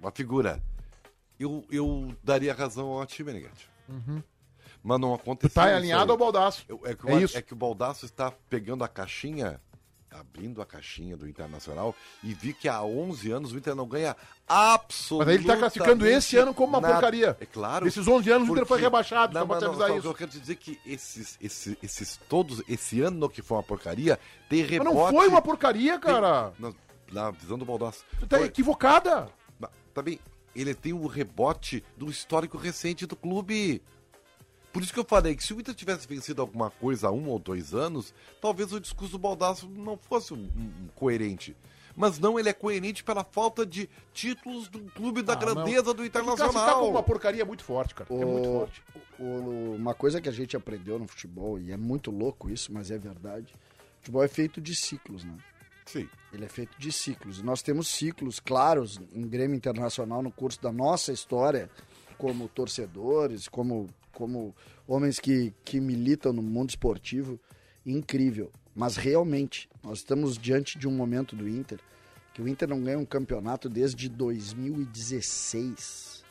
Uma 0.00 0.10
figura. 0.10 0.62
Eu, 1.38 1.64
eu 1.70 2.14
daria 2.22 2.54
razão 2.54 2.86
ao 2.92 3.04
time, 3.06 3.32
Meneghetti. 3.32 3.68
Mas 4.86 5.00
não 5.00 5.14
aconteceu. 5.14 5.54
Tá 5.62 5.74
alinhado 5.74 6.12
ao 6.12 6.18
baldaço. 6.18 6.62
Eu- 6.68 6.78
É 6.84 6.94
que, 6.94 7.08
É 7.10 7.16
isso. 7.22 7.38
é 7.38 7.40
que 7.42 7.54
o 7.54 7.56
Baldaço 7.56 8.04
está 8.04 8.30
pegando 8.50 8.84
a 8.84 8.88
caixinha, 8.88 9.58
abrindo 10.10 10.60
a 10.62 10.66
caixinha 10.66 11.16
do 11.16 11.26
Internacional 11.26 11.94
e 12.22 12.34
vi 12.34 12.52
que 12.52 12.68
há 12.68 12.82
11 12.82 13.30
anos 13.32 13.52
o 13.52 13.56
Inter 13.58 13.74
não 13.74 13.88
ganha 13.88 14.14
absolutamente 14.46 15.38
Mas 15.38 15.44
ele 15.44 15.52
tá 15.54 15.56
classificando 15.58 16.06
esse 16.06 16.36
ano 16.36 16.52
como 16.54 16.68
uma 16.74 16.80
nada. 16.80 16.92
porcaria. 16.94 17.36
É 17.40 17.46
claro. 17.46 17.86
Esses 17.88 18.06
11 18.06 18.30
anos 18.30 18.48
o 18.48 18.52
Inter 18.52 18.66
foi 18.66 18.76
porque- 18.76 18.82
rebaixado, 18.84 19.32
Não, 19.34 19.40
só 19.40 19.46
pra 19.46 19.54
mas 19.56 19.62
te 19.62 19.64
não, 19.64 19.70
avisar 19.72 19.88
só- 19.88 19.96
isso. 19.98 20.06
Eu 20.06 20.14
quero 20.14 20.30
te 20.30 20.38
dizer 20.40 20.56
que 20.56 20.78
esses, 20.86 21.38
esses, 21.40 21.76
esses 21.82 22.16
todos, 22.28 22.62
esse 22.68 23.00
ano 23.00 23.28
que 23.28 23.40
foi 23.42 23.56
uma 23.56 23.62
porcaria, 23.62 24.18
tem 24.48 24.60
Mas 24.60 24.70
rebote... 24.70 24.94
não 24.94 25.08
foi 25.08 25.28
uma 25.28 25.42
porcaria, 25.42 25.92
tem- 25.92 26.00
cara. 26.00 26.52
na, 26.58 26.72
na 27.10 27.30
visão 27.30 27.56
do 27.58 27.64
Baldaço. 27.64 28.04
Tu 28.20 28.26
tá 28.26 28.36
Foi- 28.38 28.46
equivocada. 28.46 29.28
Mas, 29.58 29.70
Também, 29.94 30.20
ele 30.54 30.74
tem 30.74 30.92
o 30.92 31.06
rebote 31.06 31.82
do 31.96 32.10
histórico 32.10 32.56
recente 32.58 33.06
do 33.06 33.16
clube. 33.16 33.82
Por 34.74 34.82
isso 34.82 34.92
que 34.92 34.98
eu 34.98 35.04
falei 35.04 35.36
que 35.36 35.42
se 35.44 35.54
o 35.54 35.60
Inter 35.60 35.74
tivesse 35.74 36.06
vencido 36.06 36.42
alguma 36.42 36.68
coisa 36.68 37.06
há 37.08 37.10
um 37.12 37.28
ou 37.28 37.38
dois 37.38 37.72
anos, 37.72 38.12
talvez 38.42 38.72
o 38.72 38.80
discurso 38.80 39.12
do 39.12 39.18
Baldaço 39.18 39.68
não 39.68 39.96
fosse 39.96 40.34
um, 40.34 40.36
um- 40.36 40.88
coerente. 40.96 41.56
Mas 41.96 42.18
não, 42.18 42.36
ele 42.40 42.48
é 42.48 42.52
coerente 42.52 43.04
pela 43.04 43.22
falta 43.22 43.64
de 43.64 43.88
títulos 44.12 44.66
do 44.68 44.80
clube 44.90 45.22
da 45.22 45.34
Ah, 45.34 45.36
grandeza 45.36 45.94
do 45.94 46.02
É 46.02 46.06
que 46.06 46.10
classificar 46.10 46.48
como 46.48 46.58
uma 46.58 46.60
Internacional. 46.64 47.02
porcaria 47.04 47.44
muito 47.44 47.62
forte, 47.62 47.94
cara. 47.94 48.12
É 48.12 48.24
muito 48.24 48.48
O- 48.48 48.52
forte. 48.58 48.82
o- 49.16 49.76
uma 49.78 49.94
coisa 49.94 50.20
que 50.20 50.28
a 50.28 50.32
gente 50.32 50.56
aprendeu 50.56 50.98
no 50.98 51.06
futebol, 51.06 51.56
e 51.56 51.70
é 51.70 51.76
muito 51.76 52.10
louco 52.10 52.50
isso, 52.50 52.72
mas 52.72 52.90
é 52.90 52.98
verdade. 52.98 53.54
O 53.54 53.98
futebol 54.00 54.24
é 54.24 54.28
feito 54.28 54.60
de 54.60 54.74
ciclos, 54.74 55.22
né? 55.22 55.36
Sim. 55.86 56.08
Ele 56.32 56.44
é 56.44 56.48
feito 56.48 56.76
de 56.76 56.90
ciclos. 56.90 57.38
E 57.38 57.44
nós 57.44 57.62
temos 57.62 57.86
ciclos 57.86 58.40
claros 58.40 58.98
em 59.12 59.28
Grêmio 59.28 59.54
Internacional 59.56 60.20
no 60.20 60.32
curso 60.32 60.60
da 60.60 60.72
nossa 60.72 61.12
história, 61.12 61.70
como 62.18 62.48
torcedores, 62.48 63.46
como, 63.46 63.88
como 64.14 64.54
homens 64.86 65.18
que, 65.20 65.52
que 65.64 65.78
militam 65.80 66.32
no 66.32 66.40
mundo 66.42 66.70
esportivo. 66.70 67.38
Incrível. 67.84 68.50
Mas 68.74 68.96
realmente, 68.96 69.68
nós 69.82 69.98
estamos 69.98 70.38
diante 70.38 70.78
de 70.78 70.88
um 70.88 70.92
momento 70.92 71.36
do 71.36 71.46
Inter 71.48 71.78
que 72.32 72.40
o 72.42 72.48
Inter 72.48 72.68
não 72.68 72.82
ganha 72.82 72.98
um 72.98 73.04
campeonato 73.04 73.68
desde 73.68 74.08
2016. 74.08 76.24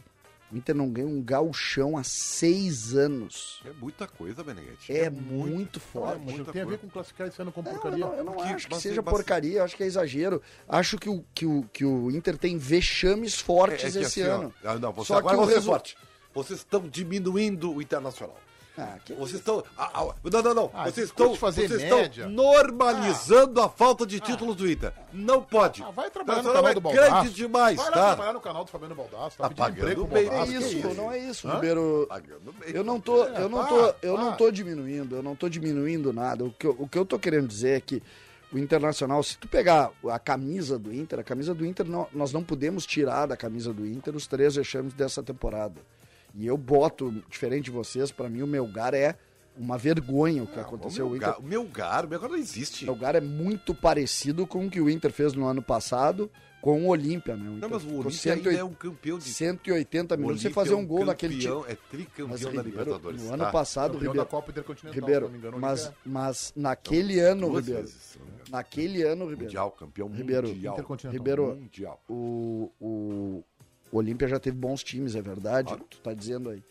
O 0.52 0.58
Inter 0.58 0.76
não 0.76 0.90
ganha 0.90 1.08
um 1.08 1.22
gauchão 1.22 1.98
há 1.98 2.04
seis 2.04 2.94
anos. 2.94 3.62
É 3.66 3.72
muita 3.72 4.06
coisa, 4.08 4.44
Beneguete. 4.44 4.92
É 4.96 5.10
muito 5.10 5.82
Olha, 5.96 6.18
forte. 6.20 6.36
muita 6.36 6.52
tem 6.52 6.62
a 6.62 6.66
ver 6.66 6.78
com 6.78 6.88
classificar 6.90 7.28
esse 7.28 7.42
ano 7.42 7.52
como 7.52 7.68
Não, 7.70 7.76
eu 7.76 7.82
porcaria. 7.82 8.06
não, 8.06 8.14
eu 8.16 8.24
não 8.24 8.36
Que- 8.36 8.42
acho 8.44 8.68
que 8.68 8.76
seja 8.80 9.02
mas- 9.02 9.12
porcaria, 9.14 9.58
eu 9.60 9.64
acho 9.64 9.76
que 9.76 9.82
é 9.84 9.88
exagero. 9.88 10.42
Acho 10.70 10.98
que 11.00 11.10
o, 11.10 11.26
que 11.34 11.46
o, 11.48 11.64
que 11.74 11.84
o 11.86 12.12
Inter 12.12 12.38
tem 12.38 12.56
vexames 12.58 13.40
fortes 13.40 13.96
É 13.96 14.00
que 14.00 14.06
esse 14.06 14.22
assim, 14.22 14.30
ó, 14.30 14.36
ano. 14.42 14.54
ah, 14.64 14.76
não, 14.78 14.92
você, 14.94 15.08
Só 15.08 15.18
agora 15.18 15.38
que 15.38 15.44
o 15.44 15.50
é 15.50 15.54
resu- 15.56 15.66
forte. 15.68 15.98
Vocês 16.34 16.60
estão 16.60 16.88
diminuindo 16.88 17.72
o 17.74 17.82
Internacional. 17.82 18.38
Ah, 18.76 18.98
que- 19.06 19.14
Vocês 19.14 19.36
estão. 19.38 19.64
ah, 19.78 19.92
ah, 19.94 20.16
não, 20.24 20.42
não, 20.42 20.54
não. 20.56 20.72
Ah, 20.74 20.86
vocês 20.90 21.08
estão, 21.10 21.36
fazer 21.36 21.68
vocês 21.68 21.84
média. 21.84 22.08
estão 22.26 22.30
normalizando 22.32 23.62
a 23.62 23.70
falta 23.70 24.04
de 24.04 24.20
títulos 24.20 24.56
do 24.56 24.68
Inter. 24.68 24.92
Não 25.14 25.44
pode. 25.44 25.84
Ah, 25.84 25.92
vai 25.92 26.10
trabalhar 26.10 26.42
no 26.42 26.52
canal 26.54 26.68
é 26.70 26.74
do 26.74 26.82
Baldaço. 26.82 27.12
grande 27.12 27.30
demais, 27.36 27.78
vai 27.78 27.86
lá 27.86 27.92
tá? 27.92 28.08
trabalhar 28.08 28.34
no 28.34 28.42
canal 28.42 28.66
do 28.66 28.72
Fabiano 28.72 28.96
Baldasso. 28.96 29.38
Tá 29.38 29.48
Tá 29.50 29.54
pagando 29.56 30.06
bem. 30.08 30.26
Não 30.26 30.32
é 30.34 30.38
Baldasso. 30.40 30.52
que 30.52 30.58
isso, 30.58 30.78
isso? 30.78 30.94
não 30.96 31.12
é 31.12 31.20
isso, 31.20 31.48
Hã? 31.48 31.54
Ribeiro. 31.54 32.06
Pagando 32.10 32.54
bem. 32.60 32.70
Eu 32.76 32.84
não 32.84 33.00
tô, 33.00 33.24
É, 33.26 33.42
eu 33.44 33.50
não 33.50 33.68
tô, 33.68 33.94
eu 34.02 34.18
não 34.18 34.36
tô 34.36 34.50
diminuindo, 34.52 35.16
eu 35.18 35.22
não 35.22 35.36
tô 35.36 35.48
diminuindo 35.48 36.12
nada. 36.12 36.44
O 36.44 36.52
que, 36.52 36.66
eu, 36.66 36.76
o 36.80 36.88
que 36.88 36.98
eu 36.98 37.06
tô 37.06 37.20
querendo 37.20 37.48
dizer 37.48 37.78
é 37.78 37.80
que 37.80 38.02
o 38.52 38.58
Internacional, 38.58 39.22
se 39.22 39.38
tu 39.38 39.48
pegar 39.48 39.92
a 40.10 40.18
camisa 40.18 40.80
do 40.80 40.92
Inter, 40.92 41.20
a 41.20 41.24
camisa 41.24 41.54
do 41.54 41.64
Inter, 41.64 41.86
não- 41.88 42.08
nós 42.12 42.34
não 42.34 42.44
podemos 42.44 42.88
tirar 42.88 43.28
da 43.28 43.38
camisa 43.38 43.72
do 43.72 43.86
Inter 43.86 44.16
os 44.16 44.26
três 44.26 44.56
vexames 44.56 44.94
dessa 44.94 45.22
temporada. 45.22 45.80
E 46.34 46.46
eu 46.48 46.58
boto, 46.58 47.12
diferente 47.30 47.66
de 47.66 47.72
vocês, 47.72 48.12
pra 48.12 48.30
mim 48.30 48.42
o 48.42 48.48
Melgar 48.48 48.94
é 48.94 49.16
uma 49.56 49.78
vergonha 49.78 50.44
o 50.44 50.48
que 50.48 50.60
aconteceu. 50.60 51.06
O 51.06 51.10
O 51.10 51.12
meu, 51.12 51.18
Inter, 51.18 51.30
gar, 51.30 51.40
o 51.40 51.44
meu 51.44 51.64
gar, 51.66 52.06
o 52.06 52.08
meu 52.10 52.20
gar 52.20 52.30
não 52.30 52.36
existe. 52.38 52.86
o 52.86 52.88
Melgar 52.88 53.16
é 53.16 53.22
muito 53.22 53.74
parecido 53.76 54.48
com 54.48 54.66
o 54.66 54.70
que 54.70 54.82
o 54.82 54.90
Inter 54.90 55.12
fez 55.12 55.34
no 55.34 55.46
ano 55.46 55.62
passado 55.62 56.30
com 56.60 56.82
o 56.86 56.88
Olímpia, 56.88 57.36
né? 57.36 57.44
O 57.44 57.50
Não, 57.52 57.58
Inter 57.58 57.70
mas 57.70 57.84
o 57.84 57.88
Olímpia 57.98 58.34
ainda 58.34 58.50
180 58.50 58.58
é 58.58 58.64
um 58.64 58.74
campeão 58.74 59.18
de. 59.20 59.26
180 59.26 60.16
o 60.16 60.18
minutos 60.18 60.42
sem 60.42 60.48
Olímpia 60.48 60.64
fazer 60.64 60.74
é 60.74 60.78
um 60.78 60.88
gol 60.88 61.06
naquele 61.06 61.38
time. 61.38 61.54
campeão, 61.54 61.66
É 61.72 61.76
tricampeão 61.92 62.28
Mas, 62.30 62.40
da 62.42 62.48
Ribeiro, 62.50 62.70
Libertadores. 62.70 63.22
no 63.22 63.34
ano 63.34 63.44
tá? 63.44 63.52
passado, 63.52 63.92
Campeão 63.94 64.00
Ribeiro, 64.12 64.26
da 64.26 64.32
Copa 64.32 64.52
Intercontinental, 64.52 65.00
Ribeiro, 65.02 65.26
se 65.26 65.32
não 65.32 65.32
me 65.34 65.38
engano. 65.38 65.60
mas, 65.60 65.82
Olímpia. 65.84 65.98
mas 66.06 66.54
naquele 66.56 67.20
ano, 67.20 67.50
Duas 67.50 67.66
Ribeiro, 67.66 67.86
vezes, 67.88 68.18
não 68.18 68.28
naquele 68.58 69.04
ano, 69.04 69.24
Ribeiro, 69.26 69.44
Mundial, 69.44 69.72
campeão 69.72 70.08
Ribeiro, 70.10 70.48
mundial. 70.48 70.74
Intercontinental. 70.76 71.18
Ribeiro, 71.20 71.56
Mundial. 71.56 72.02
o, 72.08 72.72
o, 72.80 73.44
o 73.94 73.98
Olímpia 73.98 74.28
já 74.28 74.40
teve 74.40 74.58
bons 74.58 74.84
times, 74.84 75.16
é 75.16 75.22
verdade, 75.22 75.68
Claro. 75.68 75.86
tu 75.88 76.00
tá 76.02 76.14
dizendo 76.16 76.50
aí. 76.50 76.64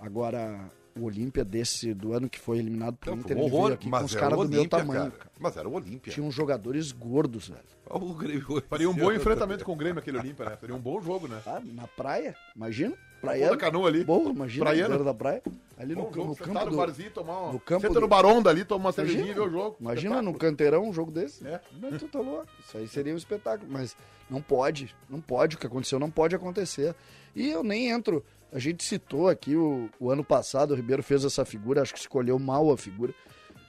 Agora, 0.00 0.70
o 0.96 1.04
Olímpia 1.04 1.44
desse, 1.44 1.92
do 1.92 2.12
ano 2.12 2.28
que 2.28 2.38
foi 2.38 2.58
eliminado 2.58 2.96
pro 2.96 3.10
Não, 3.10 3.18
Inter, 3.18 3.36
foi 3.36 3.44
um 3.44 3.46
horror, 3.46 3.72
aqui 3.72 3.90
com 3.90 4.04
os 4.04 4.14
caras 4.14 4.38
do 4.38 4.48
meu 4.48 4.68
tamanho, 4.68 5.00
cara. 5.00 5.10
cara. 5.10 5.30
Mas 5.38 5.56
era 5.56 5.68
o 5.68 5.74
Olímpia. 5.74 6.12
Tinha 6.12 6.24
uns 6.24 6.34
jogadores 6.34 6.92
gordos, 6.92 7.48
velho. 7.48 7.62
O 7.90 8.14
Grêmio. 8.14 8.62
Faria 8.68 8.88
um 8.88 8.94
bom 8.94 9.12
enfrentamento 9.12 9.64
com 9.64 9.72
o 9.72 9.76
Grêmio, 9.76 9.98
aquele 9.98 10.18
Olímpia, 10.18 10.46
né? 10.46 10.56
Faria 10.56 10.74
um 10.74 10.80
bom 10.80 11.00
jogo, 11.02 11.28
né? 11.28 11.40
Tá? 11.44 11.60
Na 11.64 11.86
praia, 11.86 12.34
imagina, 12.56 12.96
Pô, 13.20 13.50
da 13.50 13.56
canoa 13.56 13.88
ali. 13.88 14.04
Bom, 14.04 14.30
imagina, 14.30 14.70
beira 14.70 15.04
da 15.04 15.14
praia. 15.14 15.42
Ali 15.78 15.94
no, 15.94 16.02
jogo, 16.02 16.24
no 16.24 16.34
sentar 16.34 16.54
campo 16.54 16.64
no 16.66 16.70
do... 16.70 16.76
barzinho, 16.76 17.10
tomar 17.10 17.38
uma... 17.38 17.52
no 17.52 17.60
campo 17.60 17.82
Senta 17.82 17.94
do- 17.94 18.00
no 18.00 18.08
Baronda 18.08 18.50
ali, 18.50 18.64
toma 18.64 18.86
uma 18.86 18.92
cervejinha 18.92 19.30
e 19.32 19.34
vê 19.34 19.40
o 19.40 19.50
jogo. 19.50 19.76
Imagina 19.80 20.22
no 20.22 20.34
canteirão 20.34 20.88
um 20.88 20.92
jogo 20.92 21.10
desse. 21.10 21.46
É. 21.46 21.60
Mas 21.80 21.98
tu 22.00 22.08
tá 22.08 22.20
louco. 22.20 22.46
Isso 22.64 22.76
aí 22.78 22.86
seria 22.86 23.12
um 23.12 23.16
espetáculo. 23.16 23.70
Mas 23.70 23.96
não 24.30 24.40
pode. 24.40 24.94
Não 25.08 25.20
pode. 25.20 25.56
O 25.56 25.58
que 25.58 25.66
aconteceu 25.66 25.98
não 25.98 26.10
pode 26.10 26.34
acontecer. 26.34 26.94
E 27.34 27.50
eu 27.50 27.62
nem 27.64 27.88
entro. 27.90 28.24
A 28.54 28.58
gente 28.60 28.84
citou 28.84 29.28
aqui 29.28 29.56
o, 29.56 29.90
o 29.98 30.10
ano 30.12 30.24
passado, 30.24 30.70
o 30.70 30.76
Ribeiro 30.76 31.02
fez 31.02 31.24
essa 31.24 31.44
figura, 31.44 31.82
acho 31.82 31.92
que 31.92 31.98
escolheu 31.98 32.38
mal 32.38 32.70
a 32.72 32.78
figura. 32.78 33.12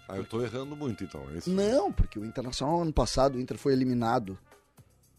Ah, 0.07 0.15
eu 0.15 0.23
tô 0.23 0.43
errando 0.43 0.75
muito, 0.75 1.03
então. 1.03 1.23
É 1.33 1.39
isso. 1.39 1.49
Não, 1.49 1.91
porque 1.91 2.19
o 2.19 2.23
Internacional 2.23 2.81
ano 2.83 2.93
passado, 2.93 3.36
o 3.36 3.41
Inter 3.41 3.57
foi 3.57 3.73
eliminado 3.73 4.38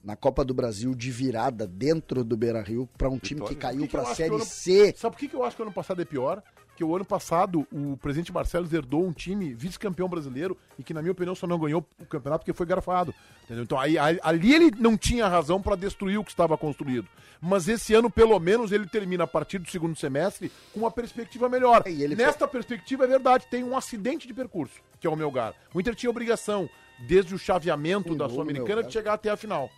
na 0.04 0.14
Copa 0.14 0.44
do 0.44 0.54
Brasil 0.54 0.94
de 0.94 1.10
virada 1.10 1.66
dentro 1.66 2.22
do 2.22 2.36
Beira 2.36 2.62
Rio 2.62 2.88
para 2.96 3.08
um 3.10 3.18
time 3.18 3.40
que 3.40 3.48
Vitória. 3.54 3.76
caiu 3.76 3.82
que 3.86 3.92
para 3.92 4.02
a 4.02 4.14
Série 4.14 4.36
ano- 4.36 4.44
C. 4.44 4.94
Sabe 4.96 5.16
por 5.16 5.28
que 5.28 5.34
eu 5.34 5.42
acho 5.42 5.56
que 5.56 5.62
o 5.62 5.64
ano 5.64 5.74
passado 5.74 6.00
é 6.00 6.04
pior? 6.04 6.40
Que 6.76 6.84
o 6.84 6.94
ano 6.94 7.04
passado 7.06 7.66
o 7.72 7.96
presidente 7.96 8.30
Marcelo 8.32 8.68
herdou 8.70 9.02
um 9.06 9.12
time 9.12 9.54
vice-campeão 9.54 10.08
brasileiro 10.08 10.56
e 10.78 10.82
que, 10.84 10.92
na 10.92 11.00
minha 11.00 11.12
opinião, 11.12 11.34
só 11.34 11.46
não 11.46 11.58
ganhou 11.58 11.82
o 11.98 12.04
campeonato 12.04 12.44
porque 12.44 12.52
foi 12.56 12.66
garfado. 12.66 13.14
Entendeu? 13.44 13.64
Então 13.64 13.80
aí, 13.80 13.96
ali 13.98 14.54
ele 14.54 14.70
não 14.78 14.94
tinha 14.96 15.26
razão 15.26 15.60
para 15.62 15.74
destruir 15.74 16.18
o 16.18 16.24
que 16.24 16.30
estava 16.30 16.56
construído. 16.58 17.08
Mas 17.40 17.66
esse 17.66 17.94
ano, 17.94 18.10
pelo 18.10 18.38
menos, 18.38 18.72
ele 18.72 18.86
termina 18.86 19.24
a 19.24 19.26
partir 19.26 19.58
do 19.58 19.70
segundo 19.70 19.96
semestre 19.96 20.52
com 20.74 20.80
uma 20.80 20.90
perspectiva 20.90 21.48
melhor. 21.48 21.82
Nesta 22.14 22.46
perspectiva, 22.46 23.04
é 23.04 23.06
verdade, 23.06 23.46
tem 23.50 23.64
um 23.64 23.76
acidente 23.76 24.26
de 24.26 24.34
percurso, 24.34 24.74
que 25.00 25.06
é 25.06 25.10
o 25.10 25.16
Melgar. 25.16 25.54
O 25.72 25.80
Inter 25.80 25.94
tinha 25.94 26.10
obrigação, 26.10 26.68
desde 27.06 27.34
o 27.34 27.38
chaveamento 27.38 28.12
Um 28.12 28.16
da 28.16 28.28
Sul-Americana, 28.28 28.82
de 28.82 28.92
chegar 28.92 29.14
até 29.14 29.30
a 29.30 29.36
final. 29.36 29.70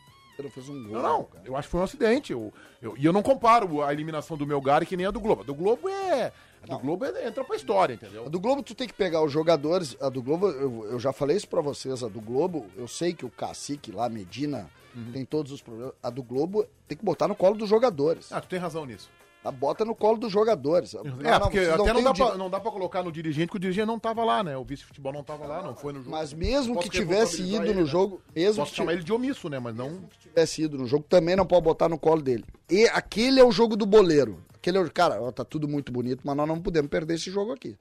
Um 0.70 0.84
gol. 0.84 0.92
Não, 0.92 1.02
não. 1.02 1.24
cara. 1.24 1.42
Eu 1.44 1.56
acho 1.56 1.66
que 1.66 1.72
foi 1.72 1.80
um 1.80 1.84
acidente. 1.84 2.32
Eu, 2.32 2.52
eu- 2.80 2.94
e 2.96 3.04
eu 3.04 3.12
não 3.12 3.22
comparo 3.24 3.82
a 3.82 3.92
eliminação 3.92 4.36
do 4.36 4.46
Melgar 4.46 4.86
que 4.86 4.96
nem 4.96 5.04
a 5.06 5.10
do 5.10 5.18
Globo. 5.20 5.42
A 5.42 5.44
do 5.44 5.52
Globo 5.54 5.88
é. 5.88 6.32
A 6.62 6.66
do 6.66 6.78
Globo 6.78 7.04
é, 7.04 7.26
entra 7.26 7.44
pra 7.44 7.56
história, 7.56 7.94
entendeu? 7.94 8.26
A 8.26 8.28
do 8.28 8.40
Globo 8.40 8.62
tu 8.62 8.74
tem 8.74 8.86
que 8.88 8.94
pegar 8.94 9.22
os 9.22 9.30
jogadores. 9.32 9.96
A 10.00 10.08
do 10.08 10.22
Globo, 10.22 10.48
eu, 10.48 10.86
eu 10.92 11.00
já 11.00 11.12
falei 11.12 11.36
isso 11.36 11.48
pra 11.48 11.60
vocês. 11.60 12.02
A 12.02 12.08
do 12.08 12.20
Globo, 12.20 12.66
eu 12.76 12.86
sei 12.88 13.12
que 13.14 13.24
o 13.24 13.30
Cacique 13.30 13.90
lá, 13.92 14.08
Medina, 14.08 14.68
Uhum. 14.96 15.12
tem 15.12 15.24
todos 15.24 15.52
os 15.52 15.60
problemas. 15.62 15.92
A 16.02 16.08
do 16.10 16.22
Globo 16.22 16.66
tem 16.88 16.96
que 16.96 17.04
botar 17.04 17.28
no 17.28 17.34
colo 17.36 17.54
dos 17.56 17.68
jogadores. 17.68 18.32
Ah, 18.32 18.40
tu 18.40 18.48
tem 18.48 18.58
razão 18.58 18.84
nisso. 18.86 19.08
A 19.44 19.52
bota 19.52 19.84
no 19.84 19.94
colo 19.94 20.18
dos 20.18 20.32
jogadores. 20.32 20.94
É, 20.94 21.02
Não, 21.02 21.40
porque 21.40 21.60
até 21.60 21.92
não 21.92 22.02
dá, 22.02 22.12
pra, 22.12 22.36
não 22.36 22.50
dá 22.50 22.58
pra 22.60 22.70
colocar 22.72 23.02
no 23.02 23.12
dirigente, 23.12 23.46
porque 23.46 23.58
o 23.58 23.60
dirigente 23.60 23.86
não 23.86 23.98
tava 23.98 24.24
lá, 24.24 24.42
né? 24.42 24.56
O 24.56 24.64
vice-futebol 24.64 25.12
não 25.12 25.22
tava 25.22 25.46
lá, 25.46 25.62
não 25.62 25.74
foi 25.76 25.92
no 25.92 26.00
jogo. 26.00 26.10
Mas 26.10 26.32
mesmo 26.32 26.78
que 26.78 26.90
tivesse 26.90 27.42
ido 27.42 27.64
ele, 27.64 27.74
no 27.74 27.80
né? 27.82 27.86
jogo, 27.86 28.20
mesmo 28.34 28.62
Posso 28.62 28.72
que 28.72 28.76
chamar 28.76 28.94
ele 28.94 29.04
de 29.04 29.12
omisso, 29.12 29.48
né? 29.48 29.58
Mas 29.58 29.76
não. 29.76 30.02
tivesse 30.20 30.62
ido 30.62 30.76
no 30.76 30.86
jogo, 30.86 31.04
também 31.08 31.36
não 31.36 31.46
pode 31.46 31.62
botar 31.62 31.88
no 31.88 31.98
colo 31.98 32.20
dele. 32.20 32.44
E 32.68 32.86
aquele 32.88 33.38
é 33.40 33.44
o 33.44 33.52
jogo 33.52 33.76
do 33.76 33.86
boleiro. 33.86 34.42
Aquele 34.54 34.76
é 34.76 34.80
o, 34.80 34.90
cara, 34.90 35.22
ó, 35.22 35.30
tá 35.30 35.44
tudo 35.44 35.68
muito 35.68 35.92
bonito, 35.92 36.20
mas 36.24 36.36
nós 36.36 36.48
não 36.48 36.60
podemos 36.60 36.90
perder 36.90 37.14
esse 37.14 37.30
jogo 37.30 37.52
aqui. 37.52 37.76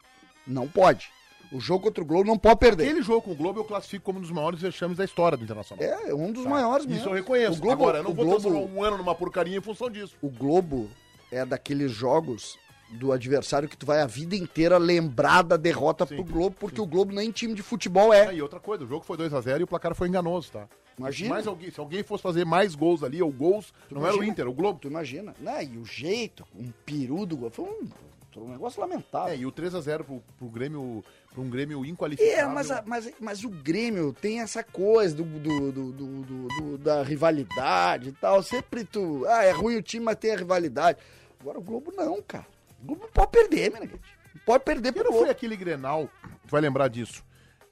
Não 0.45 0.67
pode. 0.67 1.09
O 1.51 1.59
jogo 1.59 1.85
contra 1.85 2.03
o 2.03 2.05
Globo 2.05 2.25
não 2.25 2.37
pode 2.37 2.57
perder. 2.57 2.83
Aquele 2.83 3.01
jogo 3.01 3.21
com 3.21 3.31
o 3.31 3.35
Globo 3.35 3.59
eu 3.59 3.63
classifico 3.63 4.03
como 4.05 4.19
um 4.19 4.21
dos 4.21 4.31
maiores 4.31 4.59
vexames 4.59 4.97
da 4.97 5.05
história 5.05 5.37
do 5.37 5.43
Internacional. 5.43 5.83
É, 5.83 6.09
é 6.09 6.13
um 6.13 6.31
dos 6.31 6.45
maiores 6.45 6.85
mesmo. 6.85 6.99
Isso 6.99 7.09
eu 7.09 7.13
reconheço. 7.13 7.57
O 7.57 7.61
Globo, 7.61 7.83
Agora, 7.83 7.99
eu 7.99 8.03
não 8.03 8.11
o 8.11 8.13
vou 8.13 8.25
Globo, 8.25 8.49
um 8.49 8.83
ano 8.83 8.97
numa 8.97 9.15
porcaria 9.15 9.57
em 9.57 9.61
função 9.61 9.89
disso. 9.89 10.15
o 10.21 10.29
Globo 10.29 10.89
é 11.31 11.45
daqueles 11.45 11.91
jogos 11.91 12.57
do 12.91 13.11
adversário 13.11 13.67
que 13.67 13.75
tu 13.75 13.85
vai 13.85 14.01
a 14.01 14.05
vida 14.05 14.35
inteira 14.35 14.77
lembrar 14.77 15.41
da 15.41 15.57
derrota 15.57 16.05
Sim, 16.05 16.15
pro 16.15 16.23
Globo, 16.23 16.55
porque 16.57 16.79
o 16.79 16.85
Globo 16.85 17.13
nem 17.13 17.31
time 17.31 17.53
de 17.53 17.61
futebol 17.61 18.13
é. 18.13 18.27
Ah, 18.27 18.33
e 18.33 18.41
outra 18.41 18.59
coisa, 18.61 18.85
o 18.85 18.87
jogo 18.87 19.03
foi 19.03 19.17
2x0 19.17 19.59
e 19.59 19.63
o 19.63 19.67
placar 19.67 19.93
foi 19.93 20.07
enganoso, 20.07 20.51
tá? 20.53 20.67
Imagina. 20.97 21.29
Mais 21.31 21.45
alguém, 21.45 21.69
se 21.69 21.79
alguém 21.79 22.01
fosse 22.01 22.23
fazer 22.23 22.45
mais 22.45 22.73
gols 22.75 23.03
ali, 23.03 23.21
ou 23.21 23.31
gols, 23.31 23.73
não 23.91 24.01
era 24.01 24.13
o 24.13 24.15
imagina. 24.15 24.31
Inter, 24.31 24.47
o 24.47 24.53
Globo. 24.53 24.79
Tu 24.79 24.87
imagina? 24.87 25.35
Né? 25.39 25.65
E 25.65 25.77
o 25.77 25.85
jeito, 25.85 26.43
um 26.55 26.71
peru 26.85 27.25
do 27.25 27.37
gol, 27.37 27.51
foi 27.51 27.65
um, 27.65 27.87
foi 28.33 28.43
um 28.43 28.49
negócio 28.49 28.79
lamentável. 28.81 29.33
É, 29.33 29.37
e 29.37 29.45
o 29.45 29.51
3x0 29.51 30.03
pro, 30.03 30.23
pro 30.39 30.47
Grêmio, 30.47 31.03
pra 31.31 31.41
um 31.41 31.49
Grêmio 31.49 31.85
inqualificável. 31.85 32.39
É, 32.39 32.45
mas, 32.47 32.71
a- 32.71 32.83
mas, 32.85 33.11
mas 33.19 33.43
o 33.43 33.49
Grêmio 33.49 34.11
tem 34.19 34.39
essa 34.39 34.63
coisa 34.63 35.13
do, 35.13 35.23
do- 35.23 35.71
do- 35.71 35.91
do- 35.91 36.21
do- 36.23 36.47
do- 36.47 36.77
da 36.79 37.03
rivalidade 37.03 38.09
e 38.09 38.13
tal. 38.13 38.41
Sempre 38.41 38.83
tu. 38.83 39.23
Ah, 39.27 39.43
é 39.43 39.51
ruim 39.51 39.75
o 39.75 39.83
time, 39.83 40.05
mas 40.05 40.15
tem 40.15 40.31
a 40.31 40.37
rivalidade. 40.37 40.97
Agora 41.39 41.59
o 41.59 41.61
Globo 41.61 41.91
não, 41.95 42.21
cara. 42.21 42.47
O 42.81 42.85
Globo 42.85 43.03
não 43.03 43.11
pode 43.11 43.31
perder, 43.31 43.71
Meneghete. 43.71 44.17
Pode 44.45 44.63
perder 44.63 44.91
pro 44.93 45.03
não 45.03 45.13
foi 45.13 45.29
aquele 45.29 45.55
Grenal, 45.55 46.09
tu 46.45 46.51
vai 46.51 46.61
lembrar 46.61 46.87
disso, 46.87 47.23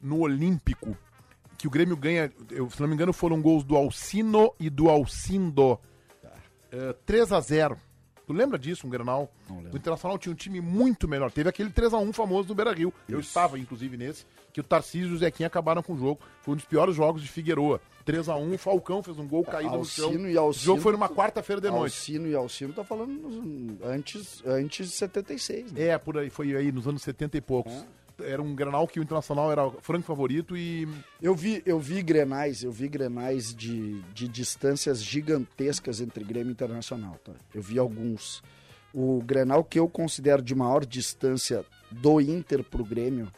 no 0.01 0.19
Olímpico, 0.19 0.97
que 1.57 1.67
o 1.67 1.69
Grêmio 1.69 1.95
ganha, 1.95 2.31
eu, 2.51 2.69
se 2.69 2.81
não 2.81 2.87
me 2.87 2.95
engano, 2.95 3.13
foram 3.13 3.41
gols 3.41 3.63
do 3.63 3.75
Alcino 3.75 4.53
e 4.59 4.69
do 4.69 4.89
Alcindo. 4.89 5.79
É, 6.71 6.93
3x0. 7.07 7.77
Tu 8.25 8.33
lembra 8.33 8.57
disso, 8.57 8.87
um 8.87 8.89
Grenal? 8.89 9.31
O 9.49 9.77
Internacional 9.77 10.17
tinha 10.17 10.33
um 10.33 10.35
time 10.35 10.59
muito 10.59 11.07
melhor. 11.07 11.31
Teve 11.31 11.49
aquele 11.49 11.69
3x1 11.69 12.11
famoso 12.13 12.49
no 12.49 12.55
Beira-Rio. 12.55 12.93
Eu 13.07 13.19
estava, 13.19 13.59
inclusive, 13.59 13.95
nesse, 13.97 14.25
que 14.51 14.59
o 14.59 14.63
Tarcísio 14.63 15.11
e 15.11 15.13
o 15.13 15.17
Zequinha 15.17 15.47
acabaram 15.47 15.83
com 15.83 15.93
o 15.93 15.97
jogo. 15.97 16.19
Foi 16.41 16.53
um 16.53 16.57
dos 16.57 16.65
piores 16.65 16.95
jogos 16.95 17.21
de 17.21 17.27
Figueroa. 17.27 17.79
3x1, 18.05 18.53
o 18.53 18.57
Falcão 18.57 19.01
fez 19.03 19.17
um 19.17 19.27
gol 19.27 19.43
caído 19.43 19.77
no 19.77 19.85
chão. 19.85 20.05
Alcino 20.07 20.29
e 20.29 20.35
O 20.35 20.39
Alcino. 20.39 20.65
jogo 20.65 20.81
foi 20.81 20.91
numa 20.91 21.09
quarta-feira 21.09 21.61
de 21.61 21.69
noite. 21.69 21.93
Alcino 21.93 22.27
e 22.27 22.35
Alcino 22.35 22.73
tá 22.73 22.83
falando 22.83 23.77
antes, 23.83 24.43
antes 24.45 24.89
de 24.89 24.95
76, 24.95 25.71
né? 25.71 25.87
É, 25.87 25.97
por 25.97 26.17
aí, 26.17 26.29
foi 26.29 26.55
aí 26.55 26.71
nos 26.71 26.87
anos 26.87 27.01
70 27.01 27.37
e 27.37 27.41
poucos. 27.41 27.73
Era 28.19 28.41
um 28.41 28.55
Grenal 28.55 28.87
que 28.87 28.99
o 28.99 29.03
Internacional 29.03 29.51
era 29.51 29.69
franco 29.81 30.05
favorito 30.05 30.55
e 30.55 30.87
Eu 31.21 31.35
vi, 31.35 31.61
eu 31.65 31.79
vi 31.79 32.01
grenais, 32.01 32.63
eu 32.63 32.71
vi 32.71 32.87
grenais 32.87 33.53
de, 33.53 34.01
de 34.13 34.27
distâncias 34.27 35.03
gigantescas 35.03 35.99
entre 35.99 36.23
Grêmio 36.23 36.49
e 36.49 36.53
Internacional, 36.53 37.19
tá? 37.23 37.33
Eu 37.53 37.61
vi 37.61 37.77
alguns. 37.77 38.41
O 38.93 39.21
Grenal 39.21 39.63
que 39.63 39.77
eu 39.77 39.89
considero 39.89 40.41
de 40.41 40.55
maior 40.55 40.85
distância 40.85 41.65
do 41.91 42.21
Inter 42.21 42.63
pro 42.63 42.85
Grêmio 42.85 43.29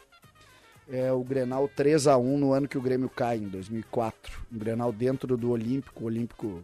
é 0.90 1.12
o 1.12 1.22
Grenal 1.22 1.68
3 1.68 2.06
a 2.06 2.16
1 2.16 2.38
no 2.38 2.52
ano 2.52 2.68
que 2.68 2.78
o 2.78 2.82
Grêmio 2.82 3.08
cai, 3.08 3.36
em 3.36 3.48
2004. 3.48 4.40
Um 4.52 4.58
Grenal 4.58 4.92
dentro 4.92 5.36
do 5.36 5.50
Olímpico, 5.50 6.04
o 6.04 6.06
Olímpico 6.06 6.62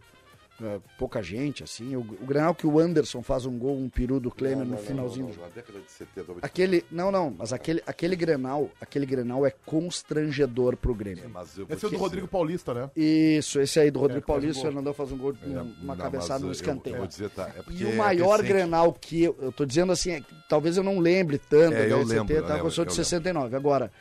é, 0.63 0.79
pouca 0.97 1.21
gente, 1.21 1.63
assim. 1.63 1.95
O, 1.95 1.99
o 1.99 2.25
Grenal 2.25 2.55
que 2.55 2.65
o 2.65 2.79
Anderson 2.79 3.21
faz 3.21 3.45
um 3.45 3.57
gol, 3.57 3.77
um 3.77 3.89
peru 3.89 4.19
do 4.19 4.31
Klemer 4.31 4.65
no 4.65 4.77
finalzinho 4.77 5.27
do 5.27 5.33
jogo. 5.33 5.47
Na 5.47 5.53
década 5.53 5.79
de 5.79 5.91
70. 5.91 6.19
eu 6.19 6.25
vou 6.25 6.35
te- 6.41 6.45
Aquele, 6.45 6.85
não, 6.89 7.11
não, 7.11 7.29
mas 7.37 7.51
aquele, 7.51 7.83
aquele 7.85 8.15
Grenal, 8.15 8.69
aquele 8.79 9.05
Grenal 9.05 9.45
é 9.45 9.51
constrangedor 9.65 10.77
pro 10.77 10.93
Grêmio. 10.93 11.29
Mas 11.33 11.57
eu 11.57 11.65
vou 11.65 11.75
esse 11.75 11.85
é 11.85 11.87
o 11.87 11.91
do 11.91 11.97
Rodrigo 11.97 12.27
Paulista, 12.27 12.73
né? 12.73 12.89
Isso, 12.95 13.59
esse 13.59 13.79
aí 13.79 13.91
do 13.91 13.99
Rodrigo 13.99 14.23
um 14.23 14.27
Paulista, 14.27 14.59
o. 14.61 14.65
Fernandão 14.65 14.93
faz 14.93 15.11
um 15.11 15.17
gol, 15.17 15.33
É, 15.43 15.47
um- 15.47 15.73
uma 15.83 15.95
não, 15.95 16.03
cabeçada 16.03 16.39
no 16.39 16.47
eu- 16.47 16.51
escanteio. 16.51 16.95
Eu 16.95 16.99
vou 16.99 17.07
dizer, 17.07 17.29
tá. 17.31 17.49
É 17.55 17.61
E 17.71 17.83
o 17.85 17.89
é 17.89 17.95
maior. 17.95 18.41
Grenal 18.41 18.93
que 18.93 19.23
eu, 19.23 19.35
eu 19.41 19.51
tô 19.51 19.65
dizendo 19.65 19.91
assim, 19.91 20.11
é 20.11 20.23
talvez 20.47 20.77
eu 20.77 20.83
não 20.83 20.99
lembre 20.99 21.37
tanto, 21.37 21.73
É, 21.75 21.85
eu 21.85 21.89
da 22.05 22.13
lembro, 22.15 22.33
eu 22.33 22.43
tá? 22.43 22.53
lembro, 22.53 22.67
eu 22.67 22.71
sou 22.71 22.85
de 22.85 22.91
eu 22.91 22.95
lembro. 22.95 23.05
69. 23.05 23.55
Agora, 23.55 23.91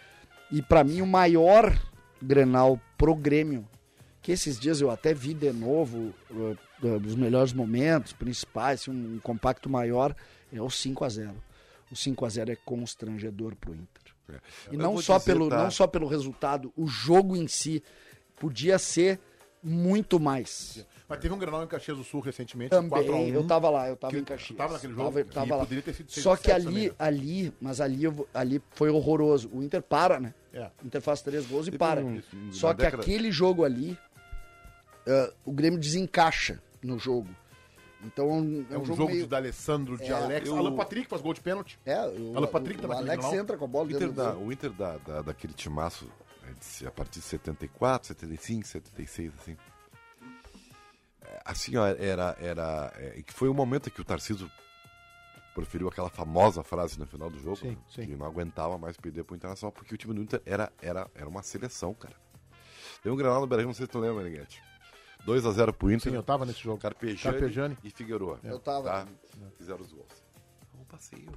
e 0.53 0.61
pra 0.63 0.85
mim 0.85 1.01
o 1.01 1.07
maior 1.07 1.77
Grenal 2.23 2.81
pro 2.97 3.15
Grêmio, 3.15 3.67
que 4.25 4.33
esses 4.33 4.59
dias 4.59 4.81
eu 4.81 4.91
até 4.91 5.13
vi 5.13 5.35
de 5.35 5.53
novo, 5.53 6.15
uh, 6.31 6.57
uh, 6.83 6.99
dos 6.99 7.15
melhores 7.15 7.53
momentos, 7.53 8.15
principais, 8.15 8.81
assim, 8.81 8.91
um, 8.91 9.19
compacto 9.21 9.69
maior, 9.69 10.17
é 10.51 10.61
o 10.63 10.71
5 10.71 11.05
a 11.05 11.09
0 11.11 11.35
O 11.93 11.95
5 11.95 12.25
a 12.25 12.29
0 12.31 12.51
é 12.53 12.57
constrangedor 12.57 13.55
pro 13.55 13.75
Inter. 13.75 14.15
É. 14.31 14.41
E 14.73 14.75
Eu 14.77 14.79
não 14.81 14.97
só, 15.03 15.19
dizer, 15.19 15.33
pelo, 15.35 15.51
tá. 15.51 15.63
não 15.63 15.71
só 15.71 15.87
pelo 15.87 16.07
resultado, 16.09 16.73
o 16.75 16.87
jogo 16.87 17.37
em 17.37 17.47
si 17.47 17.83
podia 18.37 18.79
ser 18.79 19.21
muito 19.63 20.19
mais. 20.19 20.87
Mas 21.07 21.19
teve 21.21 21.35
um 21.35 21.39
Grenal 21.39 21.63
em 21.63 21.67
Caxias 21.67 21.99
do 21.99 22.03
Sul 22.03 22.21
recentemente, 22.21 22.71
Também, 22.71 22.89
4x1. 23.07 23.35
eu 23.35 23.47
tava 23.47 23.69
lá, 23.69 23.89
eu 23.91 23.97
tava 23.97 24.11
que- 24.15 24.19
em 24.21 24.25
Caxias. 24.25 24.57
tava 24.57 24.73
naquele 24.73 24.95
jogo? 24.95 25.11
Tava, 25.13 25.25
tava 25.27 25.57
lá. 25.57 25.63
poderia 25.65 25.83
ter 25.83 25.93
sido 25.93 26.11
seis 26.11 26.25
Só 26.25 26.35
que 26.35 26.51
ali, 26.51 26.65
também, 26.65 26.89
né? 26.89 26.95
ali, 26.99 27.53
mas 27.61 27.79
ali, 27.79 28.05
eu 28.05 28.27
ali 28.33 28.63
foi 28.71 28.89
horroroso. 28.89 29.51
O 29.53 29.63
Inter 29.63 29.83
para, 29.83 30.19
né? 30.19 30.33
É. 30.51 30.71
O 30.83 30.87
Inter 30.87 31.03
faz 31.03 31.21
três 31.21 31.45
gols 31.47 31.67
e 31.67 31.71
Teve 31.73 31.79
para. 31.79 32.01
um- 32.01 32.23
Só 32.51 32.73
que 32.73 32.83
década- 32.85 33.03
aquele 33.03 33.31
jogo 33.31 33.65
ali, 33.65 33.99
ah, 35.07 35.33
o 35.45 35.53
Grêmio 35.53 35.79
desencaixa 35.79 36.63
no 36.83 36.99
jogo. 36.99 37.29
Então 38.03 38.67
É 38.71 38.77
um 38.79 38.85
jogo, 38.85 39.07
meio... 39.07 39.23
de 39.23 39.27
D'Alessandro, 39.29 39.97
de 39.97 40.05
É, 40.05 40.13
Alex. 40.13 40.47
eu- 40.47 40.59
Alan 40.59 40.77
Patrick 40.77 41.09
faz 41.09 41.23
gol 41.23 41.33
de 41.33 41.41
pênalti. 41.41 41.79
É, 41.87 41.99
o, 42.07 42.37
Alan 42.37 42.47
Patrick 42.49 42.79
o, 42.79 42.83
tá 42.83 42.89
o 42.89 42.99
Alex 42.99 43.25
entra 43.33 43.57
com 43.57 43.65
a 43.65 43.69
bola 43.69 43.87
O 43.89 43.91
Inter, 43.91 44.13
da, 44.13 44.37
o 44.37 44.53
Inter 44.53 44.71
da, 44.73 44.99
da- 44.99 45.23
daquele 45.23 45.55
timaço, 45.55 46.07
é, 46.43 46.53
de- 46.81 46.87
a 46.87 46.91
partir 46.91 47.21
de 47.21 47.25
74, 47.25 48.09
75, 48.09 48.67
76, 48.69 49.33
assim. 49.41 49.57
É, 51.23 51.41
Assim, 51.47 51.77
ó, 51.77 51.87
era. 51.87 52.37
era 52.39 52.93
é, 52.97 53.23
que 53.23 53.33
foi 53.33 53.49
o 53.49 53.55
momento 53.55 53.89
em 53.89 53.93
que 53.93 54.01
o 54.01 54.05
Tarcísio 54.05 54.51
proferiu 55.55 55.89
aquela 55.89 56.11
famosa 56.11 56.63
frase 56.63 56.99
no 56.99 57.07
final 57.07 57.31
do 57.31 57.39
jogo, 57.39 57.57
Sim, 57.57 57.71
né, 57.71 57.77
sim. 57.89 58.07
que 58.07 58.17
não 58.17 58.27
aguentava 58.27 58.77
mais 58.77 58.97
perder 58.97 59.25
pro 59.25 59.37
Internacional, 59.37 59.73
porque 59.73 59.95
o 59.95 59.97
time 59.97 60.13
do 60.13 60.21
Inter 60.21 60.43
era, 60.45 60.71
era, 60.83 61.09
era 61.15 61.29
uma 61.29 61.43
seleção, 61.43 61.95
cara. 61.95 62.15
Tem 63.03 63.11
um 63.13 63.17
granal 63.17 63.41
no 63.41 63.47
Brasil, 63.47 63.67
não 63.67 63.75
sei 63.75 63.87
se 63.87 63.93
tu 63.93 63.99
lembra, 64.01 64.29
Ninguete. 65.27 65.47
2x0 65.47 65.73
pro 65.73 65.91
Inter. 65.93 66.11
Sim, 66.13 66.17
eu 66.17 66.23
tava 66.23 66.45
nesse 66.45 66.61
jogo. 66.61 66.79
Carpejani, 66.81 67.19
Carpegiani. 67.39 67.79
e 67.83 67.91
Figueroa. 67.91 68.39
Eu 68.45 68.59
tava. 68.59 68.85
Tá? 68.91 69.07
Fizeram 69.57 69.81
os 69.81 69.93
gols. 69.93 70.07
Foi 70.71 70.81
Um 70.81 70.85
passeio. 70.85 71.33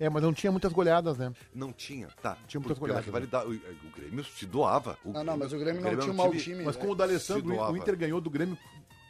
É, 0.00 0.08
mas 0.08 0.22
não 0.22 0.32
tinha 0.32 0.52
muitas 0.52 0.72
goleadas, 0.72 1.18
né? 1.18 1.32
Não 1.52 1.72
tinha, 1.72 2.06
tá. 2.22 2.38
Tinha 2.46 2.60
muitas 2.60 2.78
goleadas, 2.78 3.04
rivalidade. 3.04 3.46
O, 3.48 3.50
o 3.52 3.90
Grêmio 3.96 4.22
se 4.24 4.46
doava. 4.46 4.96
O 5.04 5.10
Ah, 5.16 5.24
não, 5.24 5.36
mas 5.36 5.52
o 5.52 5.58
Grêmio 5.58 5.80
não 5.82 5.88
era 5.90 6.00
tinha 6.00 6.12
um 6.12 6.16
mau 6.16 6.30
time- 6.30 6.42
time. 6.42 6.64
Mas 6.64 6.76
né? 6.76 6.82
com 6.82 6.90
o 6.90 6.94
D'Alessandro, 6.94 7.56
o. 7.60 7.76
Inter 7.76 7.96
ganhou 7.96 8.20
do 8.20 8.30
Grêmio 8.30 8.56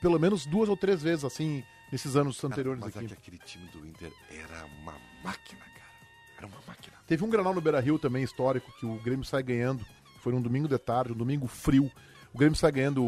pelo 0.01 0.19
menos 0.19 0.47
duas 0.47 0.67
ou 0.69 0.77
três 0.79 1.03
vezes, 1.03 1.25
assim, 1.27 1.63
nesses 1.93 2.17
anos 2.17 2.41
Cara, 2.41 2.55
anteriores 2.55 2.81
mas 2.81 2.95
é 2.97 2.99
aqui. 3.01 3.09
que 3.09 3.13
aquele 3.15 3.39
time 3.39 3.67
do 3.69 3.87
Inter 3.87 4.11
era 4.31 4.65
uma 4.81 4.95
máquina, 5.23 5.61
cara. 5.61 5.93
Era 6.39 6.47
uma 6.47 6.59
máquina. 6.67 6.97
Teve 7.07 7.23
um 7.23 7.29
Granal 7.29 7.53
no 7.53 7.61
Beira-Rio 7.61 7.99
também, 7.99 8.23
histórico, 8.23 8.73
que 8.79 8.87
o 8.87 8.95
Grêmio 9.01 9.25
sai 9.27 9.43
ganhando. 9.43 9.85
Foi 10.21 10.33
num 10.33 10.41
domingo 10.41 10.69
de 10.69 10.79
tarde, 10.79 11.13
um 11.13 11.17
domingo 11.17 11.47
frio. 11.47 11.91
O 12.33 12.39
Grêmio 12.39 12.57
sai 12.57 12.71
ganhando 12.73 13.03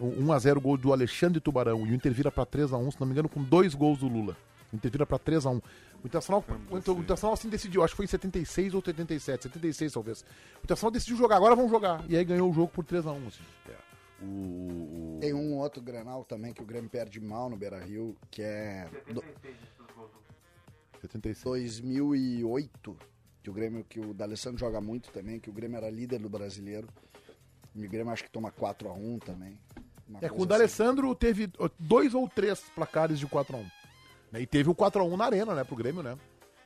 um 0.00 0.26
1x0 0.26 0.60
gol 0.60 0.76
do 0.76 0.92
Alexandre 0.92 1.40
Tubarão. 1.40 1.86
E 1.86 1.90
o 1.90 1.94
Inter 1.94 2.12
vira 2.12 2.30
pra 2.30 2.44
3x1, 2.46 2.92
se 2.92 3.00
não 3.00 3.06
me 3.06 3.12
engano, 3.12 3.28
com 3.28 3.42
dois 3.42 3.74
gols 3.74 3.98
do 3.98 4.08
Lula. 4.08 4.36
O 4.72 4.76
Inter 4.76 4.90
vira 4.90 5.06
pra 5.06 5.18
3x1. 5.18 5.62
O 6.02 6.06
Internacional, 6.06 6.44
o, 6.70 6.78
Inter- 6.78 6.94
o 6.94 6.98
Internacional 7.00 7.34
assim 7.34 7.48
decidiu, 7.48 7.84
acho 7.84 7.92
que 7.92 7.96
foi 7.98 8.04
em 8.06 8.08
76 8.08 8.74
ou 8.74 8.82
77, 8.82 9.42
76 9.44 9.92
talvez. 9.92 10.22
O 10.22 10.64
Internacional 10.64 10.90
decidiu 10.90 11.16
jogar, 11.16 11.36
agora 11.36 11.54
vamos 11.54 11.70
jogar. 11.70 12.04
E 12.08 12.16
aí 12.16 12.24
ganhou 12.24 12.50
o 12.50 12.54
jogo 12.54 12.72
por 12.72 12.84
3x1. 12.84 13.26
Assim. 13.28 13.42
O, 14.20 14.24
o- 14.26 15.18
Tem 15.20 15.32
um 15.34 15.58
outro 15.58 15.80
Granal 15.82 16.24
também 16.24 16.52
que 16.52 16.62
o 16.62 16.64
Grêmio 16.66 16.88
perde 16.90 17.20
mal 17.20 17.50
no 17.50 17.56
Beira-Rio, 17.56 18.16
que 18.30 18.42
é 18.42 18.88
do- 19.12 19.22
76. 21.00 21.42
2008, 21.80 22.96
que 23.42 23.50
o 23.50 23.52
Grêmio, 23.52 23.84
que 23.88 24.00
o 24.00 24.14
D'Alessandro 24.14 24.58
joga 24.58 24.80
muito 24.80 25.10
também, 25.10 25.38
que 25.40 25.50
o 25.50 25.52
Grêmio 25.52 25.76
era 25.76 25.90
líder 25.90 26.18
do 26.20 26.28
brasileiro. 26.28 26.86
O 27.74 27.80
Grêmio 27.88 28.12
acho 28.12 28.24
que 28.24 28.30
toma 28.30 28.50
4 28.50 28.88
a 28.88 28.92
1 28.92 29.18
também. 29.20 29.58
É, 30.20 30.28
com 30.28 30.34
o 30.34 30.38
coisa 30.38 30.46
D'Alessandro 30.48 31.14
teve 31.14 31.50
ó, 31.58 31.68
dois 31.78 32.12
ou 32.14 32.28
três 32.28 32.60
placares 32.74 33.18
de 33.18 33.26
4x1. 33.26 33.64
Né? 34.30 34.42
E 34.42 34.46
teve 34.46 34.68
o 34.68 34.74
4x1 34.74 35.16
na 35.16 35.24
arena, 35.24 35.54
né, 35.54 35.64
pro 35.64 35.76
Grêmio, 35.76 36.02
né? 36.02 36.16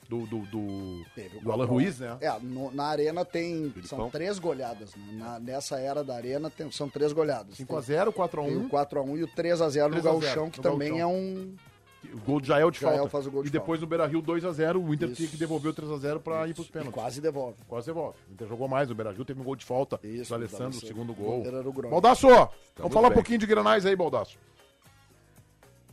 Do, 0.09 0.25
do, 0.27 0.39
do, 0.47 1.05
Teve 1.17 1.41
do 1.41 1.51
Alan 1.51 1.59
4 1.59 1.63
a 1.63 1.67
1. 1.67 1.69
Ruiz, 1.69 1.99
né? 1.99 2.17
É, 2.21 2.39
no- 2.41 2.71
na 2.71 2.85
arena 2.85 3.25
tem. 3.25 3.71
Filipão. 3.73 3.99
São 3.99 4.11
três 4.11 4.39
goleadas. 4.39 4.95
Né? 4.95 5.03
Na- 5.15 5.41
nessa 5.41 5.81
era 5.81 6.05
da 6.05 6.15
arena 6.15 6.49
tem- 6.49 6.71
são 6.71 6.89
três 6.89 7.13
goleadas. 7.13 7.57
5x0, 7.57 8.05
Tem 8.05 8.13
4x1. 8.13 8.67
o 8.67 8.69
4x1 8.69 9.17
e 9.19 9.23
o 9.25 9.29
3x0 9.29 9.89
no 9.89 9.91
3 10.01 10.07
a 10.07 10.11
0 10.11 10.21
Gauchão, 10.21 10.51
que 10.51 10.59
no 10.59 10.63
também 10.63 10.91
Gauchão. 10.99 11.11
é 11.11 11.13
um. 11.13 11.57
O 12.15 12.19
gol 12.21 12.41
de 12.41 12.49
Jael 12.49 12.71
de 12.71 12.81
Jael 12.81 12.95
falta. 12.97 13.11
faz 13.11 13.27
o 13.27 13.31
gol 13.31 13.43
de 13.43 13.49
e 13.49 13.53
depois 13.53 13.81
no 13.81 13.87
Beira 13.87 14.07
Rio 14.07 14.23
2x0, 14.23 14.77
o 14.77 14.95
Inter 14.95 15.09
Isso. 15.09 15.17
tinha 15.17 15.29
que 15.29 15.37
devolver 15.37 15.71
o 15.71 15.75
3x0 15.75 16.21
pra 16.21 16.47
ir 16.49 16.55
pros 16.55 16.67
E 16.67 16.71
pênaltis. 16.73 16.95
quase 16.95 17.21
devolve. 17.21 17.57
Quase 17.69 17.87
devolve. 17.87 18.17
O 18.29 18.33
Inter 18.33 18.49
jogou 18.49 18.69
mais, 18.69 18.91
o 18.91 18.95
Beira 18.95 19.13
Rio 19.13 19.25
teve 19.25 19.41
um 19.41 19.45
gol 19.45 19.57
de 19.57 19.65
falta 19.65 19.99
Isso, 20.03 20.31
do 20.31 20.35
Alessandro, 20.35 20.79
o 20.79 20.81
segundo 20.87 21.13
O 21.13 21.15
gol. 21.15 21.43
o. 21.43 21.89
Baldaço, 21.91 22.29
vamos 22.29 22.93
falar 22.93 23.07
um 23.07 23.11
bem. 23.11 23.15
pouquinho 23.15 23.39
de 23.39 23.47
granais 23.47 23.85
aí, 23.87 23.95
Baldaço. 23.97 24.37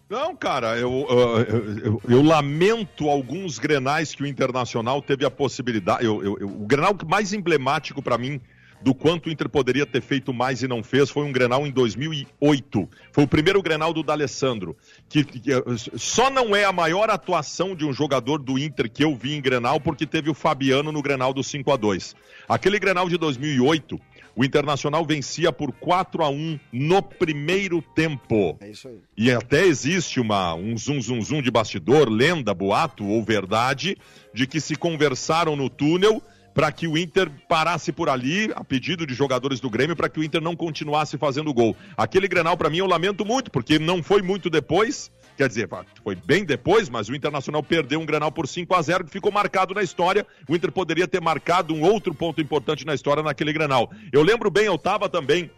Não, 0.09 0.35
cara, 0.35 0.77
eu, 0.77 0.91
eu, 1.09 1.77
eu- 1.85 2.01
eu 2.07 2.21
lamento 2.21 3.09
alguns 3.09 3.57
grenais 3.57 4.13
que 4.13 4.21
o 4.21 4.27
Internacional 4.27 5.01
teve 5.01 5.25
a 5.25 5.31
possibilidade. 5.31 6.05
eu- 6.05 6.23
eu- 6.23 6.37
eu- 6.39 6.47
o 6.47 6.65
grenal 6.67 6.93
mais 7.07 7.33
emblemático 7.33 8.01
pra 8.01 8.17
mim 8.17 8.39
do 8.83 8.93
quanto 8.93 9.27
o 9.27 9.31
Inter 9.31 9.47
poderia 9.47 9.85
ter 9.85 10.01
feito 10.01 10.33
mais 10.33 10.61
e 10.61 10.67
não 10.67 10.83
fez 10.83 11.09
foi 11.09 11.23
um 11.23 11.31
grenal 11.31 11.65
em 11.65 11.71
2008. 11.71 12.89
Foi 13.13 13.23
o 13.23 13.27
primeiro 13.27 13.61
grenal 13.61 13.93
do 13.93 14.03
D'Alessandro. 14.03 14.75
Que, 15.07 15.23
que, 15.23 15.51
só 15.95 16.29
não 16.29 16.53
é 16.53 16.65
a 16.65 16.71
maior 16.73 17.09
atuação 17.09 17.75
de 17.75 17.85
um 17.85 17.93
jogador 17.93 18.39
do 18.39 18.59
Inter 18.59 18.91
que 18.91 19.03
eu 19.03 19.15
vi 19.15 19.35
em 19.35 19.41
grenal 19.41 19.79
porque 19.79 20.05
teve 20.05 20.29
o 20.29 20.33
Fabiano 20.33 20.91
no 20.91 21.01
grenal 21.01 21.33
do 21.33 21.43
5 21.43 21.71
a 21.71 21.77
2 21.77 22.15
Aquele 22.47 22.77
grenal 22.77 23.07
de 23.07 23.17
2008. 23.17 23.99
O 24.35 24.43
Internacional 24.43 25.05
vencia 25.05 25.53
por 25.53 25.71
4 25.71 26.23
a 26.23 26.29
1 26.29 26.59
no 26.73 27.01
primeiro 27.03 27.81
tempo. 27.81 28.57
É 28.59 28.71
isso 28.71 28.87
aí. 28.87 28.99
E 29.15 29.31
até 29.31 29.63
existe 29.63 30.19
uma, 30.19 30.55
um 30.55 30.75
zum 30.75 30.99
zum 30.99 31.21
zum 31.21 31.41
de 31.41 31.51
bastidor, 31.51 32.09
lenda, 32.09 32.51
boato 32.53 33.05
ou 33.05 33.23
verdade, 33.23 33.95
de 34.33 34.47
que 34.47 34.59
se 34.59 34.75
conversaram 34.75 35.55
no 35.55 35.69
túnel 35.69 36.21
para 36.53 36.71
que 36.71 36.87
o 36.87 36.97
Inter 36.97 37.29
parasse 37.47 37.91
por 37.91 38.09
ali, 38.09 38.51
a 38.55 38.63
pedido 38.63 39.05
de 39.05 39.13
jogadores 39.13 39.59
do 39.59 39.69
Grêmio, 39.69 39.95
para 39.95 40.09
que 40.09 40.19
o 40.19 40.23
Inter 40.23 40.41
não 40.41 40.55
continuasse 40.55 41.17
fazendo 41.17 41.53
gol. 41.53 41.75
Aquele 41.97 42.27
Grenal, 42.27 42.55
para 42.55 42.69
mim, 42.69 42.77
eu 42.77 42.85
lamento 42.85 43.25
muito, 43.25 43.49
porque 43.49 43.79
não 43.79 44.03
foi 44.03 44.21
muito 44.21 44.49
depois, 44.49 45.11
quer 45.37 45.47
dizer, 45.47 45.67
foi 46.03 46.15
bem 46.15 46.45
depois, 46.45 46.89
mas 46.89 47.09
o 47.09 47.15
Internacional 47.15 47.63
perdeu 47.63 47.99
um 47.99 48.05
Grenal 48.05 48.31
por 48.31 48.47
5 48.47 48.73
a 48.75 48.81
0 48.81 49.05
que 49.05 49.11
ficou 49.11 49.31
marcado 49.31 49.73
na 49.73 49.81
história. 49.81 50.25
O 50.47 50.55
Inter 50.55 50.71
poderia 50.71 51.07
ter 51.07 51.21
marcado 51.21 51.73
um 51.73 51.81
outro 51.81 52.13
ponto 52.13 52.39
importante 52.39 52.85
na 52.85 52.93
história 52.93 53.23
naquele 53.23 53.51
Grenal. 53.51 53.91
Eu 54.11 54.21
lembro 54.21 54.51
bem, 54.51 54.65
eu 54.65 54.75
estava 54.75 55.09
também 55.09 55.49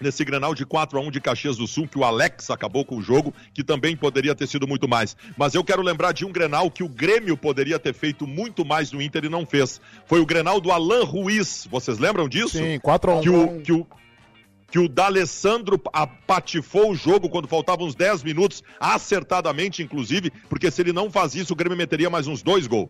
nesse 0.00 0.24
Grenal 0.24 0.54
de 0.54 0.64
4 0.64 0.98
a 0.98 1.02
1 1.02 1.10
de 1.10 1.20
Caxias 1.20 1.56
do 1.56 1.66
Sul, 1.66 1.86
que 1.86 1.98
o 1.98 2.04
Alex 2.04 2.50
acabou 2.50 2.84
com 2.84 2.96
o 2.96 3.02
jogo, 3.02 3.34
que 3.52 3.62
também 3.62 3.96
poderia 3.96 4.34
ter 4.34 4.46
sido 4.46 4.66
muito 4.66 4.88
mais. 4.88 5.16
Mas 5.36 5.54
eu 5.54 5.62
quero 5.62 5.82
lembrar 5.82 6.12
de 6.12 6.24
um 6.24 6.32
Grenal 6.32 6.70
que 6.70 6.82
o 6.82 6.88
Grêmio 6.88 7.36
poderia 7.36 7.78
ter 7.78 7.92
feito 7.92 8.26
muito 8.26 8.64
mais 8.64 8.92
no 8.92 9.02
Inter 9.02 9.24
e 9.24 9.28
não 9.28 9.44
fez. 9.44 9.80
Foi 10.06 10.20
o 10.20 10.26
Grenal 10.26 10.60
do 10.60 10.72
Alan 10.72 11.04
Ruiz. 11.04 11.68
Vocês 11.70 11.98
lembram 11.98 12.28
disso? 12.28 12.58
Sim, 12.58 12.78
4 12.80 13.10
a 13.10 13.14
1 13.16 13.20
Que 13.20 13.30
o, 13.30 13.60
que 13.60 13.72
o, 13.72 13.86
que 14.70 14.78
o 14.78 14.88
D'Alessandro 14.88 15.80
apatifou 15.92 16.92
o 16.92 16.94
jogo 16.94 17.28
quando 17.28 17.48
faltavam 17.48 17.86
uns 17.86 17.94
10 17.94 18.22
minutos, 18.22 18.62
acertadamente, 18.78 19.82
inclusive, 19.82 20.30
porque 20.48 20.70
se 20.70 20.80
ele 20.80 20.92
não 20.92 21.10
faz 21.10 21.34
isso, 21.34 21.52
o 21.52 21.56
Grêmio 21.56 21.76
meteria 21.76 22.08
mais 22.08 22.26
uns 22.26 22.42
dois 22.42 22.66
gols. 22.66 22.88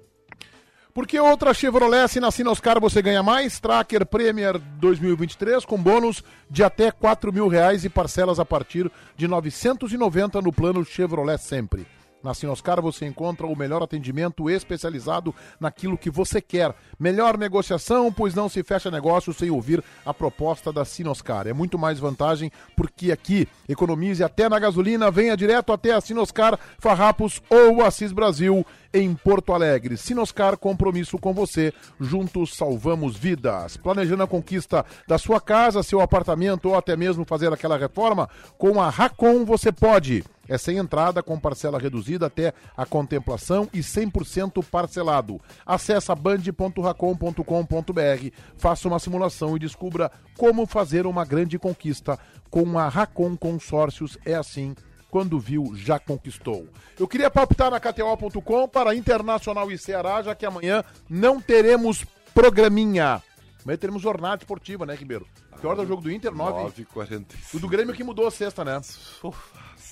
Porque 0.92 1.20
outra 1.20 1.54
Chevrolet, 1.54 2.08
se 2.08 2.18
na 2.18 2.30
Sinoscar 2.30 2.80
você 2.80 3.00
ganha 3.00 3.22
mais, 3.22 3.60
Tracker 3.60 4.04
Premier 4.04 4.58
2023 4.58 5.64
com 5.64 5.80
bônus 5.80 6.24
de 6.50 6.64
até 6.64 6.90
4 6.90 7.32
mil 7.32 7.46
reais 7.46 7.84
e 7.84 7.88
parcelas 7.88 8.40
a 8.40 8.44
partir 8.44 8.90
de 9.16 9.28
990 9.28 10.42
no 10.42 10.52
plano 10.52 10.84
Chevrolet 10.84 11.38
sempre. 11.38 11.86
Na 12.22 12.34
Sinoscar 12.34 12.82
você 12.82 13.06
encontra 13.06 13.46
o 13.46 13.56
melhor 13.56 13.82
atendimento 13.82 14.50
especializado 14.50 15.34
naquilo 15.58 15.96
que 15.96 16.10
você 16.10 16.40
quer. 16.40 16.74
Melhor 16.98 17.38
negociação, 17.38 18.12
pois 18.12 18.34
não 18.34 18.48
se 18.48 18.62
fecha 18.62 18.90
negócio 18.90 19.32
sem 19.32 19.50
ouvir 19.50 19.82
a 20.04 20.12
proposta 20.12 20.70
da 20.70 20.84
Sinoscar. 20.84 21.46
É 21.46 21.54
muito 21.54 21.78
mais 21.78 21.98
vantagem 21.98 22.50
porque 22.76 23.10
aqui 23.10 23.48
economize 23.66 24.22
até 24.22 24.48
na 24.48 24.58
gasolina, 24.58 25.10
venha 25.10 25.36
direto 25.36 25.72
até 25.72 25.92
a 25.92 26.00
Sinoscar, 26.00 26.58
Farrapos 26.78 27.40
ou 27.48 27.82
Assis 27.82 28.12
Brasil 28.12 28.66
em 28.92 29.14
Porto 29.14 29.52
Alegre. 29.52 29.96
Sinoscar, 29.96 30.56
compromisso 30.56 31.18
com 31.18 31.32
você. 31.32 31.72
Juntos 31.98 32.54
salvamos 32.54 33.16
vidas. 33.16 33.76
Planejando 33.76 34.22
a 34.22 34.26
conquista 34.26 34.84
da 35.06 35.18
sua 35.18 35.40
casa, 35.40 35.82
seu 35.82 36.00
apartamento 36.00 36.68
ou 36.68 36.76
até 36.76 36.96
mesmo 36.96 37.24
fazer 37.24 37.52
aquela 37.52 37.78
reforma? 37.78 38.28
Com 38.58 38.80
a 38.80 38.90
Racon 38.90 39.44
você 39.44 39.72
pode. 39.72 40.24
É 40.48 40.58
sem 40.58 40.78
entrada, 40.78 41.22
com 41.22 41.38
parcela 41.38 41.78
reduzida 41.78 42.26
até 42.26 42.52
a 42.76 42.84
contemplação 42.84 43.68
e 43.72 43.78
100% 43.78 44.64
parcelado. 44.64 45.40
Acesse 45.64 46.12
band.racon.com.br, 46.12 48.30
faça 48.56 48.88
uma 48.88 48.98
simulação 48.98 49.54
e 49.54 49.60
descubra 49.60 50.10
como 50.36 50.66
fazer 50.66 51.06
uma 51.06 51.24
grande 51.24 51.56
conquista. 51.56 52.18
Com 52.50 52.76
a 52.76 52.88
Racon 52.88 53.36
Consórcios 53.36 54.18
é 54.24 54.34
assim 54.34 54.74
quando 55.10 55.38
viu, 55.38 55.72
já 55.74 55.98
conquistou. 55.98 56.68
Eu 56.98 57.08
queria 57.08 57.30
palpitar 57.30 57.70
na 57.70 57.80
KTO.com 57.80 58.68
para 58.68 58.94
Internacional 58.94 59.70
e 59.70 59.78
Ceará, 59.78 60.22
já 60.22 60.34
que 60.34 60.46
amanhã 60.46 60.84
não 61.08 61.40
teremos 61.40 62.04
programinha. 62.34 63.22
Amanhã 63.64 63.76
teremos 63.76 64.02
jornada 64.02 64.42
esportiva, 64.42 64.86
né, 64.86 64.94
Ribeiro? 64.94 65.26
Que 65.60 65.66
hora 65.66 65.80
é 65.80 65.84
o 65.84 65.86
jogo 65.86 66.00
do 66.00 66.10
Inter? 66.10 66.32
9 66.32 66.84
9h45. 66.84 67.54
O 67.54 67.58
do 67.58 67.68
Grêmio 67.68 67.94
que 67.94 68.02
mudou 68.02 68.26
a 68.26 68.30
sexta, 68.30 68.64
né? 68.64 68.80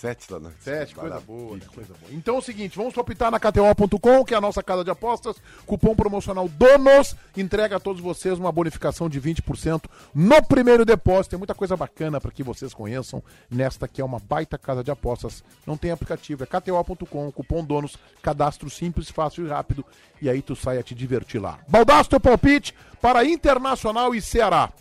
Sete 0.00 0.30
da 0.30 0.38
noite. 0.38 0.58
Sete, 0.60 0.94
coisa 0.94 1.18
boa, 1.18 1.56
né? 1.56 1.62
coisa 1.74 1.92
boa. 1.92 2.12
Então 2.12 2.36
é 2.36 2.38
o 2.38 2.42
seguinte, 2.42 2.76
vamos 2.76 2.94
palpitar 2.94 3.32
na 3.32 3.40
KTO.com, 3.40 4.24
que 4.24 4.32
é 4.32 4.36
a 4.36 4.40
nossa 4.40 4.62
casa 4.62 4.84
de 4.84 4.90
apostas. 4.92 5.34
Cupom 5.66 5.92
promocional 5.96 6.48
DONOS 6.48 7.16
entrega 7.36 7.76
a 7.76 7.80
todos 7.80 8.00
vocês 8.00 8.38
uma 8.38 8.52
bonificação 8.52 9.08
de 9.08 9.20
20% 9.20 9.86
no 10.14 10.42
primeiro 10.44 10.84
depósito. 10.84 11.30
Tem 11.30 11.38
muita 11.38 11.54
coisa 11.54 11.76
bacana 11.76 12.20
para 12.20 12.30
que 12.30 12.44
vocês 12.44 12.72
conheçam 12.72 13.20
nesta 13.50 13.88
que 13.88 14.00
é 14.00 14.04
uma 14.04 14.20
baita 14.20 14.56
casa 14.56 14.84
de 14.84 14.90
apostas. 14.92 15.42
Não 15.66 15.76
tem 15.76 15.90
aplicativo, 15.90 16.44
é 16.44 16.46
KTO.com, 16.46 17.32
cupom 17.32 17.64
DONOS, 17.64 17.98
cadastro 18.22 18.70
simples, 18.70 19.10
fácil 19.10 19.46
e 19.46 19.48
rápido. 19.48 19.84
E 20.22 20.30
aí 20.30 20.40
tu 20.40 20.54
sai 20.54 20.78
a 20.78 20.82
te 20.82 20.94
divertir 20.94 21.40
lá. 21.40 21.58
Baldaço 21.66 22.10
teu 22.10 22.20
palpite 22.20 22.72
para 23.00 23.24
Internacional 23.24 24.14
e 24.14 24.22
Ceará. 24.22 24.72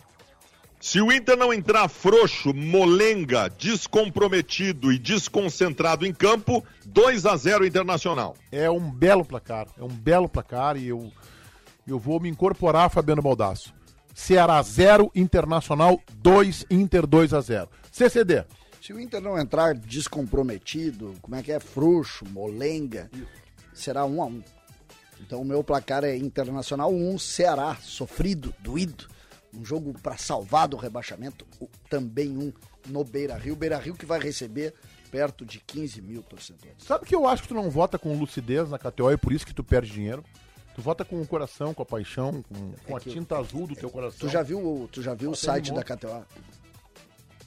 Se 0.80 1.00
o 1.00 1.10
Inter 1.10 1.36
não 1.36 1.52
entrar 1.52 1.88
frouxo, 1.88 2.54
molenga, 2.54 3.48
descomprometido 3.48 4.92
e 4.92 4.98
desconcentrado 4.98 6.06
em 6.06 6.14
campo, 6.14 6.64
2 6.86 7.26
a 7.26 7.36
0 7.36 7.66
Internacional. 7.66 8.36
É 8.52 8.70
um 8.70 8.88
belo 8.88 9.24
placar, 9.24 9.66
é 9.76 9.82
um 9.82 9.88
belo 9.88 10.28
placar 10.28 10.76
e 10.76 10.86
eu, 10.86 11.12
eu 11.86 11.98
vou 11.98 12.20
me 12.20 12.28
incorporar, 12.28 12.90
Fabiano 12.90 13.20
Baldasso. 13.20 13.74
Ceará 14.14 14.62
0, 14.62 15.10
Internacional 15.16 16.00
2, 16.14 16.66
Inter 16.70 17.06
2 17.06 17.34
a 17.34 17.40
0. 17.40 17.68
CCD. 17.90 18.44
Se 18.80 18.92
o 18.92 19.00
Inter 19.00 19.20
não 19.20 19.36
entrar 19.36 19.74
descomprometido, 19.74 21.16
como 21.20 21.34
é 21.34 21.42
que 21.42 21.50
é? 21.50 21.58
Frouxo, 21.58 22.24
molenga, 22.24 23.10
será 23.74 24.04
um 24.04 24.22
a 24.22 24.26
um. 24.26 24.42
Então 25.20 25.42
o 25.42 25.44
meu 25.44 25.64
placar 25.64 26.04
é 26.04 26.16
Internacional 26.16 26.94
1, 26.94 27.18
Ceará, 27.18 27.76
sofrido, 27.82 28.54
doído. 28.60 29.08
Um 29.54 29.64
jogo 29.64 29.94
para 30.02 30.16
salvar 30.18 30.68
do 30.68 30.76
rebaixamento, 30.76 31.46
também 31.88 32.36
um 32.36 32.52
no 32.86 33.02
Beira 33.04 33.36
Rio. 33.36 33.56
Beira 33.56 33.78
Rio 33.78 33.94
que 33.94 34.04
vai 34.06 34.20
receber 34.20 34.74
perto 35.10 35.44
de 35.44 35.58
15 35.60 36.02
mil 36.02 36.22
torcedores. 36.22 36.74
Sabe 36.84 37.06
que 37.06 37.14
eu 37.14 37.26
acho 37.26 37.42
que 37.42 37.48
tu 37.48 37.54
não 37.54 37.70
vota 37.70 37.98
com 37.98 38.16
lucidez 38.18 38.68
na 38.68 38.78
KTO 38.78 39.10
e 39.10 39.16
por 39.16 39.32
isso 39.32 39.46
que 39.46 39.54
tu 39.54 39.64
perde 39.64 39.90
dinheiro? 39.90 40.22
Tu 40.74 40.82
vota 40.82 41.04
com 41.04 41.20
o 41.20 41.26
coração, 41.26 41.72
com 41.74 41.82
a 41.82 41.86
paixão, 41.86 42.42
com, 42.42 42.72
com 42.86 42.96
a 42.96 43.00
que- 43.00 43.10
tinta 43.10 43.36
azul 43.38 43.66
do 43.66 43.74
teu 43.74 43.90
coração. 43.90 44.18
Tu 44.20 44.28
já 44.28 44.42
viu, 44.42 44.58
o- 44.60 44.86
tu 44.88 45.02
já 45.02 45.14
viu 45.14 45.30
o 45.30 45.34
site 45.34 45.70
no 45.70 45.76
da. 45.76 45.82
KTO? 45.84 46.24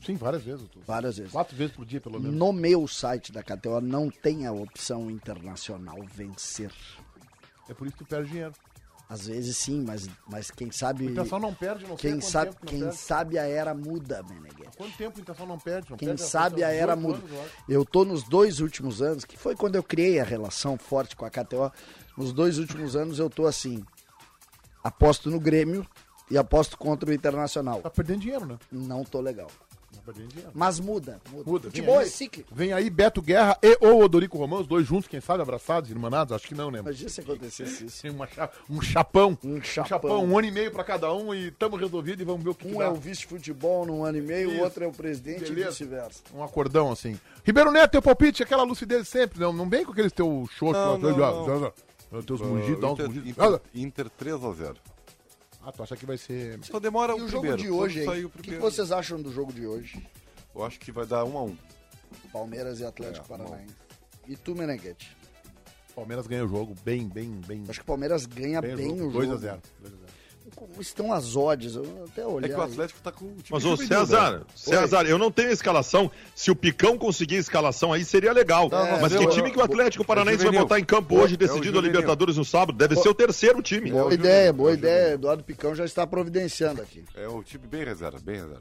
Sim, 0.06 0.16
várias 0.16 0.41
vezes. 0.43 0.68
Tu. 0.70 0.80
Várias 0.86 1.18
vezes. 1.18 1.32
Quatro 1.32 1.56
vezes 1.56 1.76
por 1.76 1.86
dia, 1.86 2.02
pelo 2.02 2.20
menos. 2.20 2.36
No 2.36 2.52
meu 2.52 2.88
site 2.88 3.32
da 3.32 3.43
KTO 3.43 3.80
não 3.80 4.10
tem 4.10 4.47
a 4.47 4.52
opção 4.52 5.10
internacional 5.12 5.97
vencer. 6.14 6.72
É 7.70 7.74
por 7.74 7.86
isso 7.88 7.95
que 7.95 8.04
tu 8.04 8.08
perde 8.10 8.32
dinheiro. 8.32 8.54
Às 9.12 9.28
vezes 9.28 9.57
sim, 9.57 9.84
mas, 9.86 10.07
mas 10.26 10.49
quem 10.49 10.72
sabe. 10.72 11.05
A 11.05 11.12
Intenção 11.12 11.38
não 11.38 11.53
perde, 11.53 11.86
não 11.86 11.97
sei 11.97 12.12
Quem 12.12 12.20
quanto 12.22 12.32
sabe, 12.32 12.55
quem 12.66 12.80
perde. 12.80 12.95
sabe 12.95 13.38
a 13.38 13.43
era 13.45 13.74
muda, 13.74 14.24
Meneghete. 14.24 14.78
Quanto 14.78 14.95
tempo 14.95 15.18
a 15.18 15.22
Intenção 15.22 15.45
não 15.45 15.59
perde? 15.59 15.89
Não 15.91 15.97
Quem 15.97 16.07
perde 16.07 16.22
sabe 16.22 16.64
há 16.64 16.68
a 16.68 16.72
era 16.72 16.95
18 16.95 17.01
muda. 17.01 17.18
anos, 17.36 17.51
eu. 17.68 17.80
Eu 17.82 17.86
tô 17.86 18.05
nos 18.05 18.24
dois 18.24 18.62
últimos 18.62 19.01
anos, 19.01 19.26
que 19.26 19.36
foi 19.38 19.53
quando 19.53 19.76
eu 19.76 19.84
criei 19.84 20.18
a 20.22 20.24
relação 20.24 20.78
forte 20.78 21.14
com 21.18 21.26
a 21.26 21.30
KTO. 21.30 21.70
Nos 22.16 22.32
dois 22.32 22.57
últimos 22.57 22.95
anos 22.95 23.20
eu 23.20 23.30
tô 23.30 23.45
assim, 23.47 23.84
aposto 24.82 25.30
no 25.30 25.41
Grêmio 25.41 25.86
e 26.30 26.38
aposto 26.38 26.78
contra 26.78 27.09
o 27.09 27.14
Internacional. 27.14 27.82
Tá 27.82 27.89
perdendo 27.89 28.22
dinheiro, 28.22 28.45
né? 28.45 28.57
Não 28.72 29.03
tô 29.03 29.20
legal. 29.20 29.51
Mas 30.53 30.79
muda, 30.79 31.19
muda. 31.31 31.49
Muda. 31.49 31.61
Vem 31.69 31.71
Futebol 31.71 31.99
aí- 31.99 32.05
é 32.05 32.09
cíclico. 32.09 32.53
Vem 32.53 32.73
aí 32.73 32.89
Beto 32.89 33.21
Guerra 33.21 33.57
e 33.61 33.77
ou 33.81 34.03
Odorico 34.03 34.37
Romão, 34.37 34.59
os 34.61 34.67
dois 34.67 34.85
juntos, 34.85 35.07
quem 35.07 35.21
sabe, 35.21 35.41
abraçados, 35.41 35.89
irmanados? 35.89 36.33
Acho 36.35 36.47
que 36.47 36.55
não, 36.55 36.71
né? 36.71 36.79
Imagina 36.79 37.09
se 37.09 37.21
acontecesse 37.21 37.85
isso. 37.85 38.01
Tem 38.01 38.11
uma 38.11 38.27
cha- 38.27 38.49
um 38.69 38.81
chapão. 38.81 39.37
Um 39.43 39.61
chapão. 39.61 40.23
um 40.23 40.37
ano 40.37 40.47
e 40.47 40.51
meio 40.51 40.71
pra 40.71 40.83
cada 40.83 41.13
um 41.13 41.33
e 41.33 41.51
tamo 41.51 41.75
resolvido 41.75 42.21
e 42.21 42.25
vamos 42.25 42.43
ver 42.43 42.49
o 42.49 42.55
que, 42.55 42.67
que 42.67 42.73
Um 42.73 42.79
dá. 42.79 42.85
é 42.85 42.89
o 42.89 42.95
vice-futebol 42.95 43.85
num 43.85 44.03
ano 44.03 44.17
e 44.17 44.21
meio, 44.21 44.51
o 44.51 44.59
outro 44.61 44.83
é 44.83 44.87
o 44.87 44.91
presidente 44.91 45.45
e 45.45 45.49
Beleza. 45.49 45.69
vice-versa. 45.71 46.21
Um 46.33 46.43
acordão 46.43 46.91
assim. 46.91 47.19
Ribeiro 47.43 47.71
Neto, 47.71 47.91
teu 47.91 48.01
palpite, 48.01 48.43
aquela 48.43 48.63
lucidez 48.63 49.07
sempre, 49.07 49.39
não, 49.39 49.53
não 49.53 49.69
vem 49.69 49.85
com 49.85 49.91
aqueles 49.91 50.11
teu 50.11 50.47
shows 50.57 50.73
Não, 50.73 50.91
lá, 50.93 50.97
não, 50.97 51.17
já- 51.17 51.59
já- 51.59 52.21
teus 52.23 52.41
mugidos, 52.41 52.81
dá 52.81 52.87
uns 52.87 52.93
Inter, 52.93 53.07
mugidos. 53.07 53.29
Inter, 53.29 53.61
Inter 53.73 54.09
3 54.09 54.43
a 54.43 54.51
0 54.51 54.75
Ah, 55.64 55.72
tu 55.72 55.84
acha 55.84 55.95
que 55.95 56.05
vai 56.05 56.18
ser. 56.18 56.59
Só 56.64 56.80
demora 56.80 57.14
E 57.16 57.22
o 57.22 57.26
o 57.26 57.28
jogo 57.28 57.41
primeiro. 57.41 57.62
de 57.62 57.70
hoje, 57.70 57.99
hein? 57.99 58.05
sair 58.05 58.26
O 58.26 58.28
o 58.28 58.32
que, 58.32 58.41
que 58.51 58.57
vocês 58.57 58.91
acham 58.91 59.22
do 59.22 59.32
jogo 59.32 59.53
de 59.53 59.66
hoje? 59.68 60.05
Eu 60.55 60.64
acho 60.64 60.80
que 60.80 60.91
vai 60.91 61.05
dar 61.05 61.24
1 61.24 61.38
a 61.38 61.43
1 61.43 61.57
Palmeiras 62.34 62.80
e 62.80 62.86
Atlético 62.86 63.26
É, 63.26 63.38
Paranaense. 63.38 63.76
E 64.28 64.36
tu, 64.36 64.55
Meneghete? 64.55 65.16
Palmeiras 65.95 66.26
ganha 66.26 66.45
o 66.45 66.47
jogo 66.47 66.74
bem, 66.84 67.07
bem, 67.07 67.30
bem. 67.45 67.64
Acho 67.68 67.80
que 67.80 67.84
o 67.84 67.86
Palmeiras 67.88 68.26
ganha 68.26 68.62
bem, 68.62 68.93
o 68.93 69.12
jogo. 69.12 69.12
2 69.26 69.30
a 69.32 69.36
0 69.38 69.62
Como 70.56 70.80
estão 70.80 71.12
as 71.12 71.36
odds? 71.36 71.76
Eu 71.76 72.06
até 72.12 72.22
É 72.22 72.26
olhei. 72.26 72.49
que 72.49 72.56
o 72.56 72.62
Atlético 72.62 72.99
tá 73.02 73.12
com 73.12 73.26
o 73.26 73.30
time 73.30 73.43
Mas, 73.49 73.66
ô 73.66 73.76
César, 73.76 74.32
né? 74.39 74.41
César, 74.56 75.06
eu 75.08 75.18
não 75.18 75.32
tenho 75.32 75.49
a 75.49 75.54
escalação. 75.54 76.12
Se 76.36 76.52
o 76.52 76.56
Picão 76.56 76.97
conseguir 76.97 77.38
a 77.38 77.39
escalação 77.39 77.91
aí, 77.91 78.06
seria 78.06 78.32
legal. 78.32 78.70
Não, 78.70 78.91
mas 78.91 79.02
mas 79.02 79.16
que 79.16 79.24
eu- 79.24 79.30
time 79.30 79.49
que 79.52 79.58
o 79.58 79.64
Atlético 79.64 80.06
Paranaense 80.06 80.43
vai 80.43 80.54
botar 80.60 80.80
em 80.80 80.84
campo 80.86 81.18
É 81.18 81.24
hoje, 81.24 81.36
decidindo 81.38 81.70
a 81.70 81.82
juvenil. 81.82 81.91
Libertadores 81.91 82.38
no 82.38 82.45
sábado? 82.45 82.78
Deve 82.78 82.95
ser 82.95 83.10
o 83.10 83.14
terceiro 83.16 83.62
time. 83.62 83.91
Boa 83.91 84.12
É 84.12 84.14
ideia, 84.14 84.54
boa 84.54 84.72
é 84.72 84.74
ideia. 84.74 85.14
Eduardo 85.14 85.43
Picão 85.43 85.74
já 85.74 85.86
está 85.86 86.06
providenciando 86.06 86.82
aqui. 86.82 87.04
É 87.16 87.28
o 87.28 87.41
time 87.43 87.66
bem 87.68 87.84
reserva, 87.84 88.20
bem 88.24 88.36
reserva. 88.36 88.60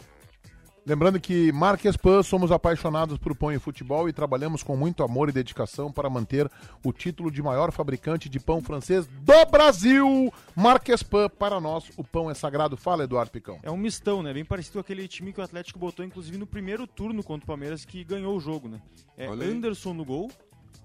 Lembrando 0.86 1.20
que 1.20 1.52
Marques 1.52 1.96
Pan 1.96 2.22
somos 2.22 2.50
apaixonados 2.50 3.18
por 3.18 3.36
pão 3.36 3.52
e 3.52 3.58
futebol 3.58 4.08
e 4.08 4.12
trabalhamos 4.12 4.62
com 4.62 4.76
muito 4.76 5.02
amor 5.02 5.28
e 5.28 5.32
dedicação 5.32 5.92
para 5.92 6.08
manter 6.08 6.50
o 6.84 6.92
título 6.92 7.30
de 7.30 7.42
maior 7.42 7.70
fabricante 7.70 8.28
de 8.28 8.40
pão 8.40 8.62
francês 8.62 9.06
do 9.06 9.46
Brasil. 9.50 10.32
Marques 10.56 11.02
Pan, 11.02 11.28
para 11.28 11.60
nós, 11.60 11.90
o 11.96 12.04
pão 12.04 12.30
é 12.30 12.34
sagrado. 12.34 12.76
Fala, 12.76 13.04
Eduardo 13.04 13.30
Picão. 13.30 13.58
É 13.62 13.70
um 13.70 13.76
mistão, 13.76 14.22
né? 14.22 14.32
Bem 14.32 14.44
parecido 14.44 14.74
com 14.74 14.80
aquele 14.80 15.06
time 15.06 15.32
que 15.32 15.40
o 15.40 15.44
Atlético 15.44 15.78
botou, 15.78 16.04
inclusive, 16.04 16.38
no 16.38 16.46
primeiro 16.46 16.86
turno 16.86 17.22
contra 17.22 17.44
o 17.44 17.46
Palmeiras, 17.46 17.84
que 17.84 18.02
ganhou 18.02 18.36
o 18.36 18.40
jogo, 18.40 18.68
né? 18.68 18.80
É. 19.16 19.26
Anderson 19.26 19.92
no 19.92 20.04
gol, 20.04 20.30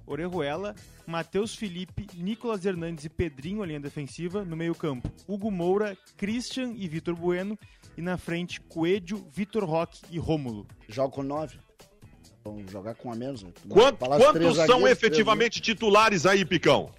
Orejuela, 0.06 0.76
Matheus 1.08 1.56
Felipe, 1.56 2.08
Nicolas 2.16 2.66
Hernandes 2.66 3.06
e 3.06 3.10
Pedrinho, 3.10 3.64
a 3.64 3.66
linha 3.66 3.80
defensiva, 3.80 4.44
no 4.44 4.56
meio 4.56 4.76
campo. 4.76 5.10
Hugo 5.28 5.50
Moura, 5.50 5.98
Christian 6.18 6.74
e 6.76 6.88
Vitor 6.88 7.16
Bueno. 7.16 7.58
E 7.98 8.02
na 8.02 8.18
frente, 8.18 8.60
Coelho, 8.62 9.26
Vitor 9.32 9.64
Roque 9.64 10.02
e 10.12 10.20
Rômulo. 10.20 10.66
Joga 10.90 11.14
com 11.14 11.24
nove. 11.24 11.58
Vamos 12.44 12.70
jogar 12.72 12.94
com 12.96 13.12
a 13.12 13.16
menos. 13.16 13.42
né? 13.44 13.52
Quant- 13.70 13.98
Falar 13.98 14.18
os 14.18 14.24
três 14.34 14.34
quantos 14.46 14.56
são 14.58 14.68
zagueiros, 14.68 14.92
efetivamente 14.92 15.62
titulares 15.62 16.26
aí, 16.26 16.44
Picão? 16.46 16.90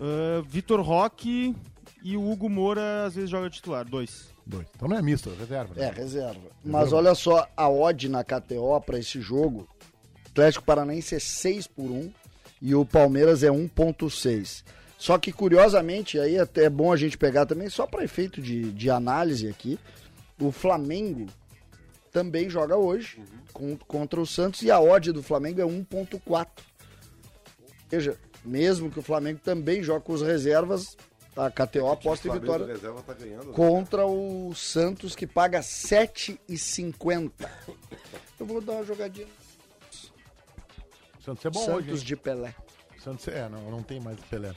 Ah, 0.00 0.42
Vitor 0.46 0.80
Roque 0.80 1.54
e 2.02 2.16
o 2.16 2.30
Hugo 2.30 2.48
Moura, 2.48 3.04
às 3.06 3.14
vezes, 3.14 3.30
joga 3.30 3.50
titular. 3.50 3.84
Dois. 3.84 4.28
Dois. 4.46 4.66
Então 4.74 4.88
não 4.88 4.96
é 4.96 5.02
misto, 5.02 5.30
é 5.30 5.34
reserva. 5.38 5.74
né? 5.74 5.86
É, 5.86 5.90
reserva. 5.90 6.40
Mas 6.64 6.92
olha 6.92 7.14
só, 7.14 7.46
a 7.56 7.68
odd 7.68 8.08
na 8.08 8.24
KTO 8.24 8.80
para 8.80 8.98
esse 8.98 9.20
jogo, 9.20 9.68
Atlético 10.30 10.64
Paranaense 10.64 11.14
é 11.14 11.18
6 11.18 11.66
por 11.66 11.90
1 11.90 12.10
e 12.62 12.74
o 12.74 12.84
Palmeiras 12.86 13.42
é 13.42 13.50
1.6. 13.50 14.64
Só 14.98 15.16
que 15.16 15.32
curiosamente, 15.32 16.18
aí 16.18 16.36
até 16.38 16.64
é 16.64 16.70
bom 16.70 16.92
a 16.92 16.96
gente 16.96 17.16
pegar 17.16 17.46
também, 17.46 17.70
só 17.70 17.86
para 17.86 18.02
efeito 18.04 18.42
de, 18.42 18.72
de 18.72 18.90
análise 18.90 19.48
aqui, 19.48 19.78
o 20.40 20.50
Flamengo 20.50 21.26
também 22.12 22.50
joga 22.50 22.76
hoje 22.76 23.22
com- 23.52 23.76
contra 23.76 24.20
o 24.20 24.26
Santos 24.26 24.62
e 24.62 24.70
a 24.72 24.80
odd 24.80 25.12
do 25.12 25.22
Flamengo 25.22 25.60
é 25.60 25.64
1.4. 25.64 26.48
Veja, 27.88 28.16
mesmo 28.44 28.90
que 28.90 28.98
o 28.98 29.02
Flamengo 29.02 29.38
também 29.42 29.82
joga 29.84 30.00
com 30.00 30.14
as 30.14 30.22
reservas, 30.22 30.96
a 31.36 31.48
KTO 31.48 31.88
aposta 31.92 32.26
em 32.26 32.32
vitória 32.32 32.66
tá 33.06 33.14
ganhando. 33.14 33.46
né? 33.46 33.52
contra 33.54 34.04
o 34.04 34.52
Santos 34.56 35.14
que 35.14 35.26
paga 35.28 35.60
7,50. 35.60 37.30
Eu 38.40 38.46
vou 38.46 38.60
dar 38.60 38.72
uma 38.72 38.84
jogadinha. 38.84 39.28
Santos 41.24 41.44
é 41.44 41.50
bom 41.50 41.64
Santos 41.64 41.92
hoje. 41.94 42.04
de 42.04 42.16
Pelé. 42.16 42.52
Santos 43.10 43.28
é, 43.28 43.48
não, 43.48 43.70
não 43.70 43.82
tem 43.82 43.98
mais 44.00 44.18
Pelé. 44.30 44.52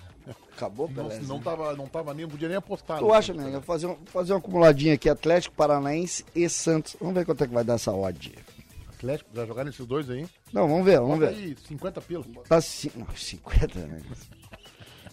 Acabou 0.55 0.87
Não, 0.89 1.07
Pelé. 1.07 1.19
não, 1.23 1.39
tava, 1.39 1.75
não 1.75 1.87
tava 1.87 2.13
nem, 2.13 2.23
não 2.25 2.29
podia 2.31 2.47
nem 2.47 2.57
apostar. 2.57 2.99
Tu 2.99 3.11
acha, 3.13 3.33
né? 3.33 3.47
Eu 3.47 3.51
vou 3.53 3.61
fazer, 3.61 3.87
um, 3.87 3.95
fazer 4.05 4.33
uma 4.33 4.39
acumuladinha 4.39 4.93
aqui, 4.93 5.09
Atlético 5.09 5.55
Paranaense 5.55 6.25
e 6.35 6.47
Santos. 6.49 6.95
Vamos 6.99 7.15
ver 7.15 7.25
quanto 7.25 7.43
é 7.43 7.47
que 7.47 7.53
vai 7.53 7.63
dar 7.63 7.75
essa 7.75 7.91
odd. 7.91 8.33
Atlético, 8.89 9.29
já 9.33 9.45
jogar 9.45 9.63
nesses 9.63 9.85
dois 9.85 10.09
aí? 10.09 10.27
Não, 10.53 10.67
vamos 10.67 10.85
ver, 10.85 10.99
vamos 10.99 11.19
Bota 11.19 11.31
ver. 11.31 11.37
aí, 11.43 11.55
50 11.67 12.01
pila. 12.01 12.23
Tá 12.47 12.61
ci- 12.61 12.91
não, 12.95 13.07
50, 13.15 13.79
né? 13.79 14.01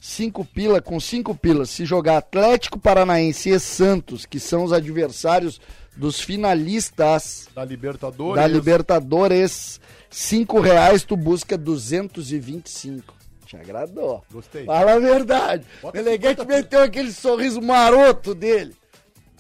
5 0.01 0.45
pila 0.45 0.80
com 0.82 1.01
5 1.01 1.34
pilas. 1.34 1.70
Se 1.70 1.84
jogar 1.86 2.18
Atlético 2.18 2.78
Paranaense 2.78 3.51
e 3.51 3.59
Santos, 3.59 4.26
que 4.26 4.39
são 4.39 4.62
os 4.64 4.72
adversários 4.72 5.61
dos 5.97 6.20
finalistas 6.20 7.49
Da 7.55 7.64
Libertadores. 7.64 8.36
da 8.43 8.47
Libertadores, 8.47 9.80
5 10.11 10.61
reais 10.61 11.03
tu 11.03 11.16
busca 11.16 11.57
225. 11.59 13.14
Te 13.49 13.57
agradou. 13.57 14.23
Gostei. 14.31 14.67
Fala 14.67 14.93
a 14.93 14.99
verdade. 14.99 15.65
Bota 15.81 15.99
o 15.99 16.05
Meneghete 16.05 16.43
50 16.43 16.45
meteu 16.57 16.83
aquele 16.83 17.11
sorriso 17.13 17.63
maroto 17.63 18.35
dele. 18.35 18.77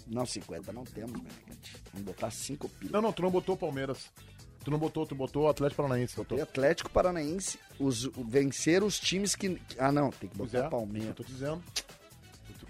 Não, 0.06 0.24
50 0.24 0.72
não 0.72 0.84
temos, 0.84 1.12
Meneghete. 1.12 1.76
Vamos 1.92 2.06
botar 2.06 2.30
5 2.30 2.68
pilas. 2.70 2.92
Não, 2.92 3.02
não, 3.02 3.12
tu 3.12 3.20
não 3.20 3.30
botou 3.30 3.54
Palmeiras. 3.56 4.06
Tu 4.64 4.70
não 4.70 4.78
botou, 4.78 5.06
tu 5.06 5.14
botou 5.14 5.48
Atlético 5.48 5.82
Paranaense. 5.82 6.16
Botou. 6.16 6.40
Atlético 6.42 6.90
Paranaense, 6.90 7.58
os, 7.78 8.04
o- 8.06 8.12
vencer 8.26 8.82
os 8.82 8.98
times 8.98 9.34
que. 9.36 9.60
Ah, 9.78 9.92
não, 9.92 10.10
tem 10.10 10.28
que 10.28 10.36
botar 10.36 10.58
é, 10.58 10.68
Palmeiras. 10.70 11.08
Eu 11.10 11.14
tô 11.14 11.22
dizendo. 11.24 11.62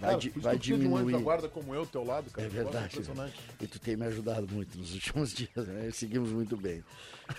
Vai 0.01 0.11
Cara, 0.11 0.20
di- 0.20 0.30
vai 0.36 0.55
um 0.55 0.59
diminuir. 0.59 1.12
da 1.12 1.18
guarda 1.18 1.49
como 1.49 1.74
eu, 1.74 1.84
teu 1.86 2.05
lado, 2.05 2.30
cara. 2.30 2.47
É 2.47 2.51
negócio 2.51 2.70
verdade. 2.72 2.95
impressionante. 2.95 3.34
E 3.61 3.66
tu 3.66 3.80
tem 3.80 3.97
me 3.97 4.07
ajudado 4.07 4.47
muito 4.53 4.78
nos 4.78 4.93
últimos 4.95 5.32
dias, 5.32 5.66
né? 5.66 5.91
Seguimos 5.93 6.30
muito 6.30 6.57
bem. 6.57 6.84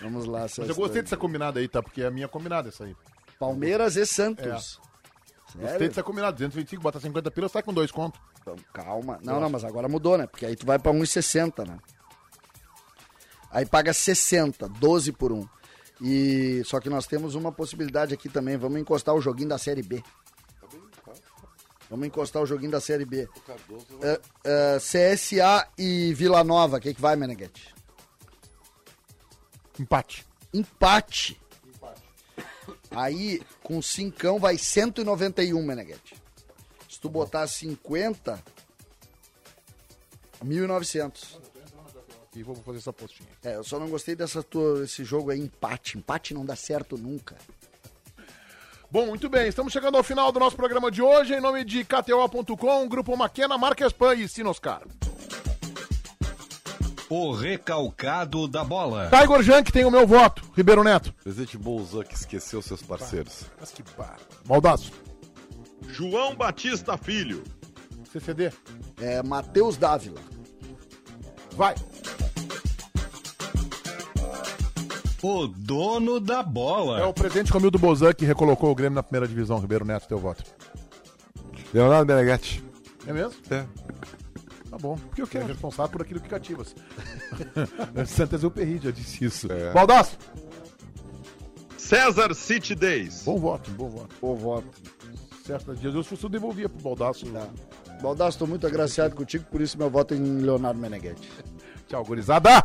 Vamos 0.00 0.26
lá, 0.26 0.40
Mas 0.42 0.58
eu 0.58 0.74
gostei 0.74 1.00
dessa 1.02 1.16
combinada 1.16 1.58
aí, 1.60 1.68
tá? 1.68 1.82
Porque 1.82 2.02
é 2.02 2.06
a 2.06 2.10
minha 2.10 2.28
combinada 2.28 2.68
essa 2.68 2.84
aí. 2.84 2.94
Palmeiras 3.40 3.96
e 3.96 4.04
Santos. 4.04 4.78
Gostei 5.46 5.66
Sério? 5.66 5.88
dessa 5.88 6.02
combinada. 6.02 6.32
225, 6.32 6.82
bota 6.82 7.00
50 7.00 7.30
pila, 7.30 7.48
sai 7.48 7.62
com 7.62 7.72
dois 7.72 7.90
contos. 7.90 8.20
Então, 8.42 8.54
calma. 8.72 9.18
Não, 9.22 9.40
não, 9.40 9.48
mas 9.48 9.64
agora 9.64 9.88
mudou, 9.88 10.18
né? 10.18 10.26
Porque 10.26 10.44
aí 10.44 10.54
tu 10.54 10.66
vai 10.66 10.78
pra 10.78 10.92
1,60, 10.92 11.66
né? 11.66 11.78
Aí 13.50 13.64
paga 13.64 13.94
60, 13.94 14.68
12 14.68 15.12
por 15.12 15.32
1. 15.32 15.48
E 16.02 16.62
só 16.66 16.78
que 16.80 16.90
nós 16.90 17.06
temos 17.06 17.34
uma 17.34 17.50
possibilidade 17.50 18.12
aqui 18.12 18.28
também. 18.28 18.58
Vamos 18.58 18.78
encostar 18.78 19.14
o 19.14 19.20
joguinho 19.20 19.48
da 19.48 19.58
Série 19.58 19.82
B. 19.82 20.02
Vamos 21.88 22.06
encostar 22.06 22.42
o 22.42 22.46
joguinho 22.46 22.70
da 22.70 22.80
Série 22.80 23.06
B. 23.06 23.28
É, 24.02 24.20
é, 24.44 24.78
CSA 24.78 25.66
e 25.76 26.12
Vila 26.14 26.44
Nova. 26.44 26.76
O 26.76 26.80
que, 26.80 26.94
que 26.94 27.00
vai, 27.00 27.16
Meneghete? 27.16 27.74
Empate. 29.78 30.26
Empate. 30.52 31.39
Aí, 32.90 33.40
com 33.62 33.80
cincão, 33.80 34.38
vai 34.38 34.58
191, 34.58 35.62
Meneghete. 35.62 36.16
Se 36.88 37.00
tu 37.00 37.08
botar 37.08 37.46
50, 37.46 38.42
1.900. 40.44 41.38
E 42.34 42.42
vou 42.42 42.54
fazer 42.56 42.78
essa 42.78 42.92
postinha. 42.92 43.28
É, 43.42 43.56
eu 43.56 43.64
só 43.64 43.78
não 43.78 43.88
gostei 43.88 44.14
dessa 44.14 44.42
tua, 44.42 44.84
esse 44.84 45.04
jogo 45.04 45.30
aí, 45.30 45.40
empate. 45.40 45.98
Empate 45.98 46.32
não 46.32 46.44
dá 46.44 46.54
certo 46.54 46.96
nunca. 46.96 47.36
Bom, 48.90 49.06
muito 49.06 49.28
bem. 49.28 49.48
Estamos 49.48 49.72
chegando 49.72 49.96
ao 49.96 50.02
final 50.02 50.32
do 50.32 50.40
nosso 50.40 50.56
programa 50.56 50.90
de 50.90 51.02
hoje. 51.02 51.34
Em 51.34 51.40
nome 51.40 51.64
de 51.64 51.84
KTO.com, 51.84 52.88
Grupo 52.88 53.16
Maquena, 53.16 53.56
Marques 53.58 53.92
Pan 53.92 54.14
e 54.14 54.28
Sinoscar. 54.28 54.82
O 57.10 57.32
recalcado 57.32 58.46
da 58.46 58.62
bola. 58.62 59.10
Tiger 59.10 59.42
Junk 59.42 59.72
tem 59.72 59.84
o 59.84 59.90
meu 59.90 60.06
voto. 60.06 60.42
Ribeiro 60.56 60.84
Neto. 60.84 61.12
Presidente 61.22 61.58
Bolzan 61.58 62.04
que 62.04 62.14
esqueceu 62.14 62.62
seus 62.62 62.80
parceiros. 62.82 63.46
Mas 63.60 63.72
que 63.72 63.82
barra. 63.98 64.16
Baldaço. 64.46 64.92
João 65.88 66.36
Batista 66.36 66.96
Filho. 66.96 67.42
CCD. 68.12 68.52
É, 69.00 69.22
Matheus 69.24 69.76
Dávila. 69.76 70.20
Vai. 71.56 71.74
O 75.22 75.46
dono 75.48 76.18
da 76.20 76.40
É 76.40 76.42
bola. 76.44 77.06
o 77.08 77.12
presidente 77.12 77.52
Romildo 77.52 77.78
Bozan 77.78 78.12
que 78.14 78.24
recolocou 78.24 78.70
o 78.70 78.74
Grêmio 78.74 78.94
na 78.94 79.02
primeira 79.02 79.26
divisão. 79.26 79.58
Ribeiro 79.58 79.84
Neto, 79.84 80.06
teu 80.08 80.18
voto. 80.18 80.44
Leonardo 81.74 82.06
Meneghetti. 82.12 82.64
É 83.06 83.12
mesmo? 83.12 83.34
É. 83.50 83.66
Tá 84.70 84.78
bom. 84.78 84.96
Porque 84.96 85.22
eu 85.22 85.26
quero. 85.26 85.44
É 85.44 85.48
responsável 85.48 85.90
por 85.90 86.02
aquilo 86.02 86.20
que 86.20 86.28
cativas. 86.28 86.74
Santa 88.06 88.36
Exuperri 88.36 88.78
já 88.78 88.90
disse 88.90 89.24
isso. 89.24 89.50
É. 89.50 89.72
Baldaço. 89.72 90.16
César 91.76 92.32
City 92.34 92.74
Days. 92.74 93.24
Bom 93.24 93.38
voto, 93.38 93.70
bom 93.72 93.88
voto. 93.88 94.14
O 94.22 94.36
voto. 94.36 94.68
Certos 95.44 95.80
dias 95.80 95.94
eu 95.94 96.04
só 96.04 96.28
devolvia 96.28 96.68
pro 96.68 96.80
Baldaço. 96.80 97.26
Baldasso, 98.00 98.36
estou 98.36 98.46
muito 98.46 98.66
agraciado 98.66 99.16
contigo, 99.16 99.44
por 99.50 99.60
isso 99.60 99.76
meu 99.76 99.90
voto 99.90 100.14
é 100.14 100.16
em 100.16 100.38
Leonardo 100.38 100.78
Meneghetti. 100.78 101.28
Tchau, 101.88 102.04
gurizada. 102.04 102.64